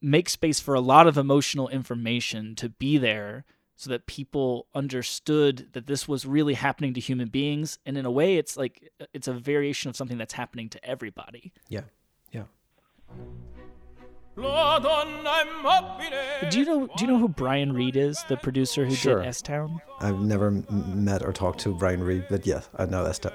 make 0.00 0.28
space 0.28 0.60
for 0.60 0.74
a 0.74 0.80
lot 0.80 1.06
of 1.06 1.18
emotional 1.18 1.68
information 1.68 2.54
to 2.54 2.68
be 2.68 2.98
there 2.98 3.44
so 3.76 3.90
that 3.90 4.06
people 4.06 4.66
understood 4.74 5.68
that 5.72 5.86
this 5.86 6.06
was 6.06 6.24
really 6.24 6.54
happening 6.54 6.94
to 6.94 7.00
human 7.00 7.28
beings. 7.28 7.78
And 7.84 7.98
in 7.98 8.06
a 8.06 8.10
way 8.10 8.36
it's 8.36 8.56
like 8.56 8.90
it's 9.12 9.28
a 9.28 9.32
variation 9.32 9.90
of 9.90 9.96
something 9.96 10.18
that's 10.18 10.34
happening 10.34 10.68
to 10.70 10.84
everybody. 10.84 11.52
Yeah. 11.68 11.82
Yeah 12.30 12.44
do 14.36 14.42
you 16.58 16.64
know? 16.64 16.88
Do 16.96 17.04
you 17.04 17.06
know 17.06 17.18
who 17.18 17.28
Brian 17.28 17.72
Reed 17.72 17.96
is, 17.96 18.24
the 18.28 18.36
producer 18.36 18.86
who 18.86 18.94
sure. 18.94 19.18
did 19.18 19.28
S 19.28 19.42
Town? 19.42 19.80
I've 20.00 20.20
never 20.20 20.50
met 20.50 21.22
or 21.22 21.32
talked 21.32 21.60
to 21.60 21.74
Brian 21.74 22.02
Reed, 22.02 22.24
but 22.30 22.46
yes, 22.46 22.68
I 22.76 22.86
know 22.86 23.04
S 23.04 23.18
Town. 23.18 23.34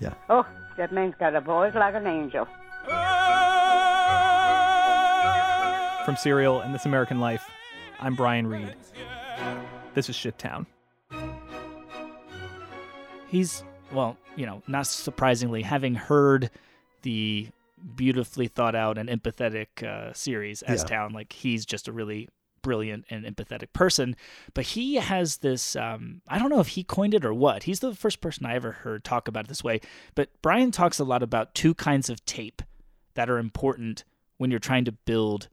Yeah. 0.00 0.14
Oh, 0.30 0.46
that 0.78 0.92
man's 0.92 1.14
got 1.18 1.34
a 1.34 1.40
voice 1.40 1.74
like 1.74 1.94
an 1.94 2.06
angel. 2.06 2.46
From 6.04 6.16
Serial 6.16 6.60
and 6.60 6.74
This 6.74 6.86
American 6.86 7.20
Life, 7.20 7.44
I'm 8.00 8.14
Brian 8.14 8.46
Reed. 8.46 8.74
This 9.94 10.08
is 10.08 10.16
Shittown. 10.16 10.66
He's 13.28 13.62
well, 13.92 14.16
you 14.36 14.46
know, 14.46 14.62
not 14.66 14.86
surprisingly, 14.86 15.62
having 15.62 15.94
heard 15.94 16.50
the 17.02 17.48
beautifully 17.94 18.48
thought 18.48 18.74
out 18.74 18.98
and 18.98 19.08
empathetic 19.08 19.82
uh, 19.82 20.12
series 20.12 20.62
as 20.62 20.82
yeah. 20.82 20.86
Town. 20.86 21.12
Like 21.12 21.32
he's 21.32 21.66
just 21.66 21.88
a 21.88 21.92
really 21.92 22.28
brilliant 22.62 23.04
and 23.10 23.24
empathetic 23.24 23.72
person. 23.72 24.16
But 24.54 24.64
he 24.64 24.96
has 24.96 25.38
this 25.38 25.76
um, 25.76 26.22
I 26.28 26.38
don't 26.38 26.50
know 26.50 26.60
if 26.60 26.68
he 26.68 26.82
coined 26.82 27.14
it 27.14 27.24
or 27.24 27.34
what. 27.34 27.64
He's 27.64 27.80
the 27.80 27.94
first 27.94 28.20
person 28.20 28.46
I 28.46 28.54
ever 28.54 28.72
heard 28.72 29.04
talk 29.04 29.28
about 29.28 29.44
it 29.44 29.48
this 29.48 29.62
way. 29.62 29.80
But 30.14 30.30
Brian 30.42 30.72
talks 30.72 30.98
a 30.98 31.04
lot 31.04 31.22
about 31.22 31.54
two 31.54 31.74
kinds 31.74 32.10
of 32.10 32.24
tape 32.24 32.62
that 33.14 33.30
are 33.30 33.38
important 33.38 34.04
when 34.38 34.50
you're 34.50 34.58
trying 34.58 34.84
to 34.86 34.92
build 34.92 35.48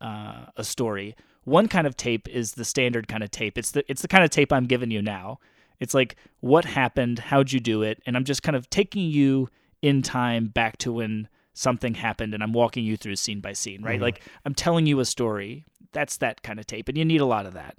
uh, 0.00 0.46
a 0.56 0.64
story. 0.64 1.14
One 1.44 1.68
kind 1.68 1.86
of 1.86 1.96
tape 1.96 2.28
is 2.28 2.54
the 2.54 2.64
standard 2.64 3.06
kind 3.06 3.22
of 3.22 3.30
tape. 3.30 3.56
It's 3.56 3.70
the 3.70 3.84
it's 3.88 4.02
the 4.02 4.08
kind 4.08 4.24
of 4.24 4.30
tape 4.30 4.52
I'm 4.52 4.66
giving 4.66 4.90
you 4.90 5.02
now. 5.02 5.38
It's 5.78 5.94
like 5.94 6.16
what 6.40 6.64
happened, 6.64 7.18
how'd 7.18 7.52
you 7.52 7.60
do 7.60 7.82
it, 7.82 8.02
and 8.06 8.16
I'm 8.16 8.24
just 8.24 8.42
kind 8.42 8.56
of 8.56 8.68
taking 8.70 9.10
you 9.10 9.48
in 9.82 10.02
time 10.02 10.46
back 10.46 10.78
to 10.78 10.90
when 10.90 11.28
something 11.56 11.94
happened 11.94 12.34
and 12.34 12.42
I'm 12.42 12.52
walking 12.52 12.84
you 12.84 12.96
through 12.96 13.16
scene 13.16 13.40
by 13.40 13.54
scene, 13.54 13.82
right? 13.82 13.94
Mm-hmm. 13.94 14.02
Like 14.02 14.22
I'm 14.44 14.54
telling 14.54 14.86
you 14.86 15.00
a 15.00 15.04
story. 15.04 15.64
That's 15.92 16.18
that 16.18 16.42
kind 16.42 16.60
of 16.60 16.66
tape, 16.66 16.88
and 16.88 16.98
you 16.98 17.04
need 17.04 17.22
a 17.22 17.26
lot 17.26 17.46
of 17.46 17.54
that. 17.54 17.76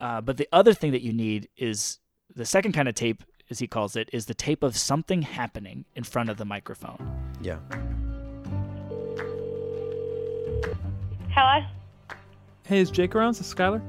Uh, 0.00 0.22
but 0.22 0.38
the 0.38 0.48
other 0.52 0.72
thing 0.72 0.92
that 0.92 1.02
you 1.02 1.12
need 1.12 1.48
is 1.58 1.98
the 2.34 2.46
second 2.46 2.72
kind 2.72 2.88
of 2.88 2.94
tape, 2.94 3.22
as 3.50 3.58
he 3.58 3.66
calls 3.66 3.96
it, 3.96 4.08
is 4.12 4.24
the 4.24 4.32
tape 4.32 4.62
of 4.62 4.76
something 4.76 5.20
happening 5.20 5.84
in 5.94 6.04
front 6.04 6.30
of 6.30 6.38
the 6.38 6.46
microphone. 6.46 6.98
Yeah. 7.42 7.58
Hello. 11.28 11.66
Hey, 12.64 12.80
is 12.80 12.90
Jake 12.90 13.14
around? 13.14 13.32
Is 13.32 13.38
this 13.40 13.52
Skylar? 13.52 13.82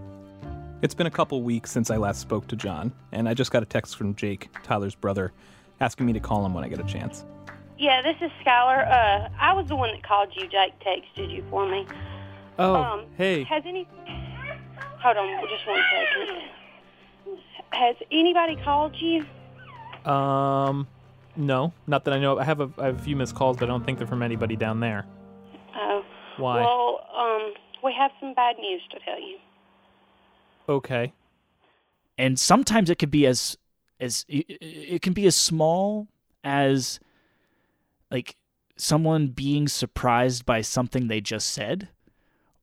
It's 0.81 0.93
been 0.93 1.07
a 1.07 1.11
couple 1.11 1.41
weeks 1.43 1.71
since 1.71 1.89
I 1.89 1.95
last 1.97 2.19
spoke 2.19 2.47
to 2.47 2.57
John, 2.57 2.91
and 3.13 3.29
I 3.29 3.33
just 3.33 3.51
got 3.51 3.63
a 3.63 3.65
text 3.65 3.95
from 3.95 4.15
Jake, 4.15 4.49
Tyler's 4.63 4.95
brother, 4.95 5.31
asking 5.79 6.07
me 6.07 6.13
to 6.13 6.19
call 6.19 6.45
him 6.45 6.53
when 6.53 6.65
I 6.65 6.67
get 6.67 6.79
a 6.79 6.83
chance. 6.83 7.23
Yeah, 7.81 8.03
this 8.03 8.15
is 8.21 8.29
Skylar. 8.45 8.87
Uh, 8.87 9.29
I 9.39 9.53
was 9.53 9.67
the 9.67 9.75
one 9.75 9.91
that 9.91 10.03
called 10.03 10.29
you. 10.35 10.47
Jake 10.47 10.73
texted 10.85 11.33
you 11.33 11.43
for 11.49 11.67
me. 11.67 11.87
Oh, 12.59 12.75
um, 12.75 13.05
hey. 13.17 13.43
Has 13.45 13.63
any? 13.65 13.87
Hold 14.99 15.17
on, 15.17 15.47
just 15.49 15.65
one 15.65 15.81
second. 15.91 17.39
Has 17.71 17.95
anybody 18.11 18.55
called 18.63 18.95
you? 18.97 19.25
Um, 20.09 20.87
no, 21.35 21.73
not 21.87 22.05
that 22.05 22.13
I 22.13 22.19
know. 22.19 22.33
of. 22.33 22.37
I 22.37 22.43
have 22.43 22.61
a, 22.61 22.69
I 22.77 22.85
have 22.85 22.99
a 22.99 23.01
few 23.01 23.15
missed 23.15 23.33
calls, 23.33 23.57
but 23.57 23.63
I 23.63 23.71
don't 23.71 23.83
think 23.83 23.97
they're 23.97 24.05
from 24.05 24.21
anybody 24.21 24.55
down 24.55 24.79
there. 24.79 25.07
Oh. 25.75 26.03
Why? 26.37 26.61
Well, 26.61 26.99
um, 27.17 27.53
we 27.83 27.95
have 27.97 28.11
some 28.19 28.35
bad 28.35 28.57
news 28.59 28.83
to 28.91 28.99
tell 28.99 29.19
you. 29.19 29.37
Okay. 30.69 31.13
And 32.19 32.39
sometimes 32.39 32.91
it 32.91 32.99
could 32.99 33.09
be 33.09 33.25
as 33.25 33.57
as 33.99 34.23
it 34.29 35.01
can 35.01 35.13
be 35.13 35.25
as 35.25 35.35
small 35.35 36.07
as 36.43 36.99
like 38.11 38.35
someone 38.77 39.27
being 39.27 39.67
surprised 39.67 40.45
by 40.45 40.61
something 40.61 41.07
they 41.07 41.21
just 41.21 41.49
said 41.49 41.89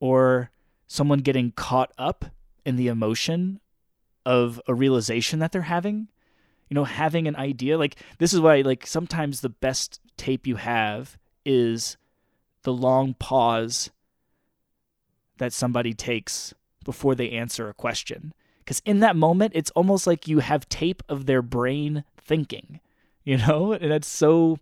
or 0.01 0.51
someone 0.87 1.21
getting 1.21 1.53
caught 1.53 1.93
up 1.99 2.27
in 2.65 2.77
the 2.77 2.89
emotion 2.89 3.61
of 4.27 4.61
a 4.67 4.75
realization 4.75 5.39
that 5.39 5.53
they're 5.53 5.63
having 5.63 6.09
you 6.69 6.75
know 6.75 6.85
having 6.85 7.27
an 7.27 7.37
idea 7.37 7.79
like 7.79 7.97
this 8.19 8.33
is 8.33 8.41
why 8.41 8.61
like 8.61 8.87
sometimes 8.87 9.41
the 9.41 9.49
best 9.49 10.01
tape 10.17 10.47
you 10.47 10.57
have 10.57 11.17
is 11.45 11.97
the 12.63 12.73
long 12.73 13.15
pause 13.15 13.91
that 15.39 15.53
somebody 15.53 15.95
takes 15.95 16.53
before 16.85 17.15
they 17.15 17.31
answer 17.31 17.69
a 17.69 17.75
question. 17.75 18.35
Because 18.59 18.83
in 18.85 19.01
that 19.01 19.17
moment, 19.17 19.53
it's 19.55 19.71
almost 19.71 20.07
like 20.07 20.29
you 20.29 20.41
have 20.41 20.69
tape 20.69 21.03
of 21.09 21.27
their 21.27 21.43
brain 21.43 22.05
thinking, 22.19 22.81
you 23.25 23.39
know? 23.39 23.73
And 23.81 23.93
it's 23.93 24.09
so 24.09 24.59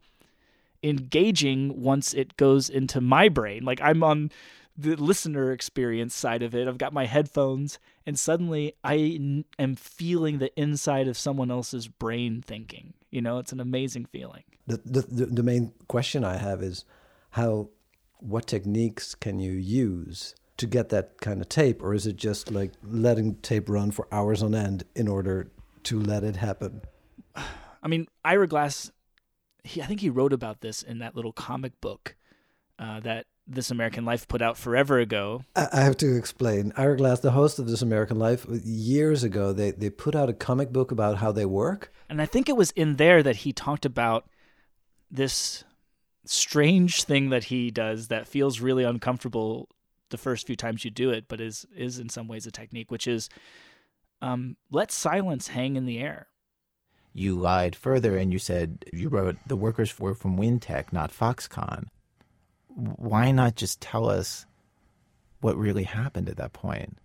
engaging 0.87 1.83
once 1.83 2.15
it 2.15 2.37
goes 2.37 2.69
into 2.69 3.01
my 3.01 3.29
brain. 3.29 3.65
Like 3.65 3.81
I'm 3.81 4.03
on 4.03 4.31
the 4.79 4.95
listener 4.97 5.53
experience 5.53 6.15
side 6.15 6.43
of 6.43 6.55
it. 6.55 6.69
I've 6.69 6.79
got 6.79 6.93
my 6.93 7.07
headphones, 7.07 7.79
and 8.05 8.19
suddenly 8.19 8.75
I 8.85 8.97
n- 8.97 9.45
am 9.59 9.75
feeling 9.75 10.39
the 10.39 10.55
inside 10.61 11.09
of 11.09 11.17
someone 11.17 11.51
else's 11.51 11.89
brain 11.89 12.43
thinking. 12.43 12.95
You 13.11 13.23
know, 13.23 13.39
it's 13.39 13.53
an 13.53 13.61
amazing 13.61 14.05
feeling. 14.07 14.45
The, 14.67 14.81
the, 14.85 15.27
the 15.27 15.43
main 15.43 15.73
question 15.89 16.25
I 16.25 16.37
have 16.37 16.63
is 16.63 16.85
how, 17.31 17.71
what 18.19 18.47
techniques 18.47 19.15
can 19.15 19.39
you 19.39 19.53
use 19.53 20.35
to 20.59 20.67
get 20.67 20.89
that 20.91 21.21
kind 21.21 21.41
of 21.41 21.49
tape, 21.49 21.83
or 21.83 21.95
is 21.95 22.07
it 22.07 22.17
just 22.17 22.51
like 22.51 22.73
letting 22.83 23.37
tape 23.37 23.69
run 23.69 23.91
for 23.91 24.09
hours 24.13 24.43
on 24.43 24.55
end 24.55 24.85
in 24.95 25.09
order 25.09 25.51
to 25.85 26.01
let 26.01 26.23
it 26.25 26.37
happen? 26.37 26.83
I 27.83 27.89
mean, 27.89 28.09
Ira 28.25 28.49
Glass, 28.49 28.91
he, 29.67 29.83
I 29.83 29.87
think 29.87 30.01
he 30.01 30.11
wrote 30.11 30.33
about 30.33 30.61
this 30.61 30.83
in 30.83 30.99
that 30.99 31.15
little 31.15 31.33
comic 31.33 31.81
book 31.81 32.17
uh, 32.79 33.01
that 33.01 33.27
This 33.47 33.71
American 33.71 34.05
Life 34.05 34.29
put 34.29 34.43
out 34.43 34.57
forever 34.57 34.99
ago. 34.99 35.45
I, 35.55 35.83
have 35.83 35.97
to 35.99 36.17
explain. 36.17 36.73
Ira 36.77 36.97
Glass, 36.97 37.21
the 37.21 37.33
host 37.33 37.59
of 37.59 37.69
This 37.69 37.83
American 37.83 38.19
Life, 38.19 38.47
years 38.65 39.25
ago, 39.25 39.53
they, 39.53 39.71
they 39.71 39.91
put 39.91 40.15
out 40.15 40.29
a 40.29 40.35
comic 40.35 40.73
book 40.73 40.91
about 40.91 41.19
how 41.19 41.33
they 41.33 41.47
work. 41.47 41.93
And 42.09 42.21
I 42.21 42.27
think 42.27 42.49
it 42.49 42.57
was 42.57 42.71
in 42.73 42.97
there 42.97 43.23
that 43.23 43.37
he 43.37 43.53
talked 43.53 43.85
about 43.85 44.29
this 45.11 45.65
strange 46.25 47.05
thing 47.05 47.31
that 47.31 47.45
he 47.45 47.71
does 47.71 48.09
that 48.09 48.27
feels 48.27 48.61
really 48.61 48.85
uncomfortable 48.85 49.69
the 50.11 50.19
first 50.19 50.47
few 50.47 50.57
times 50.57 50.85
you 50.85 50.91
do 50.91 51.11
it, 51.11 51.27
but 51.29 51.41
is 51.41 51.67
is 51.75 51.99
in 51.99 52.09
some 52.09 52.29
ways 52.29 52.47
a 52.47 52.51
technique, 52.51 52.91
which 52.91 53.07
is 53.07 53.29
um, 54.23 54.57
let 54.71 54.91
silence 54.93 55.49
hang 55.49 55.77
in 55.77 55.87
the 55.87 55.99
air. 55.99 56.29
You 57.19 57.35
lied 57.35 57.75
further 57.75 58.19
and 58.19 58.31
you 58.31 58.39
said 58.39 58.85
you 58.93 59.09
wrote 59.09 59.39
the 59.47 59.57
workers 59.57 59.99
were 59.99 60.15
from 60.15 60.37
Wintek, 60.37 60.93
not 60.93 61.11
Foxconn. 61.11 61.87
Why 62.69 63.31
not 63.31 63.57
just 63.57 63.81
tell 63.81 64.11
us 64.11 64.45
what 65.41 65.57
really 65.57 65.85
happened 65.85 66.29
at 66.29 66.37
that 66.37 66.53
point? 66.53 66.99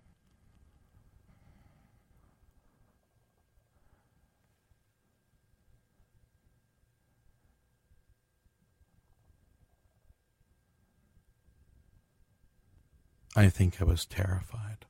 I 13.34 13.48
think 13.48 13.80
I 13.80 13.84
was 13.84 14.04
terrified. 14.04 14.84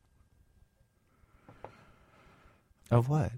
Of 2.90 3.08
what? 3.08 3.30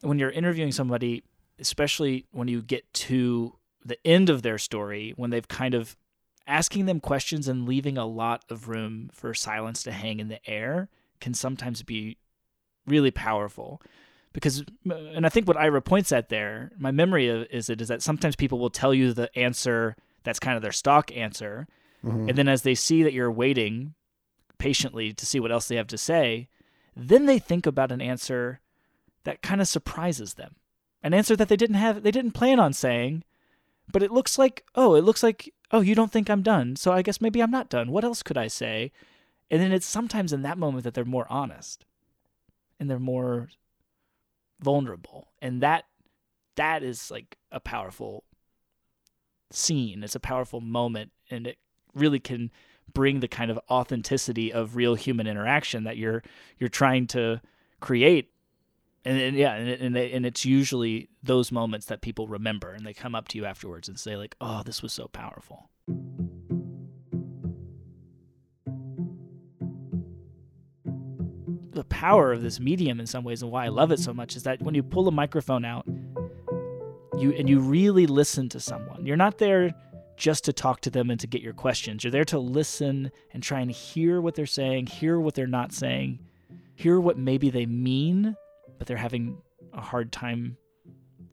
When 0.00 0.18
you're 0.18 0.30
interviewing 0.30 0.72
somebody, 0.72 1.24
especially 1.58 2.26
when 2.30 2.48
you 2.48 2.62
get 2.62 2.90
to 2.94 3.54
the 3.84 3.98
end 4.06 4.28
of 4.30 4.42
their 4.42 4.58
story, 4.58 5.12
when 5.16 5.30
they've 5.30 5.46
kind 5.48 5.74
of 5.74 5.96
asking 6.46 6.86
them 6.86 7.00
questions 7.00 7.48
and 7.48 7.66
leaving 7.68 7.98
a 7.98 8.06
lot 8.06 8.44
of 8.48 8.68
room 8.68 9.10
for 9.12 9.34
silence 9.34 9.82
to 9.82 9.92
hang 9.92 10.18
in 10.20 10.28
the 10.28 10.40
air 10.48 10.88
can 11.20 11.34
sometimes 11.34 11.82
be 11.82 12.16
really 12.86 13.10
powerful 13.10 13.82
because 14.32 14.64
and 14.90 15.26
i 15.26 15.28
think 15.28 15.46
what 15.46 15.58
ira 15.58 15.82
points 15.82 16.10
at 16.10 16.30
there 16.30 16.70
my 16.78 16.90
memory 16.90 17.28
of, 17.28 17.46
is 17.50 17.68
it 17.68 17.82
is 17.82 17.88
that 17.88 18.00
sometimes 18.00 18.34
people 18.34 18.58
will 18.58 18.70
tell 18.70 18.94
you 18.94 19.12
the 19.12 19.28
answer 19.38 19.94
that's 20.22 20.38
kind 20.38 20.56
of 20.56 20.62
their 20.62 20.72
stock 20.72 21.14
answer 21.14 21.66
Mhm. 22.02 22.28
and 22.30 22.38
then 22.38 22.48
as 22.48 22.62
they 22.62 22.74
see 22.74 23.02
that 23.02 23.12
you're 23.12 23.30
waiting 23.30 23.92
patiently 24.56 25.12
to 25.12 25.26
see 25.26 25.38
what 25.40 25.52
else 25.52 25.68
they 25.68 25.76
have 25.76 25.88
to 25.88 25.98
say 25.98 26.48
then 26.96 27.26
they 27.26 27.38
think 27.38 27.66
about 27.66 27.92
an 27.92 28.00
answer 28.00 28.60
that 29.28 29.42
kind 29.42 29.60
of 29.60 29.68
surprises 29.68 30.34
them. 30.34 30.56
An 31.02 31.12
answer 31.12 31.36
that 31.36 31.48
they 31.48 31.56
didn't 31.56 31.76
have 31.76 32.02
they 32.02 32.10
didn't 32.10 32.32
plan 32.32 32.58
on 32.58 32.72
saying 32.72 33.24
but 33.92 34.02
it 34.02 34.10
looks 34.10 34.38
like 34.38 34.64
oh 34.74 34.94
it 34.94 35.04
looks 35.04 35.22
like 35.22 35.52
oh 35.70 35.80
you 35.80 35.94
don't 35.94 36.10
think 36.10 36.28
i'm 36.28 36.42
done 36.42 36.76
so 36.76 36.92
i 36.92 37.02
guess 37.02 37.20
maybe 37.20 37.42
i'm 37.42 37.50
not 37.50 37.68
done. 37.68 37.92
What 37.92 38.04
else 38.04 38.22
could 38.22 38.38
i 38.38 38.48
say? 38.48 38.90
And 39.50 39.60
then 39.60 39.70
it's 39.70 39.86
sometimes 39.86 40.32
in 40.32 40.42
that 40.42 40.56
moment 40.56 40.84
that 40.84 40.94
they're 40.94 41.04
more 41.04 41.26
honest 41.28 41.84
and 42.80 42.90
they're 42.90 42.98
more 42.98 43.50
vulnerable. 44.60 45.28
And 45.42 45.62
that 45.62 45.84
that 46.56 46.82
is 46.82 47.10
like 47.10 47.36
a 47.52 47.60
powerful 47.60 48.24
scene. 49.50 50.02
It's 50.02 50.14
a 50.14 50.20
powerful 50.20 50.62
moment 50.62 51.12
and 51.30 51.46
it 51.46 51.58
really 51.94 52.18
can 52.18 52.50
bring 52.94 53.20
the 53.20 53.28
kind 53.28 53.50
of 53.50 53.60
authenticity 53.70 54.52
of 54.52 54.74
real 54.74 54.94
human 54.94 55.26
interaction 55.26 55.84
that 55.84 55.98
you're 55.98 56.22
you're 56.58 56.70
trying 56.70 57.06
to 57.08 57.42
create 57.80 58.30
and, 59.08 59.18
and 59.18 59.36
yeah 59.36 59.54
and, 59.54 59.68
and, 59.68 59.96
they, 59.96 60.12
and 60.12 60.26
it's 60.26 60.44
usually 60.44 61.08
those 61.22 61.50
moments 61.50 61.86
that 61.86 62.02
people 62.02 62.28
remember 62.28 62.72
and 62.72 62.86
they 62.86 62.92
come 62.92 63.14
up 63.14 63.26
to 63.28 63.38
you 63.38 63.46
afterwards 63.46 63.88
and 63.88 63.98
say 63.98 64.16
like 64.16 64.36
oh 64.40 64.62
this 64.64 64.82
was 64.82 64.92
so 64.92 65.08
powerful. 65.08 65.70
The 71.70 71.84
power 71.84 72.32
of 72.32 72.42
this 72.42 72.58
medium 72.58 72.98
in 72.98 73.06
some 73.06 73.22
ways 73.22 73.40
and 73.42 73.52
why 73.52 73.64
I 73.64 73.68
love 73.68 73.92
it 73.92 74.00
so 74.00 74.12
much 74.12 74.34
is 74.36 74.42
that 74.42 74.60
when 74.60 74.74
you 74.74 74.82
pull 74.82 75.08
a 75.08 75.12
microphone 75.12 75.64
out 75.64 75.86
you 77.16 77.32
and 77.32 77.48
you 77.48 77.60
really 77.60 78.06
listen 78.06 78.48
to 78.50 78.60
someone 78.60 79.06
you're 79.06 79.16
not 79.16 79.38
there 79.38 79.74
just 80.16 80.44
to 80.44 80.52
talk 80.52 80.80
to 80.82 80.90
them 80.90 81.10
and 81.10 81.20
to 81.20 81.28
get 81.28 81.42
your 81.42 81.52
questions. 81.52 82.02
You're 82.02 82.10
there 82.10 82.24
to 82.24 82.40
listen 82.40 83.12
and 83.32 83.40
try 83.40 83.60
and 83.60 83.70
hear 83.70 84.20
what 84.20 84.34
they're 84.34 84.46
saying 84.46 84.88
hear 84.88 85.18
what 85.18 85.34
they're 85.34 85.46
not 85.46 85.72
saying 85.72 86.18
hear 86.74 87.00
what 87.00 87.16
maybe 87.16 87.48
they 87.48 87.64
mean 87.64 88.36
but 88.78 88.86
they're 88.86 88.96
having 88.96 89.38
a 89.72 89.80
hard 89.80 90.12
time 90.12 90.56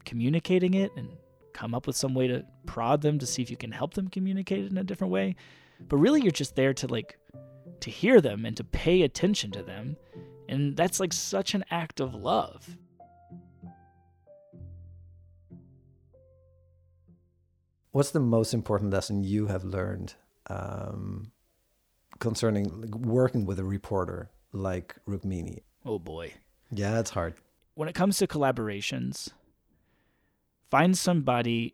communicating 0.04 0.74
it 0.74 0.92
and 0.98 1.10
come 1.54 1.74
up 1.74 1.88
with 1.88 1.96
some 1.96 2.14
way 2.14 2.28
to 2.28 2.46
prod 2.66 3.02
them 3.02 3.18
to 3.20 3.26
see 3.26 3.42
if 3.42 3.50
you 3.50 3.58
can 3.58 3.72
help 3.72 3.94
them 3.94 4.08
communicate 4.10 4.66
it 4.66 4.72
in 4.72 4.78
a 4.78 4.84
different 4.84 5.12
way. 5.12 5.36
But 5.88 5.98
really 5.98 6.22
you're 6.22 6.32
just 6.32 6.56
there 6.56 6.74
to 6.74 6.88
like 6.88 7.18
to 7.82 7.90
hear 7.90 8.22
them 8.22 8.46
and 8.46 8.56
to 8.58 8.64
pay 8.64 9.04
attention 9.04 9.52
to 9.52 9.64
them. 9.64 9.98
And 10.48 10.76
that's 10.76 11.00
like 11.00 11.14
such 11.14 11.54
an 11.54 11.64
act 11.72 12.00
of 12.00 12.14
love. 12.14 12.78
What's 17.92 18.12
the 18.12 18.20
most 18.20 18.54
important 18.54 18.92
lesson 18.92 19.24
you 19.24 19.48
have 19.48 19.64
learned 19.64 20.16
um, 20.50 21.32
concerning 22.20 22.82
like, 22.82 22.96
working 22.96 23.46
with 23.46 23.58
a 23.60 23.64
reporter 23.64 24.30
like 24.52 24.96
Rukmini? 25.08 25.60
oh 25.86 26.00
boy 26.00 26.34
Yeah, 26.78 26.92
that's 26.92 27.12
hard. 27.12 27.34
when 27.76 27.90
it 27.90 27.96
comes 27.96 28.18
to 28.20 28.28
collaborations, 28.28 29.30
find 30.70 30.98
somebody 30.98 31.74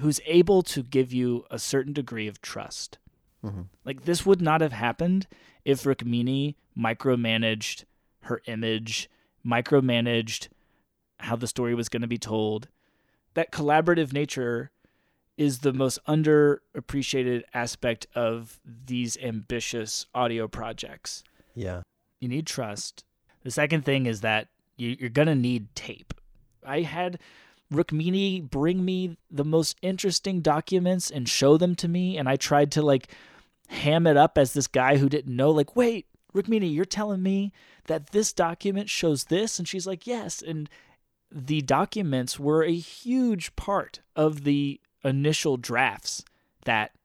who's 0.00 0.20
able 0.26 0.62
to 0.62 0.82
give 0.82 1.12
you 1.12 1.44
a 1.50 1.58
certain 1.58 1.92
degree 1.92 2.26
of 2.26 2.40
trust. 2.40 2.98
Mhm. 3.44 3.66
Like 3.84 4.04
this 4.04 4.24
would 4.26 4.40
not 4.40 4.60
have 4.60 4.72
happened 4.72 5.26
if 5.64 5.82
Rukmini 5.84 6.54
micromanaged 6.76 7.84
her 8.22 8.40
image, 8.46 9.08
micromanaged 9.44 10.48
how 11.20 11.36
the 11.36 11.46
story 11.46 11.74
was 11.74 11.88
going 11.88 12.02
to 12.02 12.08
be 12.08 12.18
told. 12.18 12.68
That 13.34 13.52
collaborative 13.52 14.12
nature 14.12 14.70
is 15.36 15.58
the 15.60 15.72
most 15.72 15.98
underappreciated 16.08 17.42
aspect 17.52 18.06
of 18.14 18.58
these 18.64 19.16
ambitious 19.18 20.06
audio 20.14 20.48
projects 20.48 21.22
Yeah. 21.54 21.82
you 22.20 22.28
need 22.28 22.46
trust. 22.46 23.04
The 23.46 23.52
second 23.52 23.84
thing 23.84 24.06
is 24.06 24.22
that 24.22 24.48
you, 24.76 24.96
you're 24.98 25.08
gonna 25.08 25.36
need 25.36 25.72
tape. 25.76 26.12
I 26.64 26.80
had 26.80 27.20
Rukmini 27.72 28.42
bring 28.42 28.84
me 28.84 29.18
the 29.30 29.44
most 29.44 29.76
interesting 29.82 30.40
documents 30.40 31.12
and 31.12 31.28
show 31.28 31.56
them 31.56 31.76
to 31.76 31.86
me, 31.86 32.18
and 32.18 32.28
I 32.28 32.34
tried 32.34 32.72
to 32.72 32.82
like 32.82 33.08
ham 33.68 34.04
it 34.08 34.16
up 34.16 34.36
as 34.36 34.52
this 34.52 34.66
guy 34.66 34.96
who 34.96 35.08
didn't 35.08 35.36
know. 35.36 35.52
Like, 35.52 35.76
wait, 35.76 36.06
Rukmini, 36.34 36.74
you're 36.74 36.84
telling 36.84 37.22
me 37.22 37.52
that 37.86 38.10
this 38.10 38.32
document 38.32 38.90
shows 38.90 39.26
this, 39.26 39.60
and 39.60 39.68
she's 39.68 39.86
like, 39.86 40.08
yes, 40.08 40.42
and 40.42 40.68
the 41.30 41.62
documents 41.62 42.40
were 42.40 42.64
a 42.64 42.74
huge 42.74 43.54
part 43.54 44.00
of 44.16 44.42
the 44.42 44.80
initial 45.04 45.56
drafts 45.56 46.24
that 46.64 46.96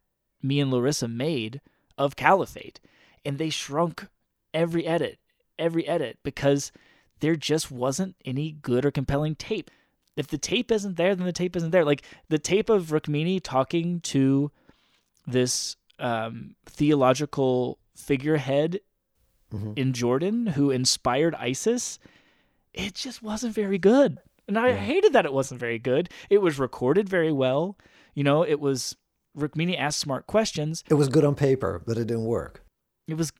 me 0.41 0.59
and 0.59 0.71
Larissa 0.71 1.07
made 1.07 1.61
of 1.99 2.15
Caliphate. 2.15 2.79
And 3.23 3.37
they 3.37 3.51
shrunk 3.51 4.07
every 4.55 4.87
edit, 4.87 5.19
every 5.61 5.87
edit, 5.87 6.17
because 6.23 6.71
there 7.19 7.35
just 7.35 7.71
wasn't 7.71 8.15
any 8.25 8.51
good 8.51 8.85
or 8.85 8.91
compelling 8.91 9.35
tape. 9.35 9.69
If 10.17 10.27
the 10.27 10.37
tape 10.37 10.71
isn't 10.71 10.97
there, 10.97 11.15
then 11.15 11.25
the 11.25 11.31
tape 11.31 11.55
isn't 11.55 11.71
there. 11.71 11.85
Like 11.85 12.03
the 12.29 12.39
tape 12.39 12.69
of 12.69 12.87
Rukmini 12.87 13.39
talking 13.41 14.01
to 14.01 14.51
this 15.27 15.75
um, 15.99 16.55
theological 16.65 17.77
figurehead 17.95 18.79
Mhm. 19.53 19.77
in 19.77 19.93
Jordan 19.93 20.47
who 20.47 20.71
inspired 20.71 21.35
ISIS, 21.35 21.99
it 22.73 22.95
just 22.95 23.21
wasn't 23.21 23.53
very 23.53 23.77
good. 23.77 24.17
And 24.47 24.57
I 24.57 24.73
hated 24.73 25.13
that 25.13 25.25
it 25.25 25.33
wasn't 25.33 25.59
very 25.59 25.77
good. 25.77 26.09
It 26.29 26.39
was 26.39 26.57
recorded 26.57 27.07
very 27.07 27.31
well. 27.31 27.77
You 28.15 28.23
know, 28.23 28.43
it 28.43 28.59
was 28.59 28.95
Rukmini 29.37 29.77
asked 29.77 29.99
smart 29.99 30.25
questions. 30.25 30.83
It 30.89 30.95
was 30.95 31.07
good 31.09 31.23
on 31.23 31.35
paper, 31.35 31.81
but 31.85 31.97
it 31.97 32.07
didn't 32.07 32.25
work. 32.25 32.63
It 33.07 33.13
was 33.15 33.31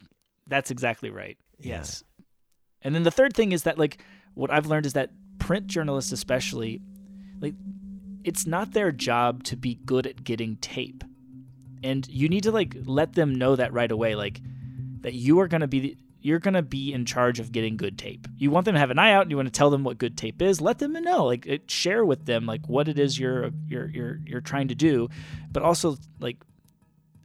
that's 0.48 0.70
exactly 0.70 1.10
right. 1.10 1.38
Yes. 1.58 2.04
And 2.82 2.96
then 2.96 3.04
the 3.04 3.12
third 3.12 3.34
thing 3.34 3.52
is 3.52 3.64
that 3.64 3.78
like 3.78 4.04
what 4.34 4.52
I've 4.52 4.66
learned 4.66 4.86
is 4.86 4.94
that 4.94 5.12
print 5.40 5.68
journalists 5.68 6.12
especially 6.12 6.82
like 7.40 7.56
it's 8.24 8.46
not 8.46 8.74
their 8.74 8.92
job 8.92 9.44
to 9.46 9.56
be 9.56 9.76
good 9.86 10.06
at 10.06 10.24
getting 10.24 10.58
tape. 10.58 11.04
And 11.84 12.08
you 12.08 12.30
need 12.30 12.44
to 12.44 12.52
like 12.52 12.76
let 12.86 13.14
them 13.14 13.34
know 13.34 13.56
that 13.56 13.74
right 13.74 13.92
away 13.92 14.16
like 14.16 14.42
that 15.02 15.14
you 15.14 15.40
are 15.40 15.48
going 15.48 15.62
to 15.62 15.68
be 15.68 15.98
you're 16.22 16.40
going 16.40 16.54
to 16.54 16.62
be 16.62 16.94
in 16.94 17.04
charge 17.04 17.40
of 17.40 17.52
getting 17.52 17.76
good 17.76 17.98
tape. 17.98 18.28
You 18.38 18.52
want 18.52 18.66
them 18.66 18.76
to 18.76 18.80
have 18.80 18.92
an 18.92 19.00
eye 19.00 19.12
out 19.12 19.24
and 19.24 19.32
you 19.32 19.38
want 19.38 19.48
to 19.48 19.58
tell 19.58 19.72
them 19.72 19.84
what 19.84 19.98
good 19.98 20.16
tape 20.16 20.40
is. 20.42 20.62
Let 20.62 20.78
them 20.78 20.94
know, 20.94 21.26
like 21.26 21.64
share 21.68 22.06
with 22.06 22.26
them 22.26 22.46
like 22.46 22.68
what 22.68 22.88
it 22.88 23.00
is 23.00 23.18
you're 23.18 23.50
you're 23.68 23.90
you're 23.90 24.20
you're 24.26 24.42
trying 24.42 24.68
to 24.68 24.76
do, 24.76 25.10
but 25.52 25.64
also 25.64 25.98
like 26.20 26.38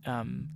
um 0.06 0.48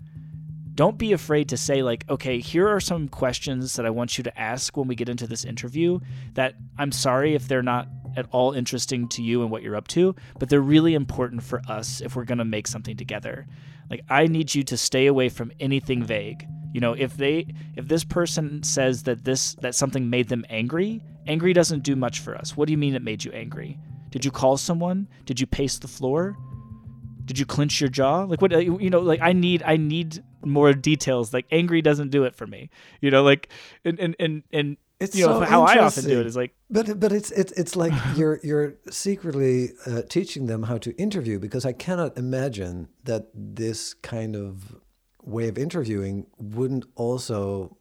don't 0.74 0.98
be 0.98 1.12
afraid 1.12 1.48
to 1.48 1.56
say 1.56 1.82
like 1.82 2.08
okay 2.08 2.38
here 2.38 2.68
are 2.68 2.80
some 2.80 3.08
questions 3.08 3.74
that 3.74 3.84
i 3.84 3.90
want 3.90 4.16
you 4.16 4.24
to 4.24 4.40
ask 4.40 4.76
when 4.76 4.86
we 4.86 4.94
get 4.94 5.08
into 5.08 5.26
this 5.26 5.44
interview 5.44 5.98
that 6.34 6.54
i'm 6.78 6.92
sorry 6.92 7.34
if 7.34 7.48
they're 7.48 7.62
not 7.62 7.88
at 8.16 8.26
all 8.32 8.52
interesting 8.52 9.08
to 9.08 9.22
you 9.22 9.42
and 9.42 9.50
what 9.50 9.62
you're 9.62 9.76
up 9.76 9.88
to 9.88 10.14
but 10.38 10.48
they're 10.48 10.60
really 10.60 10.94
important 10.94 11.42
for 11.42 11.60
us 11.68 12.00
if 12.00 12.16
we're 12.16 12.24
going 12.24 12.38
to 12.38 12.44
make 12.44 12.66
something 12.66 12.96
together. 12.96 13.46
Like 13.88 14.04
i 14.08 14.26
need 14.26 14.54
you 14.54 14.62
to 14.64 14.76
stay 14.76 15.06
away 15.06 15.28
from 15.28 15.52
anything 15.60 16.02
vague. 16.02 16.46
You 16.72 16.80
know 16.80 16.92
if 16.92 17.16
they 17.16 17.46
if 17.76 17.88
this 17.88 18.04
person 18.04 18.62
says 18.62 19.02
that 19.04 19.24
this 19.24 19.54
that 19.56 19.74
something 19.74 20.08
made 20.08 20.28
them 20.28 20.44
angry 20.48 21.02
angry 21.26 21.52
doesn't 21.52 21.82
do 21.82 21.96
much 21.96 22.20
for 22.20 22.36
us. 22.36 22.56
What 22.56 22.66
do 22.66 22.72
you 22.72 22.78
mean 22.78 22.94
it 22.94 23.02
made 23.02 23.24
you 23.24 23.32
angry? 23.32 23.78
Did 24.10 24.24
you 24.24 24.30
call 24.30 24.56
someone? 24.56 25.08
Did 25.26 25.38
you 25.38 25.46
pace 25.46 25.78
the 25.78 25.88
floor? 25.88 26.36
Did 27.24 27.38
you 27.38 27.46
clench 27.46 27.80
your 27.80 27.90
jaw? 27.90 28.24
Like 28.24 28.40
what 28.40 28.52
you 28.52 28.90
know 28.90 29.00
like 29.00 29.20
i 29.20 29.32
need 29.32 29.62
i 29.64 29.76
need 29.76 30.22
more 30.44 30.72
details 30.72 31.32
like 31.32 31.46
angry 31.50 31.82
doesn't 31.82 32.10
do 32.10 32.24
it 32.24 32.34
for 32.34 32.46
me 32.46 32.70
you 33.00 33.10
know 33.10 33.22
like 33.22 33.48
and 33.84 33.98
and 34.00 34.16
and, 34.18 34.42
and 34.52 34.76
It's 34.98 35.16
you 35.16 35.26
know 35.26 35.40
so 35.40 35.46
how 35.46 35.62
i 35.62 35.78
often 35.78 36.04
do 36.04 36.20
it 36.20 36.26
is 36.26 36.36
like 36.36 36.54
but 36.70 36.98
but 37.00 37.12
it's 37.12 37.30
it's 37.32 37.52
it's 37.52 37.76
like 37.76 37.92
you're 38.16 38.40
you're 38.42 38.74
secretly 38.90 39.72
uh, 39.86 40.02
teaching 40.08 40.46
them 40.46 40.64
how 40.64 40.78
to 40.78 40.96
interview 40.96 41.38
because 41.38 41.64
I 41.64 41.72
cannot 41.72 42.16
imagine 42.16 42.88
that 43.04 43.28
this 43.34 43.94
kind 43.94 44.36
of 44.36 44.76
way 45.22 45.48
of 45.48 45.58
interviewing 45.58 46.26
wouldn't 46.38 46.84
also 46.94 47.76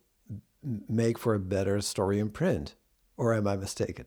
make 0.88 1.18
for 1.18 1.34
a 1.36 1.40
better 1.40 1.80
story 1.82 2.20
in 2.20 2.30
print, 2.30 2.76
or 3.18 3.34
am 3.34 3.48
I 3.48 3.56
mistaken? 3.56 4.06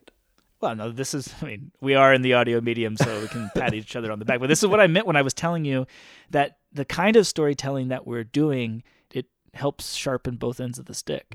Well, 0.61 0.77
no, 0.77 0.93
this 0.93 1.13
is, 1.13 1.33
I 1.43 1.47
mean, 1.47 1.73
we 1.81 1.95
are 1.97 2.15
in 2.15 2.23
the 2.23 2.35
audio 2.35 2.61
medium, 2.61 2.97
so 2.97 3.21
we 3.21 3.27
can 3.27 3.51
pat 3.57 3.75
each 3.75 3.97
other 3.97 4.13
on 4.13 4.19
the 4.21 4.25
back. 4.25 4.39
But 4.39 4.49
this 4.49 4.63
is 4.63 4.69
what 4.69 4.81
I 4.81 4.87
meant 4.87 5.07
when 5.07 5.17
I 5.17 5.23
was 5.23 5.35
telling 5.35 5.65
you 5.65 5.87
that 6.31 6.59
the 6.73 6.85
kind 6.85 7.17
of 7.17 7.27
storytelling 7.27 7.89
that 7.89 8.07
we're 8.07 8.25
doing, 8.25 8.83
it 9.13 9.27
helps 9.55 9.95
sharpen 9.95 10.37
both 10.37 10.61
ends 10.61 10.79
of 10.79 10.87
the 10.87 10.95
stick. 10.95 11.27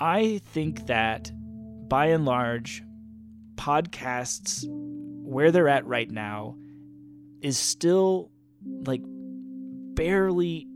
I 0.00 0.40
think 0.44 0.86
that 0.86 1.30
by 1.88 2.06
and 2.06 2.24
large, 2.24 2.82
podcasts, 3.56 4.64
where 4.68 5.50
they're 5.50 5.68
at 5.68 5.86
right 5.86 6.10
now, 6.10 6.56
is 7.40 7.58
still 7.58 8.30
like 8.62 9.02
barely, 9.04 10.66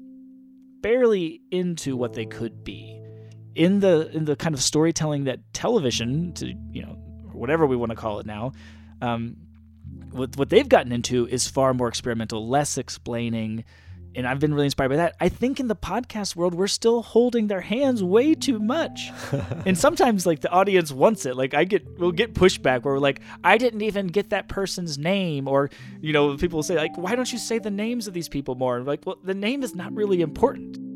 barely 0.80 1.40
into 1.50 1.96
what 1.96 2.14
they 2.14 2.26
could 2.26 2.64
be 2.64 2.98
in 3.54 3.80
the 3.80 4.10
in 4.16 4.24
the 4.24 4.36
kind 4.36 4.54
of 4.54 4.62
storytelling 4.62 5.24
that 5.24 5.40
television 5.52 6.32
to 6.32 6.54
you 6.72 6.82
know 6.82 6.92
whatever 7.32 7.66
we 7.66 7.76
want 7.76 7.90
to 7.90 7.96
call 7.96 8.18
it 8.18 8.26
now 8.26 8.52
um, 9.00 9.36
what 10.12 10.36
what 10.36 10.50
they've 10.50 10.68
gotten 10.68 10.92
into 10.92 11.26
is 11.26 11.48
far 11.48 11.74
more 11.74 11.88
experimental 11.88 12.48
less 12.48 12.78
explaining 12.78 13.64
and 14.14 14.26
I've 14.26 14.40
been 14.40 14.52
really 14.52 14.66
inspired 14.66 14.90
by 14.90 14.96
that. 14.96 15.16
I 15.20 15.28
think 15.28 15.58
in 15.58 15.68
the 15.68 15.76
podcast 15.76 16.36
world 16.36 16.54
we're 16.54 16.66
still 16.66 17.02
holding 17.02 17.46
their 17.46 17.60
hands 17.60 18.02
way 18.02 18.34
too 18.34 18.58
much. 18.58 19.10
and 19.66 19.76
sometimes 19.76 20.26
like 20.26 20.40
the 20.40 20.50
audience 20.50 20.92
wants 20.92 21.26
it. 21.26 21.36
Like 21.36 21.54
I 21.54 21.64
get 21.64 21.98
we'll 21.98 22.12
get 22.12 22.34
pushback 22.34 22.82
where 22.82 22.94
we're 22.94 23.00
like 23.00 23.20
I 23.42 23.58
didn't 23.58 23.82
even 23.82 24.08
get 24.08 24.30
that 24.30 24.48
person's 24.48 24.98
name 24.98 25.48
or 25.48 25.70
you 26.00 26.12
know 26.12 26.36
people 26.36 26.58
will 26.58 26.62
say 26.62 26.76
like 26.76 26.96
why 26.96 27.14
don't 27.14 27.32
you 27.32 27.38
say 27.38 27.58
the 27.58 27.70
names 27.70 28.06
of 28.06 28.14
these 28.14 28.28
people 28.28 28.54
more? 28.54 28.76
And 28.76 28.86
like 28.86 29.06
well 29.06 29.18
the 29.22 29.34
name 29.34 29.62
is 29.62 29.74
not 29.74 29.92
really 29.94 30.20
important. 30.20 30.91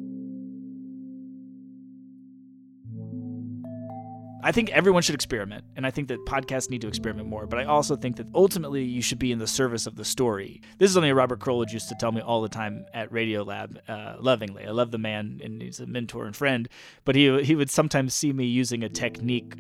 I 4.42 4.52
think 4.52 4.70
everyone 4.70 5.02
should 5.02 5.14
experiment, 5.14 5.64
and 5.76 5.86
I 5.86 5.90
think 5.90 6.08
that 6.08 6.24
podcasts 6.26 6.70
need 6.70 6.80
to 6.82 6.88
experiment 6.88 7.26
more. 7.28 7.46
But 7.46 7.58
I 7.58 7.64
also 7.64 7.96
think 7.96 8.16
that 8.16 8.26
ultimately 8.34 8.84
you 8.84 9.00
should 9.02 9.18
be 9.18 9.32
in 9.32 9.38
the 9.38 9.46
service 9.46 9.86
of 9.86 9.96
the 9.96 10.04
story. 10.04 10.60
This 10.78 10.90
is 10.90 10.94
something 10.94 11.12
Robert 11.14 11.40
Krulwich 11.40 11.72
used 11.72 11.88
to 11.88 11.96
tell 11.98 12.12
me 12.12 12.20
all 12.20 12.42
the 12.42 12.48
time 12.48 12.84
at 12.94 13.10
Radiolab, 13.10 13.78
uh, 13.88 14.16
lovingly. 14.20 14.64
I 14.66 14.70
love 14.70 14.90
the 14.90 14.98
man, 14.98 15.40
and 15.42 15.60
he's 15.62 15.80
a 15.80 15.86
mentor 15.86 16.26
and 16.26 16.36
friend. 16.36 16.68
But 17.04 17.16
he 17.16 17.42
he 17.42 17.54
would 17.56 17.70
sometimes 17.70 18.14
see 18.14 18.32
me 18.32 18.44
using 18.46 18.84
a 18.84 18.88
technique 18.88 19.54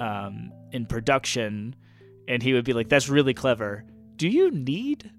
um, 0.00 0.52
in 0.72 0.86
production, 0.86 1.74
and 2.28 2.42
he 2.42 2.52
would 2.54 2.64
be 2.64 2.72
like, 2.72 2.88
"That's 2.88 3.08
really 3.08 3.34
clever. 3.34 3.84
Do 4.16 4.28
you 4.28 4.50
need 4.50 5.10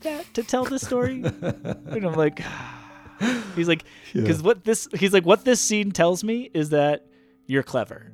that 0.00 0.32
to 0.34 0.42
tell 0.44 0.64
the 0.64 0.78
story?" 0.78 1.22
and 1.42 2.04
I'm 2.06 2.14
like. 2.14 2.40
He's 3.54 3.68
like, 3.68 3.84
because 4.12 4.38
Yeah. 4.40 4.46
what 4.46 4.64
this 4.64 4.88
he's 4.94 5.12
like, 5.12 5.24
what 5.24 5.44
this 5.44 5.60
scene 5.60 5.92
tells 5.92 6.24
me 6.24 6.50
is 6.54 6.70
that 6.70 7.06
you're 7.46 7.62
clever, 7.62 8.10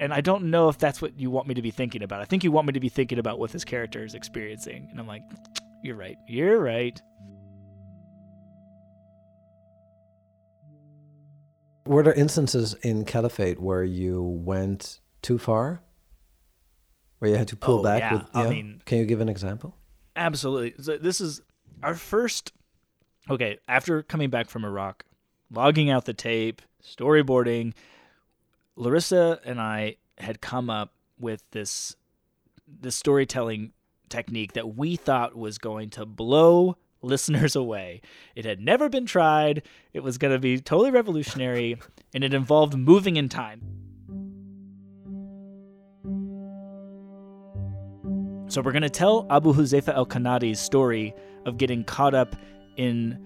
and 0.00 0.12
I 0.12 0.20
don't 0.20 0.44
know 0.50 0.68
if 0.68 0.78
that's 0.78 1.00
what 1.00 1.18
you 1.20 1.30
want 1.30 1.46
me 1.46 1.54
to 1.54 1.62
be 1.62 1.70
thinking 1.70 2.02
about. 2.02 2.20
I 2.20 2.24
think 2.24 2.42
you 2.42 2.50
want 2.50 2.66
me 2.66 2.72
to 2.72 2.80
be 2.80 2.88
thinking 2.88 3.18
about 3.18 3.38
what 3.38 3.52
this 3.52 3.64
character 3.64 4.04
is 4.04 4.14
experiencing, 4.14 4.88
and 4.90 4.98
I'm 4.98 5.06
like, 5.06 5.22
you're 5.84 5.96
right, 5.96 6.16
you're 6.26 6.58
right. 6.58 7.00
Were 11.86 12.02
there 12.02 12.12
instances 12.14 12.74
in 12.82 13.04
Caliphate 13.04 13.58
where 13.60 13.82
you 13.82 14.22
went 14.22 15.00
too 15.22 15.38
far? 15.38 15.82
Where 17.18 17.30
you 17.30 17.36
had 17.36 17.48
to 17.48 17.56
pull 17.56 17.80
Oh, 17.80 17.82
back 17.82 18.00
yeah. 18.00 18.12
with 18.14 18.22
I 18.34 18.48
mean- 18.48 18.82
Can 18.86 18.98
you 18.98 19.04
give 19.06 19.20
an 19.20 19.28
example? 19.28 19.76
Absolutely. 20.16 20.74
So 20.82 20.96
this 20.98 21.20
is 21.20 21.40
our 21.82 21.94
first. 21.94 22.52
Okay, 23.28 23.58
after 23.68 24.02
coming 24.02 24.30
back 24.30 24.48
from 24.48 24.64
Iraq, 24.64 25.04
logging 25.50 25.90
out 25.90 26.04
the 26.04 26.14
tape, 26.14 26.62
storyboarding, 26.82 27.74
Larissa 28.80 29.38
and 29.44 29.60
I 29.60 29.96
had 30.16 30.40
come 30.40 30.70
up 30.70 30.94
with 31.18 31.42
this 31.50 31.96
this 32.66 32.96
storytelling 32.96 33.72
technique 34.08 34.54
that 34.54 34.74
we 34.74 34.96
thought 34.96 35.36
was 35.36 35.58
going 35.58 35.90
to 35.90 36.06
blow 36.06 36.78
listeners 37.02 37.54
away. 37.54 38.00
It 38.34 38.46
had 38.46 38.58
never 38.58 38.88
been 38.88 39.04
tried. 39.04 39.62
It 39.92 40.02
was 40.02 40.16
going 40.16 40.32
to 40.32 40.38
be 40.38 40.60
totally 40.60 40.90
revolutionary, 40.90 41.78
and 42.14 42.24
it 42.24 42.32
involved 42.32 42.74
moving 42.74 43.16
in 43.16 43.28
time. 43.28 43.60
So 48.48 48.62
we're 48.62 48.72
going 48.72 48.82
to 48.82 48.88
tell 48.88 49.26
Abu 49.30 49.52
Huzaifa 49.52 49.94
al 49.94 50.06
Kanadi's 50.06 50.58
story 50.58 51.14
of 51.44 51.58
getting 51.58 51.84
caught 51.84 52.14
up 52.14 52.34
in 52.76 53.18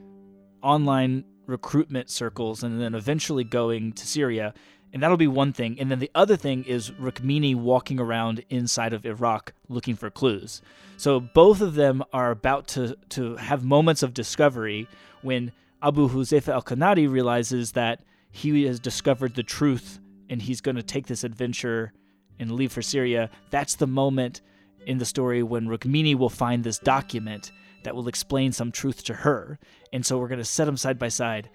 online 0.62 1.24
recruitment 1.46 2.11
circles 2.11 2.62
and 2.64 2.80
then 2.80 2.94
eventually 2.94 3.44
going 3.44 3.92
to 3.92 4.07
Syria. 4.07 4.52
And 4.95 5.03
that'll 5.03 5.16
be 5.16 5.26
one 5.26 5.53
thing. 5.53 5.76
And 5.80 5.90
then 5.90 5.99
the 5.99 6.11
other 6.14 6.36
thing 6.36 6.62
is 6.64 6.92
Rukmini 6.92 7.57
walking 7.57 7.99
around 7.99 8.45
inside 8.49 8.92
of 8.92 9.05
Iraq 9.05 9.53
looking 9.68 9.97
for 9.97 10.09
clues. 10.09 10.62
So 10.97 11.18
both 11.18 11.61
of 11.61 11.74
them 11.74 12.05
are 12.12 12.30
about 12.30 12.68
to, 12.68 12.97
to 13.11 13.34
have 13.36 13.64
moments 13.64 14.05
of 14.05 14.14
discovery 14.14 14.86
when 15.22 15.51
Abu 15.82 16.09
Huzaifa 16.09 16.53
al 16.53 16.62
Kanadi 16.62 17.11
realizes 17.11 17.72
that 17.72 18.05
he 18.30 18.64
has 18.66 18.78
discovered 18.78 19.34
the 19.34 19.42
truth 19.42 19.99
and 20.30 20.40
he's 20.40 20.61
going 20.61 20.76
to 20.76 20.82
take 20.82 21.09
this 21.09 21.24
adventure 21.24 21.92
and 22.38 22.53
leave 22.53 22.70
for 22.70 22.80
Syria. 22.80 23.30
That's 23.51 23.74
the 23.74 23.88
moment 23.88 24.42
in 24.86 24.99
the 24.99 25.05
story 25.05 25.42
when 25.42 25.66
Rukmini 25.66 26.14
will 26.14 26.30
find 26.30 26.62
this 26.62 26.78
document 26.78 27.51
that 27.82 27.97
will 27.97 28.07
explain 28.07 28.53
some 28.53 28.70
truth 28.70 29.03
to 29.05 29.14
her. 29.14 29.59
And 29.92 30.07
so 30.07 30.18
we're 30.18 30.28
going 30.28 30.38
to 30.38 30.45
set 30.45 30.66
them 30.66 30.76
side 30.76 31.01
by 31.01 31.09
side. 31.09 31.51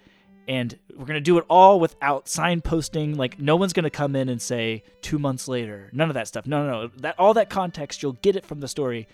And 0.49 0.79
we're 0.89 1.05
going 1.05 1.13
to 1.13 1.21
do 1.21 1.37
it 1.37 1.45
all 1.47 1.79
without 1.79 2.25
signposting. 2.25 3.15
Like, 3.15 3.39
no 3.39 3.55
one's 3.55 3.71
going 3.71 3.83
to 3.83 3.91
come 3.91 4.15
in 4.15 4.29
and 4.29 4.41
say, 4.41 4.83
two 5.03 5.19
months 5.19 5.47
later. 5.47 5.91
None 5.93 6.09
of 6.09 6.15
that 6.15 6.27
stuff. 6.27 6.47
No, 6.47 6.65
no, 6.65 6.81
no. 6.81 6.87
That, 6.97 7.19
all 7.19 7.35
that 7.35 7.51
context, 7.51 8.01
you'll 8.01 8.13
get 8.13 8.35
it 8.35 8.47
from 8.47 8.59
the 8.59 8.67
story. 8.67 9.07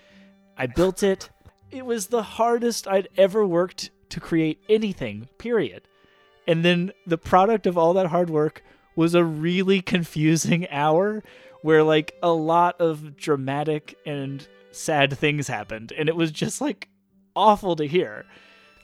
I 0.57 0.67
built 0.67 1.03
it. 1.03 1.29
It 1.71 1.86
was 1.86 2.07
the 2.07 2.23
hardest 2.23 2.88
I'd 2.88 3.09
ever 3.17 3.45
worked 3.45 3.89
to 4.11 4.21
create 4.21 4.63
anything, 4.69 5.27
period. 5.38 5.89
And 6.47 6.63
then 6.63 6.93
the 7.05 7.17
product 7.17 7.67
of 7.67 7.77
all 7.77 7.93
that 7.95 8.07
hard 8.07 8.29
work 8.29 8.63
was 8.95 9.13
a 9.13 9.25
really 9.25 9.81
confusing 9.81 10.69
hour 10.71 11.21
where 11.63 11.83
like 11.83 12.15
a 12.23 12.31
lot 12.31 12.79
of 12.79 13.17
dramatic 13.17 13.97
and 14.05 14.47
sad 14.71 15.17
things 15.17 15.47
happened 15.47 15.91
and 15.97 16.07
it 16.07 16.15
was 16.15 16.31
just 16.31 16.61
like 16.61 16.88
awful 17.36 17.75
to 17.75 17.86
hear. 17.86 18.25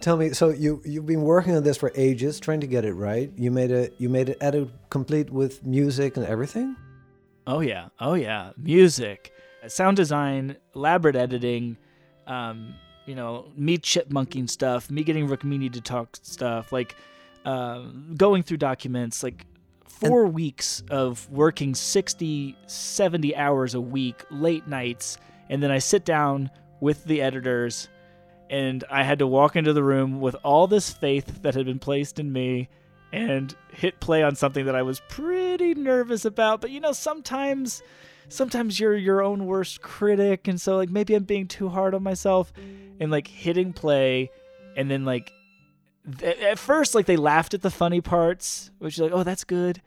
Tell 0.01 0.17
me, 0.17 0.33
so 0.33 0.49
you 0.49 0.81
you've 0.83 1.05
been 1.05 1.21
working 1.21 1.55
on 1.55 1.61
this 1.61 1.77
for 1.77 1.91
ages, 1.93 2.39
trying 2.39 2.59
to 2.61 2.67
get 2.67 2.85
it 2.85 2.93
right. 2.93 3.31
You 3.37 3.51
made 3.51 3.69
it 3.69 3.93
you 3.99 4.09
made 4.09 4.29
it 4.29 4.37
edit 4.41 4.67
complete 4.89 5.29
with 5.29 5.63
music 5.63 6.17
and 6.17 6.25
everything. 6.25 6.75
Oh 7.45 7.59
yeah, 7.59 7.89
oh 7.99 8.15
yeah, 8.15 8.51
music, 8.57 9.31
sound 9.67 9.97
design, 9.97 10.57
elaborate 10.75 11.15
editing, 11.15 11.77
um, 12.25 12.73
you 13.05 13.13
know, 13.13 13.51
me 13.55 13.77
chipmunking 13.77 14.49
stuff, 14.49 14.89
me 14.89 15.03
getting 15.03 15.27
Rukmini 15.27 15.71
to 15.73 15.81
talk 15.81 16.17
stuff, 16.23 16.71
like 16.71 16.95
uh, 17.45 17.83
going 18.17 18.41
through 18.41 18.57
documents, 18.57 19.21
like 19.21 19.45
four 19.85 20.25
and- 20.25 20.33
weeks 20.33 20.81
of 20.89 21.29
working 21.29 21.75
60, 21.75 22.57
70 22.65 23.35
hours 23.35 23.75
a 23.75 23.81
week, 23.81 24.23
late 24.31 24.67
nights, 24.67 25.17
and 25.49 25.61
then 25.61 25.69
I 25.69 25.77
sit 25.77 26.05
down 26.05 26.49
with 26.79 27.03
the 27.05 27.21
editors 27.21 27.87
and 28.51 28.83
I 28.91 29.03
had 29.03 29.19
to 29.19 29.27
walk 29.27 29.55
into 29.55 29.71
the 29.71 29.83
room 29.83 30.19
with 30.19 30.35
all 30.43 30.67
this 30.67 30.91
faith 30.91 31.41
that 31.41 31.55
had 31.55 31.65
been 31.65 31.79
placed 31.79 32.19
in 32.19 32.33
me 32.33 32.67
and 33.13 33.55
hit 33.71 34.01
play 34.01 34.23
on 34.23 34.35
something 34.35 34.65
that 34.65 34.75
I 34.75 34.81
was 34.81 35.01
pretty 35.07 35.73
nervous 35.73 36.25
about. 36.25 36.59
But 36.59 36.69
you 36.69 36.81
know, 36.81 36.91
sometimes 36.91 37.81
sometimes 38.27 38.77
you're 38.77 38.95
your 38.95 39.21
own 39.21 39.45
worst 39.45 39.81
critic 39.81 40.47
and 40.47 40.59
so 40.59 40.75
like 40.75 40.89
maybe 40.89 41.15
I'm 41.15 41.23
being 41.23 41.47
too 41.47 41.69
hard 41.69 41.95
on 41.95 42.03
myself 42.03 42.51
and 42.99 43.09
like 43.09 43.27
hitting 43.27 43.73
play 43.73 44.29
and 44.75 44.91
then 44.91 45.05
like 45.05 45.31
th- 46.19 46.37
at 46.39 46.59
first 46.59 46.93
like 46.93 47.05
they 47.05 47.17
laughed 47.17 47.53
at 47.53 47.61
the 47.61 47.71
funny 47.71 48.01
parts, 48.01 48.69
which 48.79 48.99
like, 48.99 49.13
"Oh, 49.13 49.23
that's 49.23 49.45
good." 49.45 49.81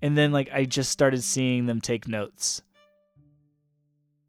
And 0.00 0.16
then 0.16 0.32
like 0.32 0.48
I 0.50 0.64
just 0.64 0.90
started 0.90 1.22
seeing 1.22 1.66
them 1.66 1.82
take 1.82 2.08
notes 2.08 2.62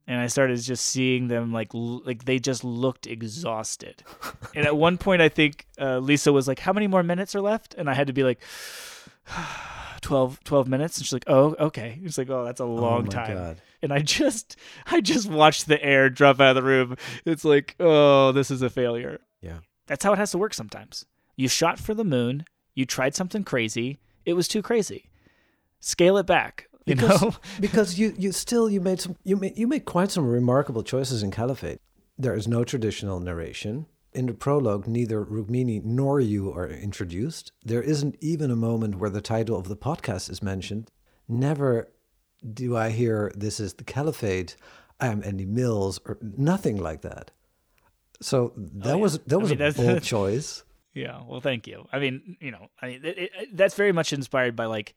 and 0.09 0.19
I 0.19 0.25
started 0.25 0.59
just 0.59 0.85
seeing 0.87 1.27
them 1.27 1.53
like 1.53 1.73
l- 1.75 2.01
like 2.03 2.25
they 2.25 2.39
just 2.39 2.63
looked 2.63 3.05
exhausted. 3.05 4.03
and 4.55 4.65
at 4.65 4.75
one 4.75 4.97
point, 4.97 5.21
I 5.21 5.29
think 5.29 5.67
uh, 5.79 5.99
Lisa 5.99 6.33
was 6.33 6.47
like, 6.47 6.57
"How 6.59 6.73
many 6.73 6.87
more 6.87 7.03
minutes 7.03 7.35
are 7.35 7.41
left?" 7.41 7.75
And 7.75 7.87
I 7.87 7.93
had 7.93 8.07
to 8.07 8.13
be 8.13 8.23
like, 8.23 8.39
12, 10.01 10.43
12 10.43 10.67
minutes. 10.67 10.97
And 10.97 11.05
she's 11.05 11.13
like, 11.13 11.25
"Oh, 11.27 11.55
okay." 11.59 11.99
It's 12.03 12.17
like, 12.17 12.29
"Oh, 12.29 12.43
that's 12.43 12.59
a 12.59 12.65
long 12.65 13.03
my 13.03 13.09
time." 13.09 13.37
God. 13.37 13.61
And 13.83 13.93
I 13.93 13.99
just 13.99 14.55
I 14.87 14.99
just 14.99 15.29
watched 15.29 15.67
the 15.67 15.81
air 15.83 16.09
drop 16.09 16.41
out 16.41 16.57
of 16.57 16.63
the 16.63 16.67
room. 16.67 16.97
It's 17.23 17.45
like, 17.45 17.75
"Oh, 17.79 18.31
this 18.31 18.49
is 18.49 18.63
a 18.63 18.69
failure." 18.69 19.19
Yeah. 19.41 19.59
That's 19.85 20.03
how 20.03 20.13
it 20.13 20.17
has 20.17 20.31
to 20.31 20.39
work 20.39 20.55
sometimes. 20.55 21.05
You 21.35 21.47
shot 21.47 21.79
for 21.79 21.93
the 21.93 22.03
moon. 22.03 22.45
You 22.73 22.85
tried 22.85 23.13
something 23.13 23.43
crazy. 23.43 23.99
It 24.25 24.33
was 24.33 24.47
too 24.47 24.63
crazy. 24.63 25.09
Scale 25.79 26.17
it 26.17 26.25
back. 26.25 26.67
Because, 26.95 27.21
know, 27.21 27.35
because 27.59 27.99
you, 27.99 28.13
you 28.17 28.31
still 28.31 28.69
you 28.69 28.81
made 28.81 28.99
some 29.01 29.15
you 29.23 29.35
made 29.37 29.57
you 29.57 29.67
made 29.67 29.85
quite 29.85 30.11
some 30.11 30.25
remarkable 30.27 30.83
choices 30.83 31.23
in 31.23 31.31
Caliphate. 31.31 31.79
There 32.17 32.35
is 32.35 32.47
no 32.47 32.63
traditional 32.63 33.19
narration. 33.19 33.85
In 34.11 34.25
the 34.25 34.33
prologue, 34.33 34.87
neither 34.87 35.23
Rukmini 35.23 35.83
nor 35.83 36.19
you 36.19 36.51
are 36.51 36.67
introduced. 36.67 37.51
There 37.63 37.81
isn't 37.83 38.15
even 38.21 38.49
a 38.51 38.55
moment 38.55 38.95
where 38.95 39.09
the 39.11 39.21
title 39.21 39.55
of 39.57 39.67
the 39.67 39.77
podcast 39.77 40.29
is 40.31 40.41
mentioned. 40.41 40.89
Never 41.27 41.91
do 42.53 42.75
I 42.75 42.89
hear 42.89 43.31
this 43.35 43.59
is 43.59 43.75
the 43.75 43.83
Caliphate. 43.83 44.55
I 44.99 45.07
am 45.07 45.21
Andy 45.23 45.45
Mills 45.45 45.99
or 46.05 46.17
nothing 46.21 46.77
like 46.77 47.01
that. 47.01 47.31
So 48.21 48.53
oh, 48.57 48.69
that 48.75 48.93
Oh, 48.93 48.95
yeah. 48.95 49.01
was 49.01 49.19
that 49.19 49.33
I 49.35 49.37
was 49.37 49.51
mean, 49.51 49.61
a 49.61 49.71
bold 49.71 50.03
choice. 50.15 50.63
Yeah, 50.93 51.21
well, 51.27 51.39
thank 51.39 51.67
you. 51.67 51.87
I 51.93 51.99
mean, 51.99 52.35
you 52.41 52.51
know, 52.51 52.67
I 52.81 52.87
mean, 52.87 53.05
it, 53.05 53.17
it, 53.17 53.31
that's 53.55 53.75
very 53.75 53.91
much 53.91 54.11
inspired 54.11 54.55
by 54.55 54.65
like 54.65 54.95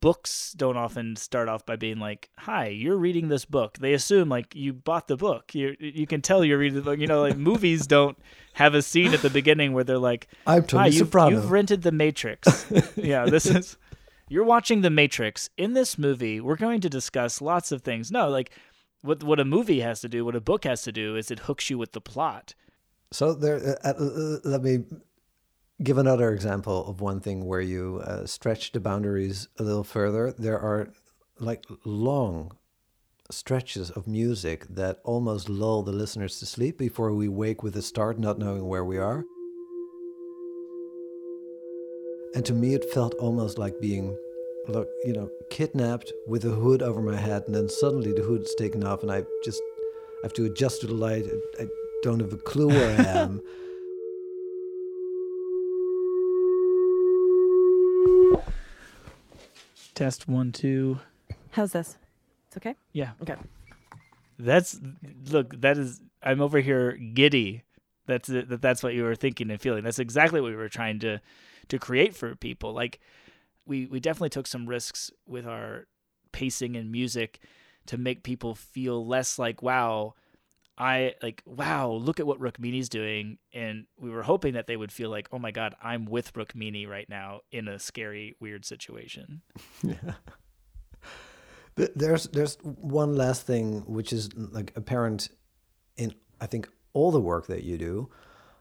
books. 0.00 0.52
Don't 0.56 0.76
often 0.76 1.16
start 1.16 1.48
off 1.48 1.64
by 1.64 1.76
being 1.76 1.98
like, 1.98 2.30
"Hi, 2.38 2.68
you're 2.68 2.96
reading 2.96 3.28
this 3.28 3.44
book." 3.44 3.78
They 3.78 3.92
assume 3.92 4.28
like 4.28 4.54
you 4.54 4.72
bought 4.72 5.08
the 5.08 5.16
book. 5.16 5.54
You 5.54 5.76
you 5.78 6.06
can 6.06 6.22
tell 6.22 6.44
you're 6.44 6.58
reading 6.58 6.76
the 6.76 6.82
book. 6.82 6.98
You 6.98 7.06
know, 7.06 7.20
like 7.20 7.36
movies 7.36 7.86
don't 7.86 8.18
have 8.54 8.74
a 8.74 8.82
scene 8.82 9.14
at 9.14 9.22
the 9.22 9.30
beginning 9.30 9.72
where 9.72 9.84
they're 9.84 9.98
like, 9.98 10.28
I'm 10.46 10.64
Tony 10.64 10.82
"Hi, 10.82 10.86
you've, 10.88 11.06
Soprano." 11.06 11.30
you've 11.36 11.50
rented 11.50 11.82
The 11.82 11.92
Matrix." 11.92 12.66
yeah, 12.96 13.26
this 13.26 13.46
is 13.46 13.76
you're 14.28 14.44
watching 14.44 14.80
The 14.80 14.90
Matrix. 14.90 15.50
In 15.56 15.74
this 15.74 15.98
movie, 15.98 16.40
we're 16.40 16.56
going 16.56 16.80
to 16.80 16.88
discuss 16.88 17.40
lots 17.40 17.72
of 17.72 17.82
things. 17.82 18.10
No, 18.10 18.28
like 18.28 18.50
what 19.02 19.22
what 19.22 19.40
a 19.40 19.44
movie 19.44 19.80
has 19.80 20.00
to 20.00 20.08
do, 20.08 20.24
what 20.24 20.36
a 20.36 20.40
book 20.40 20.64
has 20.64 20.82
to 20.82 20.92
do, 20.92 21.16
is 21.16 21.30
it 21.30 21.40
hooks 21.40 21.70
you 21.70 21.78
with 21.78 21.92
the 21.92 22.00
plot. 22.00 22.54
So 23.12 23.34
there, 23.34 23.76
uh, 23.84 23.88
uh, 23.88 24.38
let 24.44 24.62
me 24.62 24.84
give 25.82 25.98
another 25.98 26.32
example 26.32 26.86
of 26.86 27.00
one 27.00 27.20
thing 27.20 27.46
where 27.46 27.60
you 27.60 28.02
uh, 28.04 28.26
stretch 28.26 28.72
the 28.72 28.80
boundaries 28.80 29.48
a 29.58 29.62
little 29.62 29.84
further. 29.84 30.32
There 30.32 30.58
are 30.58 30.90
like 31.38 31.64
long 31.84 32.52
stretches 33.30 33.90
of 33.90 34.06
music 34.06 34.66
that 34.68 34.98
almost 35.04 35.48
lull 35.48 35.82
the 35.82 35.92
listeners 35.92 36.38
to 36.38 36.46
sleep 36.46 36.76
before 36.76 37.14
we 37.14 37.28
wake 37.28 37.62
with 37.62 37.76
a 37.76 37.82
start, 37.82 38.18
not 38.18 38.38
knowing 38.38 38.66
where 38.66 38.84
we 38.84 38.98
are. 38.98 39.24
And 42.34 42.44
to 42.44 42.52
me, 42.52 42.74
it 42.74 42.92
felt 42.92 43.14
almost 43.14 43.58
like 43.58 43.80
being, 43.80 44.16
look, 44.68 44.88
you 45.04 45.12
know, 45.12 45.30
kidnapped 45.50 46.12
with 46.28 46.44
a 46.44 46.50
hood 46.50 46.82
over 46.82 47.00
my 47.00 47.16
head, 47.16 47.44
and 47.46 47.54
then 47.54 47.68
suddenly 47.68 48.12
the 48.12 48.22
hood's 48.22 48.54
taken 48.54 48.84
off, 48.84 49.02
and 49.02 49.10
I 49.10 49.24
just 49.44 49.60
I 50.22 50.26
have 50.26 50.32
to 50.34 50.44
adjust 50.44 50.82
to 50.82 50.86
the 50.86 50.94
light. 50.94 51.24
I, 51.58 51.62
I 51.62 51.66
don't 52.02 52.20
have 52.20 52.32
a 52.32 52.36
clue 52.36 52.68
where 52.68 52.90
I 53.00 53.02
am. 53.18 53.40
Test 59.94 60.28
one, 60.28 60.52
two. 60.52 61.00
How's 61.50 61.72
this? 61.72 61.96
It's 62.48 62.56
okay? 62.56 62.74
Yeah. 62.92 63.12
Okay. 63.22 63.36
That's 64.38 64.80
look. 65.30 65.60
That 65.60 65.78
is. 65.78 66.00
I'm 66.22 66.40
over 66.40 66.60
here 66.60 66.92
giddy. 66.92 67.64
That's 68.06 68.28
it, 68.28 68.48
that. 68.48 68.62
That's 68.62 68.82
what 68.82 68.94
you 68.94 69.04
were 69.04 69.14
thinking 69.14 69.50
and 69.50 69.60
feeling. 69.60 69.84
That's 69.84 69.98
exactly 69.98 70.40
what 70.40 70.50
we 70.50 70.56
were 70.56 70.68
trying 70.68 70.98
to 71.00 71.20
to 71.68 71.78
create 71.78 72.14
for 72.14 72.34
people. 72.34 72.72
Like 72.72 73.00
we 73.66 73.86
we 73.86 74.00
definitely 74.00 74.30
took 74.30 74.46
some 74.46 74.66
risks 74.66 75.10
with 75.26 75.46
our 75.46 75.86
pacing 76.32 76.76
and 76.76 76.90
music 76.90 77.40
to 77.86 77.98
make 77.98 78.22
people 78.22 78.54
feel 78.54 79.06
less 79.06 79.38
like 79.38 79.62
wow. 79.62 80.14
I 80.80 81.14
like 81.22 81.42
wow, 81.44 81.90
look 81.92 82.18
at 82.20 82.26
what 82.26 82.40
Rukmini's 82.40 82.88
doing, 82.88 83.36
and 83.52 83.84
we 83.98 84.08
were 84.10 84.22
hoping 84.22 84.54
that 84.54 84.66
they 84.66 84.76
would 84.78 84.90
feel 84.90 85.10
like, 85.10 85.28
oh 85.30 85.38
my 85.38 85.50
god, 85.50 85.74
I'm 85.82 86.06
with 86.06 86.32
Rukmini 86.32 86.88
right 86.88 87.06
now 87.08 87.40
in 87.52 87.68
a 87.68 87.78
scary, 87.78 88.34
weird 88.40 88.64
situation. 88.64 89.42
yeah. 89.82 90.14
Th- 91.76 91.90
There's 91.94 92.24
there's 92.28 92.56
one 92.62 93.14
last 93.16 93.46
thing 93.46 93.82
which 93.86 94.12
is 94.12 94.30
like 94.34 94.72
apparent 94.76 95.28
in 95.96 96.14
I 96.40 96.46
think 96.46 96.68
all 96.92 97.10
the 97.10 97.20
work 97.20 97.46
that 97.48 97.62
you 97.64 97.78
do. 97.78 98.08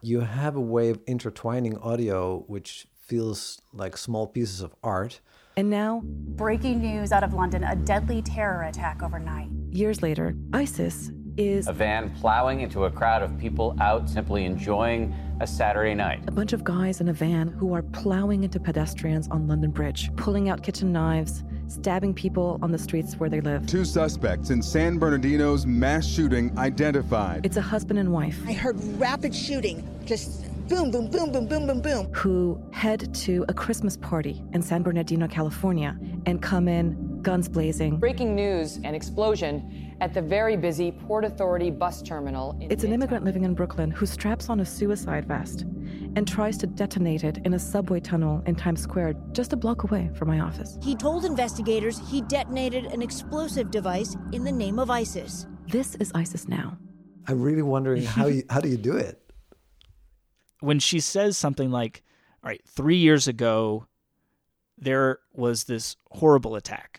You 0.02 0.22
have 0.22 0.56
a 0.56 0.62
way 0.62 0.90
of 0.90 1.00
intertwining 1.08 1.78
audio 1.78 2.44
which 2.48 2.88
feels 3.00 3.62
like 3.74 3.98
small 3.98 4.28
pieces 4.28 4.62
of 4.62 4.76
art. 4.84 5.20
And 5.58 5.70
now, 5.70 6.02
Breaking 6.06 6.80
news 6.80 7.12
out 7.12 7.24
of 7.24 7.34
London 7.34 7.64
a 7.64 7.76
deadly 7.76 8.22
terror 8.22 8.64
attack 8.64 9.04
overnight. 9.04 9.50
years 9.72 10.02
later, 10.02 10.36
ISIS 10.54 11.12
is 11.40 11.68
A 11.68 11.74
van 11.74 12.10
plowing 12.20 12.62
into 12.62 12.86
a 12.86 12.92
crowd 12.92 13.24
of 13.24 13.38
people 13.40 13.76
out 13.80 14.10
simply 14.10 14.46
enjoying 14.46 15.14
a 15.42 15.48
Saturday 15.48 15.96
night. 15.96 16.22
a 16.28 16.32
bunch 16.32 16.52
of 16.52 16.64
guys 16.66 17.00
in 17.00 17.08
a 17.08 17.14
van 17.14 17.48
who 17.48 17.74
are 17.74 17.82
plowing 17.82 18.44
into 18.44 18.60
pedestrians 18.60 19.28
on 19.30 19.48
London 19.48 19.72
Bridge, 19.72 20.14
pulling 20.18 20.50
out 20.50 20.62
kitchen 20.64 20.92
knives, 20.92 21.44
stabbing 21.68 22.14
people 22.14 22.60
on 22.62 22.72
the 22.72 22.78
streets 22.78 23.16
where 23.16 23.30
they 23.30 23.40
live. 23.40 23.66
Two 23.66 23.86
suspects 23.86 24.50
in 24.50 24.62
San 24.62 25.00
Bernardino's 25.00 25.66
mass 25.66 26.06
shooting 26.06 26.52
identified. 26.58 27.46
It's 27.46 27.56
a 27.58 27.62
husband 27.62 28.00
and 28.00 28.12
wife 28.12 28.38
I 28.46 28.52
heard 28.54 28.78
rapid 29.00 29.34
shooting, 29.34 29.88
just 30.06 30.46
boom, 30.68 30.92
boom, 30.92 31.10
boom, 31.10 31.32
boom, 31.32 31.48
boom, 31.48 31.68
boom, 31.68 31.82
boom. 31.82 32.14
who 32.14 32.62
head 32.72 33.14
to 33.16 33.46
a 33.48 33.54
Christmas 33.54 33.96
party 33.98 34.44
in 34.54 34.62
San 34.62 34.84
Bernardino, 34.84 35.28
California, 35.28 35.98
and 36.26 36.42
come 36.42 36.68
in 36.68 37.09
guns 37.22 37.48
blazing. 37.48 37.98
Breaking 37.98 38.36
news 38.36 38.78
an 38.78 38.96
explosion 38.96 39.96
at 40.02 40.14
the 40.14 40.22
very 40.22 40.56
busy 40.56 40.92
Port 40.92 41.26
Authority 41.26 41.72
bus 41.72 42.02
terminal. 42.02 42.58
In 42.60 42.72
It's 42.72 42.84
an 42.84 42.94
immigrant 42.94 43.26
living 43.26 43.44
in 43.44 43.54
Brooklyn 43.54 43.92
who 43.92 44.06
straps 44.06 44.50
on 44.50 44.60
a 44.60 44.66
suicide 44.66 45.26
vest 45.26 45.62
and 46.16 46.28
tries 46.28 46.58
to 46.58 46.68
detonate 46.68 47.24
it 47.24 47.40
in 47.46 47.54
a 47.54 47.60
subway 47.60 48.00
tunnel 48.00 48.42
in 48.46 48.56
Times 48.56 48.82
Square, 48.82 49.16
just 49.32 49.54
a 49.54 49.58
block 49.58 49.84
away 49.84 50.10
from 50.16 50.28
my 50.28 50.40
office. 50.40 50.78
He 50.82 50.96
told 50.96 51.26
investigators 51.26 52.00
he 52.10 52.22
detonated 52.22 52.86
an 52.86 53.02
explosive 53.02 53.72
device 53.72 54.16
in 54.32 54.44
the 54.44 54.52
name 54.52 54.80
of 54.80 54.90
ISIS. 54.90 55.48
This 55.68 55.96
is 55.96 56.12
ISIS 56.16 56.48
now. 56.48 56.78
I'm 57.28 57.42
really 57.42 57.62
wondering 57.62 58.04
how 58.04 58.28
you 58.28 58.44
how 58.50 58.60
do 58.60 58.70
you 58.70 58.78
do 58.78 58.98
it? 58.98 59.22
when 60.60 60.80
she 60.80 61.00
says 61.00 61.38
something 61.38 61.72
like, 61.72 62.04
"All 62.44 62.50
right, 62.50 62.62
three 62.68 62.98
years 62.98 63.28
ago, 63.28 63.88
there 64.78 65.20
was 65.34 65.66
this 65.66 65.96
horrible 66.12 66.56
attack," 66.56 66.99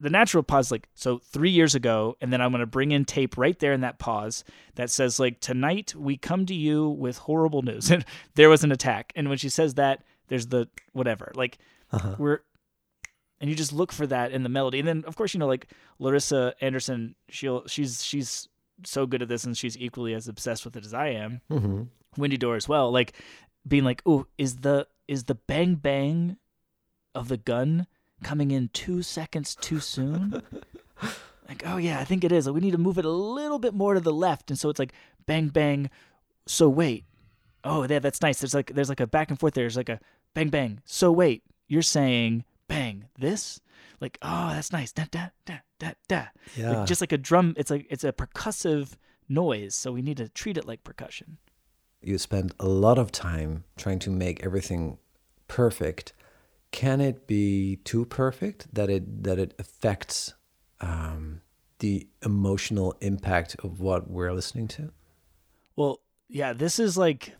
The 0.00 0.10
natural 0.10 0.42
pause, 0.42 0.70
like, 0.70 0.88
so 0.94 1.18
three 1.18 1.50
years 1.50 1.74
ago, 1.74 2.16
and 2.22 2.32
then 2.32 2.40
I'm 2.40 2.50
going 2.52 2.60
to 2.60 2.66
bring 2.66 2.90
in 2.92 3.04
tape 3.04 3.36
right 3.36 3.58
there 3.58 3.72
in 3.74 3.82
that 3.82 3.98
pause 3.98 4.44
that 4.76 4.88
says, 4.90 5.20
like, 5.20 5.40
tonight 5.40 5.94
we 5.94 6.16
come 6.16 6.46
to 6.46 6.54
you 6.54 6.88
with 6.88 7.18
horrible 7.18 7.60
news, 7.62 7.90
and 7.92 8.04
there 8.34 8.48
was 8.48 8.64
an 8.64 8.72
attack. 8.72 9.12
And 9.14 9.28
when 9.28 9.36
she 9.38 9.48
says 9.50 9.74
that, 9.74 10.02
there's 10.28 10.46
the 10.46 10.68
whatever, 10.92 11.32
like, 11.34 11.58
Uh-huh. 11.92 12.14
we're 12.18 12.38
and 13.40 13.48
you 13.48 13.56
just 13.56 13.72
look 13.72 13.90
for 13.90 14.06
that 14.06 14.32
in 14.32 14.42
the 14.42 14.48
melody. 14.50 14.78
And 14.78 14.86
then 14.86 15.02
of 15.06 15.16
course, 15.16 15.32
you 15.34 15.40
know, 15.40 15.46
like 15.46 15.66
Larissa 15.98 16.54
Anderson, 16.60 17.14
she'll 17.30 17.66
she's 17.66 18.04
she's 18.04 18.48
so 18.84 19.06
good 19.06 19.22
at 19.22 19.28
this 19.28 19.44
and 19.44 19.56
she's 19.56 19.78
equally 19.78 20.12
as 20.14 20.28
obsessed 20.28 20.64
with 20.66 20.76
it 20.76 20.84
as 20.84 20.92
I 20.92 21.08
am. 21.08 21.40
Mhm. 21.50 21.88
Wendy 22.18 22.36
Dorr 22.36 22.56
as 22.56 22.68
well. 22.68 22.90
Like 22.92 23.14
being 23.66 23.82
like, 23.84 24.02
oh, 24.04 24.26
is 24.36 24.56
the 24.58 24.86
is 25.08 25.24
the 25.24 25.34
bang 25.36 25.76
bang 25.76 26.36
of 27.14 27.28
the 27.28 27.38
gun 27.38 27.86
coming 28.22 28.50
in 28.50 28.68
two 28.72 29.02
seconds 29.02 29.54
too 29.56 29.80
soon. 29.80 30.42
like, 31.48 31.62
oh 31.66 31.76
yeah, 31.76 32.00
I 32.00 32.04
think 32.04 32.24
it 32.24 32.32
is. 32.32 32.46
Like, 32.46 32.54
we 32.54 32.60
need 32.60 32.72
to 32.72 32.78
move 32.78 32.98
it 32.98 33.04
a 33.04 33.10
little 33.10 33.58
bit 33.58 33.74
more 33.74 33.94
to 33.94 34.00
the 34.00 34.12
left, 34.12 34.50
and 34.50 34.58
so 34.58 34.68
it's 34.68 34.78
like 34.78 34.92
bang 35.26 35.48
bang. 35.48 35.90
So 36.46 36.68
wait, 36.68 37.04
oh 37.64 37.86
yeah, 37.88 37.98
that's 37.98 38.22
nice. 38.22 38.40
There's 38.40 38.54
like 38.54 38.74
there's 38.74 38.88
like 38.88 39.00
a 39.00 39.06
back 39.06 39.30
and 39.30 39.38
forth. 39.38 39.54
There. 39.54 39.64
There's 39.64 39.76
like 39.76 39.88
a 39.88 40.00
bang 40.34 40.48
bang. 40.48 40.80
So 40.84 41.12
wait, 41.12 41.42
you're 41.68 41.82
saying 41.82 42.44
bang 42.68 43.06
this? 43.18 43.60
Like 44.00 44.18
oh 44.22 44.50
that's 44.50 44.72
nice. 44.72 44.92
Da 44.92 45.04
da 45.10 45.28
da 45.44 45.58
da 45.78 45.92
da. 46.08 46.24
Yeah. 46.56 46.78
Like, 46.78 46.86
just 46.86 47.00
like 47.00 47.12
a 47.12 47.18
drum. 47.18 47.54
It's 47.56 47.70
like 47.70 47.86
it's 47.90 48.04
a 48.04 48.12
percussive 48.12 48.92
noise. 49.28 49.74
So 49.74 49.92
we 49.92 50.02
need 50.02 50.16
to 50.18 50.28
treat 50.28 50.56
it 50.56 50.66
like 50.66 50.84
percussion. 50.84 51.38
You 52.02 52.16
spend 52.16 52.54
a 52.58 52.66
lot 52.66 52.98
of 52.98 53.12
time 53.12 53.64
trying 53.76 53.98
to 54.00 54.10
make 54.10 54.44
everything 54.44 54.98
perfect. 55.48 56.12
Can 56.72 57.00
it 57.00 57.26
be 57.26 57.76
too 57.84 58.04
perfect 58.04 58.72
that 58.74 58.88
it 58.88 59.24
that 59.24 59.38
it 59.38 59.54
affects 59.58 60.34
um, 60.80 61.42
the 61.80 62.08
emotional 62.24 62.94
impact 63.00 63.56
of 63.64 63.80
what 63.80 64.08
we're 64.08 64.32
listening 64.32 64.68
to? 64.68 64.92
Well, 65.76 66.00
yeah, 66.28 66.52
this 66.52 66.78
is 66.78 66.96
like 66.96 67.34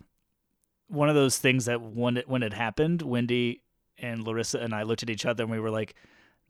one 0.89 1.09
of 1.09 1.15
those 1.15 1.39
things 1.39 1.67
that 1.67 1.81
when 1.81 2.17
it 2.17 2.29
when 2.29 2.43
it 2.43 2.53
happened, 2.53 3.03
Wendy 3.03 3.63
and 3.99 4.25
Larissa 4.25 4.59
and 4.59 4.75
I 4.75 4.83
looked 4.83 5.03
at 5.03 5.11
each 5.11 5.27
other 5.27 5.45
and 5.45 5.51
we 5.51 5.61
were 5.61 5.71
like, 5.71 5.95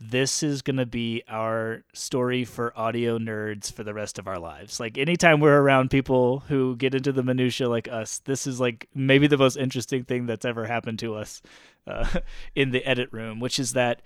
this 0.03 0.43
is 0.43 0.63
going 0.63 0.77
to 0.77 0.87
be 0.87 1.23
our 1.29 1.85
story 1.93 2.45
for 2.45 2.73
audio 2.77 3.19
nerds 3.19 3.73
for 3.73 3.85
the 3.85 3.95
rest 3.95 4.19
of 4.19 4.27
our 4.27 4.39
lives. 4.39 4.81
Like 4.81 4.97
anytime 4.97 5.41
we're 5.41 5.61
around 5.61 5.91
people 5.91 6.41
who 6.49 6.77
get 6.77 6.95
into 6.95 7.13
the 7.13 7.23
minutia 7.23 7.69
like 7.69 7.89
us, 7.89 8.19
this 8.21 8.47
is 8.47 8.61
like 8.61 8.89
maybe 8.95 9.27
the 9.27 9.37
most 9.37 9.57
interesting 9.57 10.05
thing 10.05 10.27
that's 10.27 10.45
ever 10.45 10.67
happened 10.67 10.99
to 11.01 11.15
us 11.15 11.43
uh, 11.87 12.21
in 12.55 12.71
the 12.71 12.85
edit 12.85 13.13
room, 13.13 13.41
which 13.41 13.59
is 13.59 13.75
that 13.75 14.03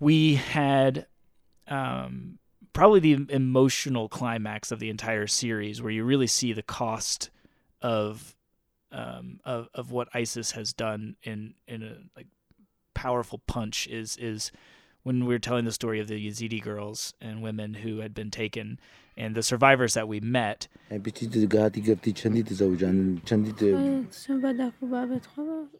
we 0.00 0.36
had 0.36 1.06
um, 1.66 2.38
probably 2.72 3.00
the 3.00 3.26
emotional 3.28 4.08
climax 4.08 4.72
of 4.72 4.78
the 4.78 4.90
entire 4.90 5.26
series, 5.26 5.82
where 5.82 5.92
you 5.92 6.04
really 6.04 6.26
see 6.26 6.52
the 6.52 6.62
cost 6.62 7.30
of 7.82 8.34
um, 8.90 9.40
of 9.44 9.68
of 9.74 9.90
what 9.90 10.08
ISIS 10.14 10.52
has 10.52 10.72
done 10.72 11.16
in 11.22 11.54
in 11.66 11.82
a 11.82 11.96
like 12.16 12.26
powerful 12.94 13.40
punch 13.46 13.86
is 13.86 14.16
is 14.16 14.50
when 15.02 15.24
we 15.24 15.34
were 15.34 15.38
telling 15.38 15.64
the 15.64 15.72
story 15.72 16.00
of 16.00 16.08
the 16.08 16.28
Yazidi 16.28 16.62
girls 16.62 17.14
and 17.20 17.42
women 17.42 17.74
who 17.74 17.98
had 18.00 18.14
been 18.14 18.30
taken 18.30 18.78
and 19.16 19.34
the 19.34 19.42
survivors 19.42 19.94
that 19.94 20.06
we 20.06 20.20
met. 20.20 20.68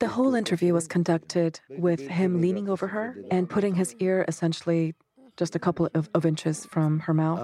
The 0.01 0.09
whole 0.09 0.35
interview 0.35 0.75
was 0.75 0.89
conducted 0.89 1.61
with 1.71 2.01
him 2.01 2.41
leaning 2.41 2.69
over 2.69 2.89
her 2.89 3.17
and 3.31 3.49
putting 3.49 3.77
his 3.77 3.95
ear 4.01 4.25
essentially 4.27 4.95
just 5.37 5.55
a 5.55 5.59
couple 5.61 5.89
of, 5.95 6.11
of 6.15 6.27
inches 6.27 6.67
from 6.67 6.99
her 7.01 7.15
mouth. 7.15 7.39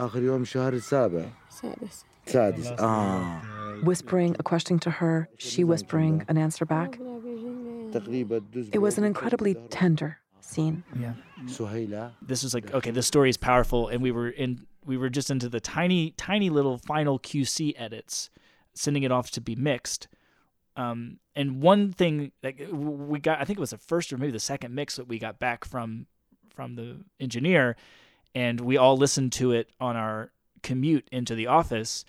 Ah. 2.79 3.43
Whispering 3.83 4.35
a 4.39 4.43
question 4.43 4.79
to 4.81 4.91
her, 4.91 5.29
she 5.39 5.63
whispering 5.63 6.25
an 6.29 6.39
answer 6.39 6.65
back. 6.65 6.99
It 8.73 8.81
was 8.81 8.99
an 8.99 9.05
incredibly 9.05 9.55
tender 9.71 10.19
scene. 10.45 10.85
Yeah. 10.99 11.15
So 11.47 11.67
This 12.23 12.43
was 12.43 12.55
like 12.55 12.73
okay, 12.73 12.91
this 12.91 13.07
story 13.07 13.31
is 13.31 13.37
powerful, 13.37 13.89
and 13.89 14.03
we 14.03 14.11
were 14.13 14.29
in 14.29 14.67
we 14.85 14.97
were 14.97 15.11
just 15.11 15.31
into 15.31 15.49
the 15.49 15.61
tiny 15.61 16.13
tiny 16.17 16.51
little 16.51 16.79
final 16.79 17.19
QC 17.19 17.75
edits, 17.77 18.31
sending 18.75 19.03
it 19.03 19.13
off 19.13 19.31
to 19.33 19.41
be 19.41 19.55
mixed. 19.55 20.09
Um, 20.77 21.19
and 21.37 21.63
one 21.63 21.93
thing 21.93 22.33
that 22.43 22.73
we 22.73 23.21
got, 23.21 23.41
I 23.41 23.45
think 23.45 23.59
it 23.59 23.61
was 23.61 23.71
the 23.71 23.79
first 23.79 24.13
or 24.13 24.19
maybe 24.19 24.33
the 24.33 24.41
second 24.41 24.75
mix 24.75 24.97
that 24.97 25.07
we 25.07 25.19
got 25.19 25.39
back 25.39 25.65
from 25.65 26.07
from 26.55 26.75
the 26.77 26.99
engineer, 27.21 27.77
and 28.35 28.61
we 28.61 28.77
all 28.77 28.97
listened 28.97 29.33
to 29.35 29.53
it 29.53 29.69
on 29.81 29.97
our 29.97 30.33
commute 30.63 31.07
into 31.13 31.35
the 31.35 31.47
office. 31.47 32.05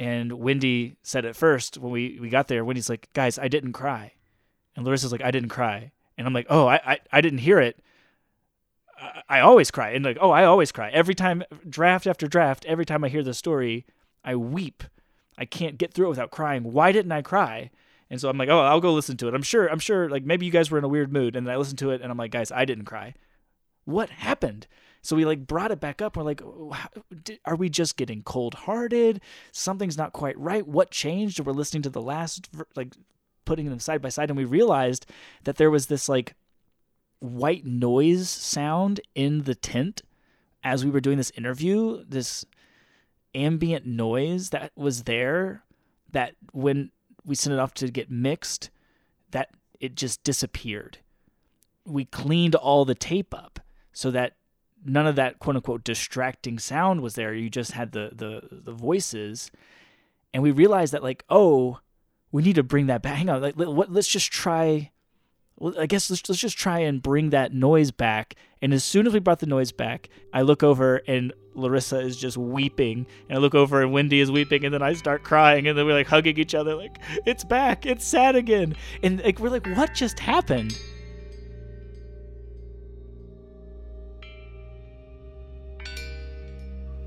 And 0.00 0.32
Wendy 0.34 0.96
said 1.02 1.24
at 1.24 1.36
first 1.36 1.78
when 1.78 1.90
we, 1.92 2.18
we 2.20 2.28
got 2.28 2.46
there, 2.48 2.64
Wendy's 2.64 2.88
like, 2.88 3.08
guys, 3.14 3.38
I 3.38 3.48
didn't 3.48 3.72
cry. 3.72 4.12
And 4.76 4.86
Larissa's 4.86 5.10
like, 5.10 5.22
I 5.22 5.32
didn't 5.32 5.48
cry. 5.48 5.90
And 6.18 6.26
I'm 6.26 6.34
like, 6.34 6.46
oh, 6.50 6.66
I, 6.66 6.80
I, 6.84 6.98
I 7.12 7.20
didn't 7.22 7.38
hear 7.38 7.60
it. 7.60 7.78
I, 9.00 9.22
I 9.28 9.40
always 9.40 9.70
cry. 9.70 9.90
And 9.90 10.04
like, 10.04 10.18
oh, 10.20 10.30
I 10.30 10.44
always 10.44 10.72
cry. 10.72 10.90
Every 10.90 11.14
time, 11.14 11.44
draft 11.66 12.06
after 12.06 12.26
draft, 12.26 12.66
every 12.66 12.84
time 12.84 13.04
I 13.04 13.08
hear 13.08 13.22
the 13.22 13.32
story, 13.32 13.86
I 14.24 14.34
weep. 14.36 14.84
I 15.38 15.44
can't 15.44 15.78
get 15.78 15.94
through 15.94 16.06
it 16.06 16.10
without 16.10 16.32
crying. 16.32 16.72
Why 16.72 16.92
didn't 16.92 17.12
I 17.12 17.22
cry? 17.22 17.70
And 18.10 18.20
so 18.20 18.28
I'm 18.28 18.36
like, 18.36 18.48
oh, 18.48 18.60
I'll 18.60 18.80
go 18.80 18.92
listen 18.92 19.16
to 19.18 19.28
it. 19.28 19.34
I'm 19.34 19.42
sure, 19.42 19.68
I'm 19.68 19.78
sure, 19.78 20.08
like 20.08 20.24
maybe 20.24 20.44
you 20.44 20.52
guys 20.52 20.70
were 20.70 20.78
in 20.78 20.84
a 20.84 20.88
weird 20.88 21.12
mood. 21.12 21.36
And 21.36 21.46
then 21.46 21.54
I 21.54 21.56
listened 21.56 21.78
to 21.78 21.90
it 21.90 22.02
and 22.02 22.10
I'm 22.10 22.18
like, 22.18 22.32
guys, 22.32 22.50
I 22.50 22.64
didn't 22.64 22.86
cry. 22.86 23.14
What 23.84 24.10
happened? 24.10 24.66
So 25.02 25.14
we 25.14 25.24
like 25.24 25.46
brought 25.46 25.70
it 25.70 25.80
back 25.80 26.02
up. 26.02 26.16
We're 26.16 26.24
like, 26.24 26.42
are 27.44 27.56
we 27.56 27.68
just 27.68 27.96
getting 27.96 28.22
cold 28.22 28.54
hearted? 28.54 29.20
Something's 29.52 29.96
not 29.96 30.12
quite 30.12 30.38
right. 30.38 30.66
What 30.66 30.90
changed? 30.90 31.38
We're 31.38 31.52
listening 31.52 31.82
to 31.82 31.90
the 31.90 32.02
last, 32.02 32.48
like 32.74 32.94
putting 33.48 33.70
them 33.70 33.80
side 33.80 34.02
by 34.02 34.10
side, 34.10 34.28
and 34.28 34.36
we 34.36 34.44
realized 34.44 35.06
that 35.44 35.56
there 35.56 35.70
was 35.70 35.86
this 35.86 36.06
like 36.06 36.34
white 37.18 37.64
noise 37.64 38.28
sound 38.28 39.00
in 39.14 39.44
the 39.44 39.54
tent 39.54 40.02
as 40.62 40.84
we 40.84 40.90
were 40.90 41.00
doing 41.00 41.16
this 41.16 41.32
interview. 41.34 42.04
This 42.06 42.44
ambient 43.34 43.86
noise 43.86 44.50
that 44.50 44.70
was 44.76 45.04
there 45.04 45.64
that 46.12 46.34
when 46.52 46.90
we 47.24 47.34
sent 47.34 47.54
it 47.54 47.58
off 47.58 47.72
to 47.74 47.90
get 47.90 48.10
mixed, 48.10 48.68
that 49.30 49.48
it 49.80 49.94
just 49.94 50.22
disappeared. 50.22 50.98
We 51.86 52.04
cleaned 52.04 52.54
all 52.54 52.84
the 52.84 52.94
tape 52.94 53.32
up 53.32 53.60
so 53.94 54.10
that 54.10 54.34
none 54.84 55.06
of 55.06 55.16
that 55.16 55.38
quote 55.38 55.56
unquote 55.56 55.84
distracting 55.84 56.58
sound 56.58 57.00
was 57.00 57.14
there. 57.14 57.32
You 57.32 57.48
just 57.48 57.72
had 57.72 57.92
the 57.92 58.10
the 58.12 58.42
the 58.50 58.72
voices, 58.72 59.50
and 60.34 60.42
we 60.42 60.50
realized 60.50 60.92
that 60.92 61.02
like 61.02 61.24
oh, 61.30 61.80
we 62.32 62.42
need 62.42 62.56
to 62.56 62.62
bring 62.62 62.86
that 62.86 63.02
back. 63.02 63.16
Hang 63.16 63.28
on, 63.28 63.42
like 63.42 63.54
let, 63.56 63.92
let's 63.92 64.08
just 64.08 64.30
try. 64.30 64.90
Well, 65.56 65.74
I 65.78 65.86
guess 65.86 66.10
let's 66.10 66.28
let's 66.28 66.40
just 66.40 66.56
try 66.56 66.80
and 66.80 67.02
bring 67.02 67.30
that 67.30 67.52
noise 67.52 67.90
back. 67.90 68.34
And 68.62 68.72
as 68.72 68.84
soon 68.84 69.06
as 69.06 69.12
we 69.12 69.20
brought 69.20 69.40
the 69.40 69.46
noise 69.46 69.72
back, 69.72 70.08
I 70.32 70.42
look 70.42 70.62
over 70.62 71.02
and 71.08 71.32
Larissa 71.54 71.98
is 71.98 72.16
just 72.16 72.36
weeping, 72.36 73.06
and 73.28 73.38
I 73.38 73.40
look 73.40 73.54
over 73.54 73.82
and 73.82 73.92
Wendy 73.92 74.20
is 74.20 74.30
weeping, 74.30 74.64
and 74.64 74.72
then 74.72 74.82
I 74.82 74.92
start 74.94 75.24
crying, 75.24 75.66
and 75.66 75.76
then 75.76 75.86
we're 75.86 75.94
like 75.94 76.06
hugging 76.06 76.38
each 76.38 76.54
other, 76.54 76.74
like 76.74 76.98
it's 77.26 77.44
back, 77.44 77.84
it's 77.86 78.06
sad 78.06 78.36
again, 78.36 78.76
and 79.02 79.22
like 79.24 79.40
we're 79.40 79.50
like, 79.50 79.66
what 79.66 79.94
just 79.94 80.20
happened? 80.20 80.78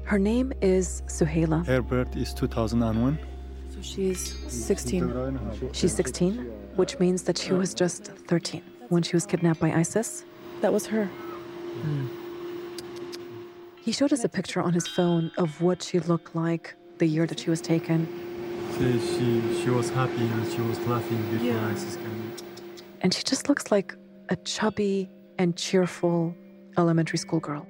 Her 0.04 0.20
name 0.20 0.52
is 0.62 1.04
Suhaila. 1.08 1.66
Her 1.66 1.82
birth 1.82 2.18
is 2.18 2.34
2001. 2.34 3.18
So 3.82 3.96
she's 3.96 4.36
16. 4.48 5.72
She's 5.74 5.96
16, 5.96 6.38
which 6.76 7.00
means 7.00 7.24
that 7.24 7.38
she 7.38 7.54
was 7.54 7.74
just 7.74 8.06
13 8.28 8.62
when 8.90 9.02
she 9.02 9.16
was 9.16 9.26
kidnapped 9.26 9.60
by 9.60 9.72
ISIS. 9.72 10.24
That 10.62 10.72
was 10.72 10.86
her. 10.88 11.10
Mm. 11.82 12.10
He 13.82 13.92
showed 13.92 14.14
us 14.14 14.24
a 14.24 14.30
picture 14.30 14.62
on 14.62 14.74
his 14.74 14.88
phone 14.88 15.32
of 15.38 15.62
what 15.62 15.82
she 15.82 16.00
looked 16.00 16.36
like 16.36 16.76
the 17.00 17.08
year 17.08 17.26
that 17.26 17.40
she 17.40 17.50
was 17.50 17.60
taken. 17.60 18.08
She, 18.78 19.00
she, 19.00 19.64
she 19.64 19.70
was 19.72 19.90
happy 19.90 20.28
and 20.28 20.52
she 20.52 20.62
was 20.62 20.78
laughing 20.82 21.32
before 21.32 21.48
yeah. 21.48 21.68
ISIS 21.70 21.96
came. 21.96 22.34
And 23.02 23.12
she 23.12 23.24
just 23.24 23.50
looks 23.50 23.72
like 23.72 23.96
a 24.30 24.36
chubby 24.36 25.10
and 25.40 25.58
cheerful 25.58 26.36
elementary 26.78 27.18
school 27.18 27.40
girl. 27.40 27.66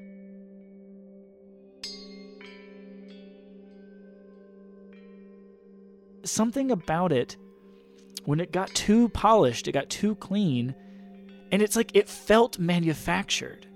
Something 6.31 6.71
about 6.71 7.11
it 7.11 7.37
when 8.25 8.39
it 8.39 8.51
got 8.51 8.69
too 8.69 9.09
polished, 9.09 9.67
it 9.67 9.73
got 9.73 9.89
too 9.89 10.15
clean, 10.15 10.75
and 11.51 11.61
it's 11.61 11.75
like 11.75 11.91
it 11.95 12.07
felt 12.07 12.59
manufactured. 12.59 13.67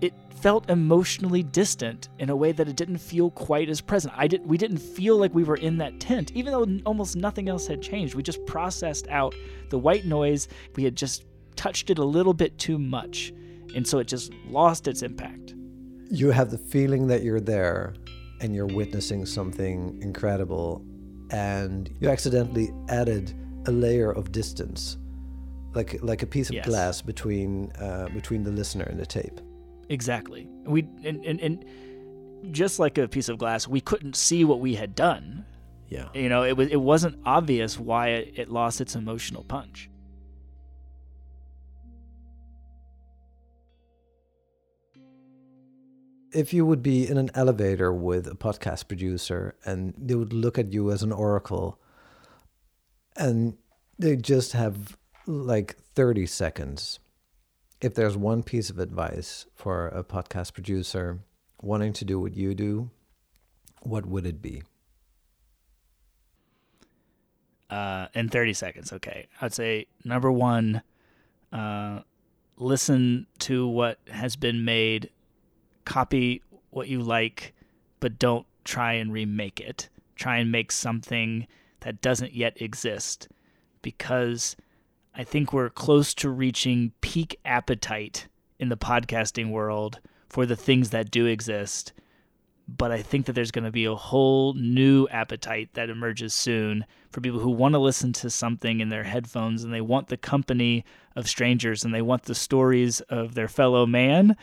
It 0.00 0.14
felt 0.40 0.70
emotionally 0.70 1.42
distant 1.42 2.08
in 2.18 2.30
a 2.30 2.36
way 2.36 2.52
that 2.52 2.68
it 2.68 2.76
didn't 2.76 2.98
feel 2.98 3.30
quite 3.30 3.68
as 3.68 3.80
present. 3.80 4.14
I 4.16 4.26
did 4.26 4.46
we 4.46 4.58
didn't 4.58 4.78
feel 4.78 5.16
like 5.16 5.34
we 5.34 5.44
were 5.44 5.56
in 5.56 5.78
that 5.78 6.00
tent, 6.00 6.32
even 6.32 6.52
though 6.52 6.66
almost 6.84 7.16
nothing 7.16 7.48
else 7.48 7.66
had 7.66 7.82
changed. 7.82 8.14
We 8.14 8.22
just 8.22 8.44
processed 8.46 9.08
out 9.08 9.34
the 9.70 9.78
white 9.78 10.06
noise. 10.06 10.48
We 10.74 10.84
had 10.84 10.96
just 10.96 11.24
touched 11.54 11.90
it 11.90 11.98
a 11.98 12.04
little 12.04 12.34
bit 12.34 12.58
too 12.58 12.78
much, 12.78 13.32
and 13.74 13.86
so 13.86 13.98
it 13.98 14.08
just 14.08 14.32
lost 14.48 14.88
its 14.88 15.02
impact. 15.02 15.54
You 16.10 16.30
have 16.30 16.50
the 16.50 16.58
feeling 16.58 17.08
that 17.08 17.22
you're 17.22 17.40
there 17.40 17.94
and 18.40 18.54
you're 18.54 18.66
witnessing 18.66 19.26
something 19.26 19.98
incredible 20.02 20.84
and 21.30 21.90
you 22.00 22.08
accidentally 22.08 22.70
added 22.88 23.34
a 23.66 23.72
layer 23.72 24.10
of 24.10 24.32
distance, 24.32 24.96
like 25.74 26.02
like 26.02 26.22
a 26.22 26.26
piece 26.26 26.48
of 26.48 26.56
yes. 26.56 26.66
glass 26.66 27.02
between 27.02 27.72
uh, 27.80 28.08
between 28.14 28.44
the 28.44 28.50
listener 28.50 28.84
and 28.84 28.98
the 28.98 29.06
tape. 29.06 29.40
Exactly. 29.88 30.48
We 30.64 30.88
and, 31.04 31.24
and 31.24 31.40
and 31.40 31.64
just 32.52 32.78
like 32.78 32.98
a 32.98 33.08
piece 33.08 33.28
of 33.28 33.38
glass, 33.38 33.66
we 33.68 33.80
couldn't 33.80 34.16
see 34.16 34.44
what 34.44 34.60
we 34.60 34.74
had 34.74 34.94
done. 34.94 35.44
Yeah. 35.88 36.08
You 36.14 36.28
know, 36.28 36.42
it 36.44 36.56
was 36.56 36.68
it 36.68 36.80
wasn't 36.80 37.18
obvious 37.24 37.78
why 37.78 38.08
it, 38.08 38.32
it 38.36 38.50
lost 38.50 38.80
its 38.80 38.94
emotional 38.94 39.44
punch. 39.44 39.90
If 46.32 46.52
you 46.52 46.66
would 46.66 46.82
be 46.82 47.08
in 47.08 47.16
an 47.16 47.30
elevator 47.34 47.92
with 47.92 48.26
a 48.26 48.34
podcast 48.34 48.88
producer 48.88 49.56
and 49.64 49.94
they 49.96 50.14
would 50.14 50.32
look 50.32 50.58
at 50.58 50.72
you 50.72 50.90
as 50.90 51.02
an 51.02 51.12
oracle 51.12 51.78
and 53.16 53.56
they 53.98 54.16
just 54.16 54.52
have 54.52 54.96
like 55.26 55.76
30 55.94 56.26
seconds. 56.26 57.00
If 57.80 57.94
there's 57.94 58.16
one 58.16 58.42
piece 58.42 58.70
of 58.70 58.78
advice 58.78 59.46
for 59.54 59.88
a 59.88 60.02
podcast 60.02 60.54
producer 60.54 61.20
wanting 61.60 61.92
to 61.94 62.04
do 62.04 62.18
what 62.18 62.34
you 62.36 62.54
do, 62.54 62.90
what 63.82 64.06
would 64.06 64.26
it 64.26 64.40
be? 64.42 64.62
Uh, 67.68 68.06
in 68.14 68.28
30 68.28 68.52
seconds, 68.54 68.92
okay. 68.92 69.26
I'd 69.40 69.52
say 69.52 69.86
number 70.04 70.30
one, 70.30 70.82
uh, 71.52 72.00
listen 72.56 73.26
to 73.40 73.66
what 73.66 73.98
has 74.08 74.36
been 74.36 74.64
made, 74.64 75.10
copy 75.86 76.42
what 76.70 76.88
you 76.88 77.00
like, 77.00 77.54
but 78.00 78.18
don't 78.18 78.46
try 78.64 78.92
and 78.92 79.12
remake 79.12 79.60
it. 79.60 79.88
Try 80.14 80.38
and 80.38 80.52
make 80.52 80.70
something 80.70 81.46
that 81.80 82.02
doesn't 82.02 82.34
yet 82.34 82.60
exist 82.60 83.28
because 83.80 84.56
I 85.14 85.24
think 85.24 85.52
we're 85.52 85.70
close 85.70 86.12
to 86.14 86.28
reaching 86.28 86.92
peak 87.00 87.38
appetite 87.44 88.28
in 88.58 88.68
the 88.68 88.76
podcasting 88.76 89.50
world 89.50 90.00
for 90.28 90.44
the 90.44 90.56
things 90.56 90.90
that 90.90 91.10
do 91.10 91.26
exist. 91.26 91.92
But 92.68 92.90
I 92.90 93.00
think 93.00 93.26
that 93.26 93.32
there's 93.32 93.52
going 93.52 93.64
to 93.64 93.70
be 93.70 93.84
a 93.84 93.94
whole 93.94 94.54
new 94.54 95.06
appetite 95.08 95.70
that 95.74 95.88
emerges 95.88 96.34
soon 96.34 96.84
for 97.10 97.20
people 97.20 97.38
who 97.38 97.50
want 97.50 97.74
to 97.74 97.78
listen 97.78 98.12
to 98.14 98.28
something 98.28 98.80
in 98.80 98.88
their 98.88 99.04
headphones 99.04 99.62
and 99.62 99.72
they 99.72 99.80
want 99.80 100.08
the 100.08 100.16
company 100.16 100.84
of 101.14 101.28
strangers 101.28 101.84
and 101.84 101.94
they 101.94 102.02
want 102.02 102.24
the 102.24 102.34
stories 102.34 103.00
of 103.02 103.34
their 103.34 103.48
fellow 103.48 103.86
man. 103.86 104.36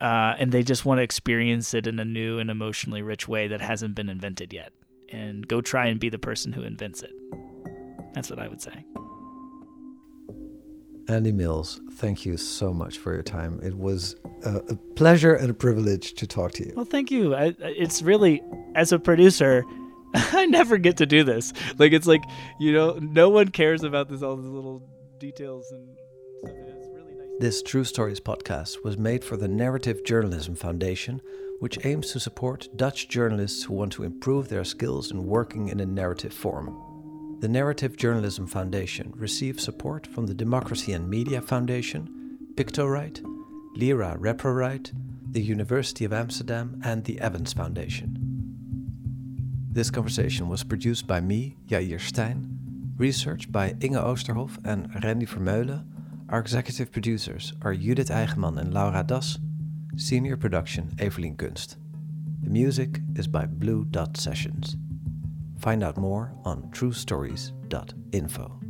Uh, 0.00 0.34
and 0.38 0.50
they 0.50 0.62
just 0.62 0.84
want 0.84 0.98
to 0.98 1.02
experience 1.02 1.74
it 1.74 1.86
in 1.86 1.98
a 1.98 2.04
new 2.04 2.38
and 2.38 2.50
emotionally 2.50 3.02
rich 3.02 3.28
way 3.28 3.48
that 3.48 3.60
hasn't 3.60 3.94
been 3.94 4.08
invented 4.08 4.52
yet. 4.52 4.72
And 5.10 5.46
go 5.46 5.60
try 5.60 5.86
and 5.86 6.00
be 6.00 6.08
the 6.08 6.18
person 6.18 6.52
who 6.52 6.62
invents 6.62 7.02
it. 7.02 7.12
That's 8.14 8.30
what 8.30 8.38
I 8.38 8.48
would 8.48 8.62
say. 8.62 8.84
Andy 11.08 11.32
Mills, 11.32 11.80
thank 11.94 12.24
you 12.24 12.36
so 12.36 12.72
much 12.72 12.98
for 12.98 13.12
your 13.12 13.22
time. 13.22 13.58
It 13.62 13.76
was 13.76 14.14
a, 14.44 14.56
a 14.56 14.76
pleasure 14.94 15.34
and 15.34 15.50
a 15.50 15.54
privilege 15.54 16.14
to 16.14 16.26
talk 16.26 16.52
to 16.52 16.64
you. 16.64 16.72
Well, 16.76 16.84
thank 16.84 17.10
you. 17.10 17.34
I, 17.34 17.54
it's 17.58 18.00
really, 18.00 18.42
as 18.76 18.92
a 18.92 18.98
producer, 18.98 19.64
I 20.14 20.46
never 20.46 20.78
get 20.78 20.98
to 20.98 21.06
do 21.06 21.24
this. 21.24 21.52
Like, 21.78 21.92
it's 21.92 22.06
like, 22.06 22.22
you 22.60 22.72
know, 22.72 22.98
no 23.00 23.28
one 23.28 23.48
cares 23.48 23.82
about 23.82 24.08
this, 24.08 24.22
all 24.22 24.36
these 24.36 24.46
little 24.46 24.88
details 25.18 25.70
and 25.72 25.88
This 27.40 27.62
True 27.62 27.84
Stories 27.84 28.20
podcast 28.20 28.84
was 28.84 28.98
made 28.98 29.24
for 29.24 29.38
the 29.38 29.48
Narrative 29.48 30.04
Journalism 30.04 30.54
Foundation, 30.54 31.22
which 31.58 31.82
aims 31.86 32.12
to 32.12 32.20
support 32.20 32.68
Dutch 32.76 33.08
journalists 33.08 33.62
who 33.62 33.72
want 33.72 33.92
to 33.94 34.04
improve 34.04 34.50
their 34.50 34.62
skills 34.62 35.10
in 35.10 35.24
working 35.24 35.68
in 35.68 35.80
a 35.80 35.86
narrative 35.86 36.34
form. 36.34 37.38
The 37.40 37.48
Narrative 37.48 37.96
Journalism 37.96 38.46
Foundation 38.46 39.14
receives 39.16 39.64
support 39.64 40.06
from 40.06 40.26
the 40.26 40.34
Democracy 40.34 40.92
and 40.92 41.08
Media 41.08 41.40
Foundation, 41.40 42.36
Pictoright, 42.56 43.22
Lira 43.74 44.18
Reprorecht, 44.20 44.92
the 45.30 45.40
University 45.40 46.04
of 46.04 46.12
Amsterdam, 46.12 46.78
and 46.84 47.04
the 47.04 47.18
Evans 47.20 47.54
Foundation. 47.54 48.18
This 49.72 49.90
conversation 49.90 50.50
was 50.50 50.62
produced 50.62 51.06
by 51.06 51.22
me, 51.22 51.56
Yair 51.68 52.02
Stein, 52.02 52.58
research 52.98 53.50
by 53.50 53.74
Inge 53.80 53.96
Oosterhof 53.96 54.58
and 54.62 54.90
Randy 55.02 55.24
Vermeulen. 55.24 55.89
Our 56.30 56.38
executive 56.38 56.92
producers 56.92 57.52
are 57.62 57.74
Judith 57.74 58.08
Eigenman 58.08 58.60
and 58.60 58.72
Laura 58.72 59.02
Das, 59.04 59.36
senior 59.96 60.36
production 60.36 60.94
Evelien 60.98 61.36
Kunst. 61.36 61.76
The 62.44 62.50
music 62.50 63.00
is 63.16 63.26
by 63.26 63.46
Blue 63.46 63.84
Dot 63.84 64.16
Sessions. 64.16 64.76
Find 65.58 65.82
out 65.82 65.96
more 65.96 66.32
on 66.44 66.70
truestories.info. 66.70 68.69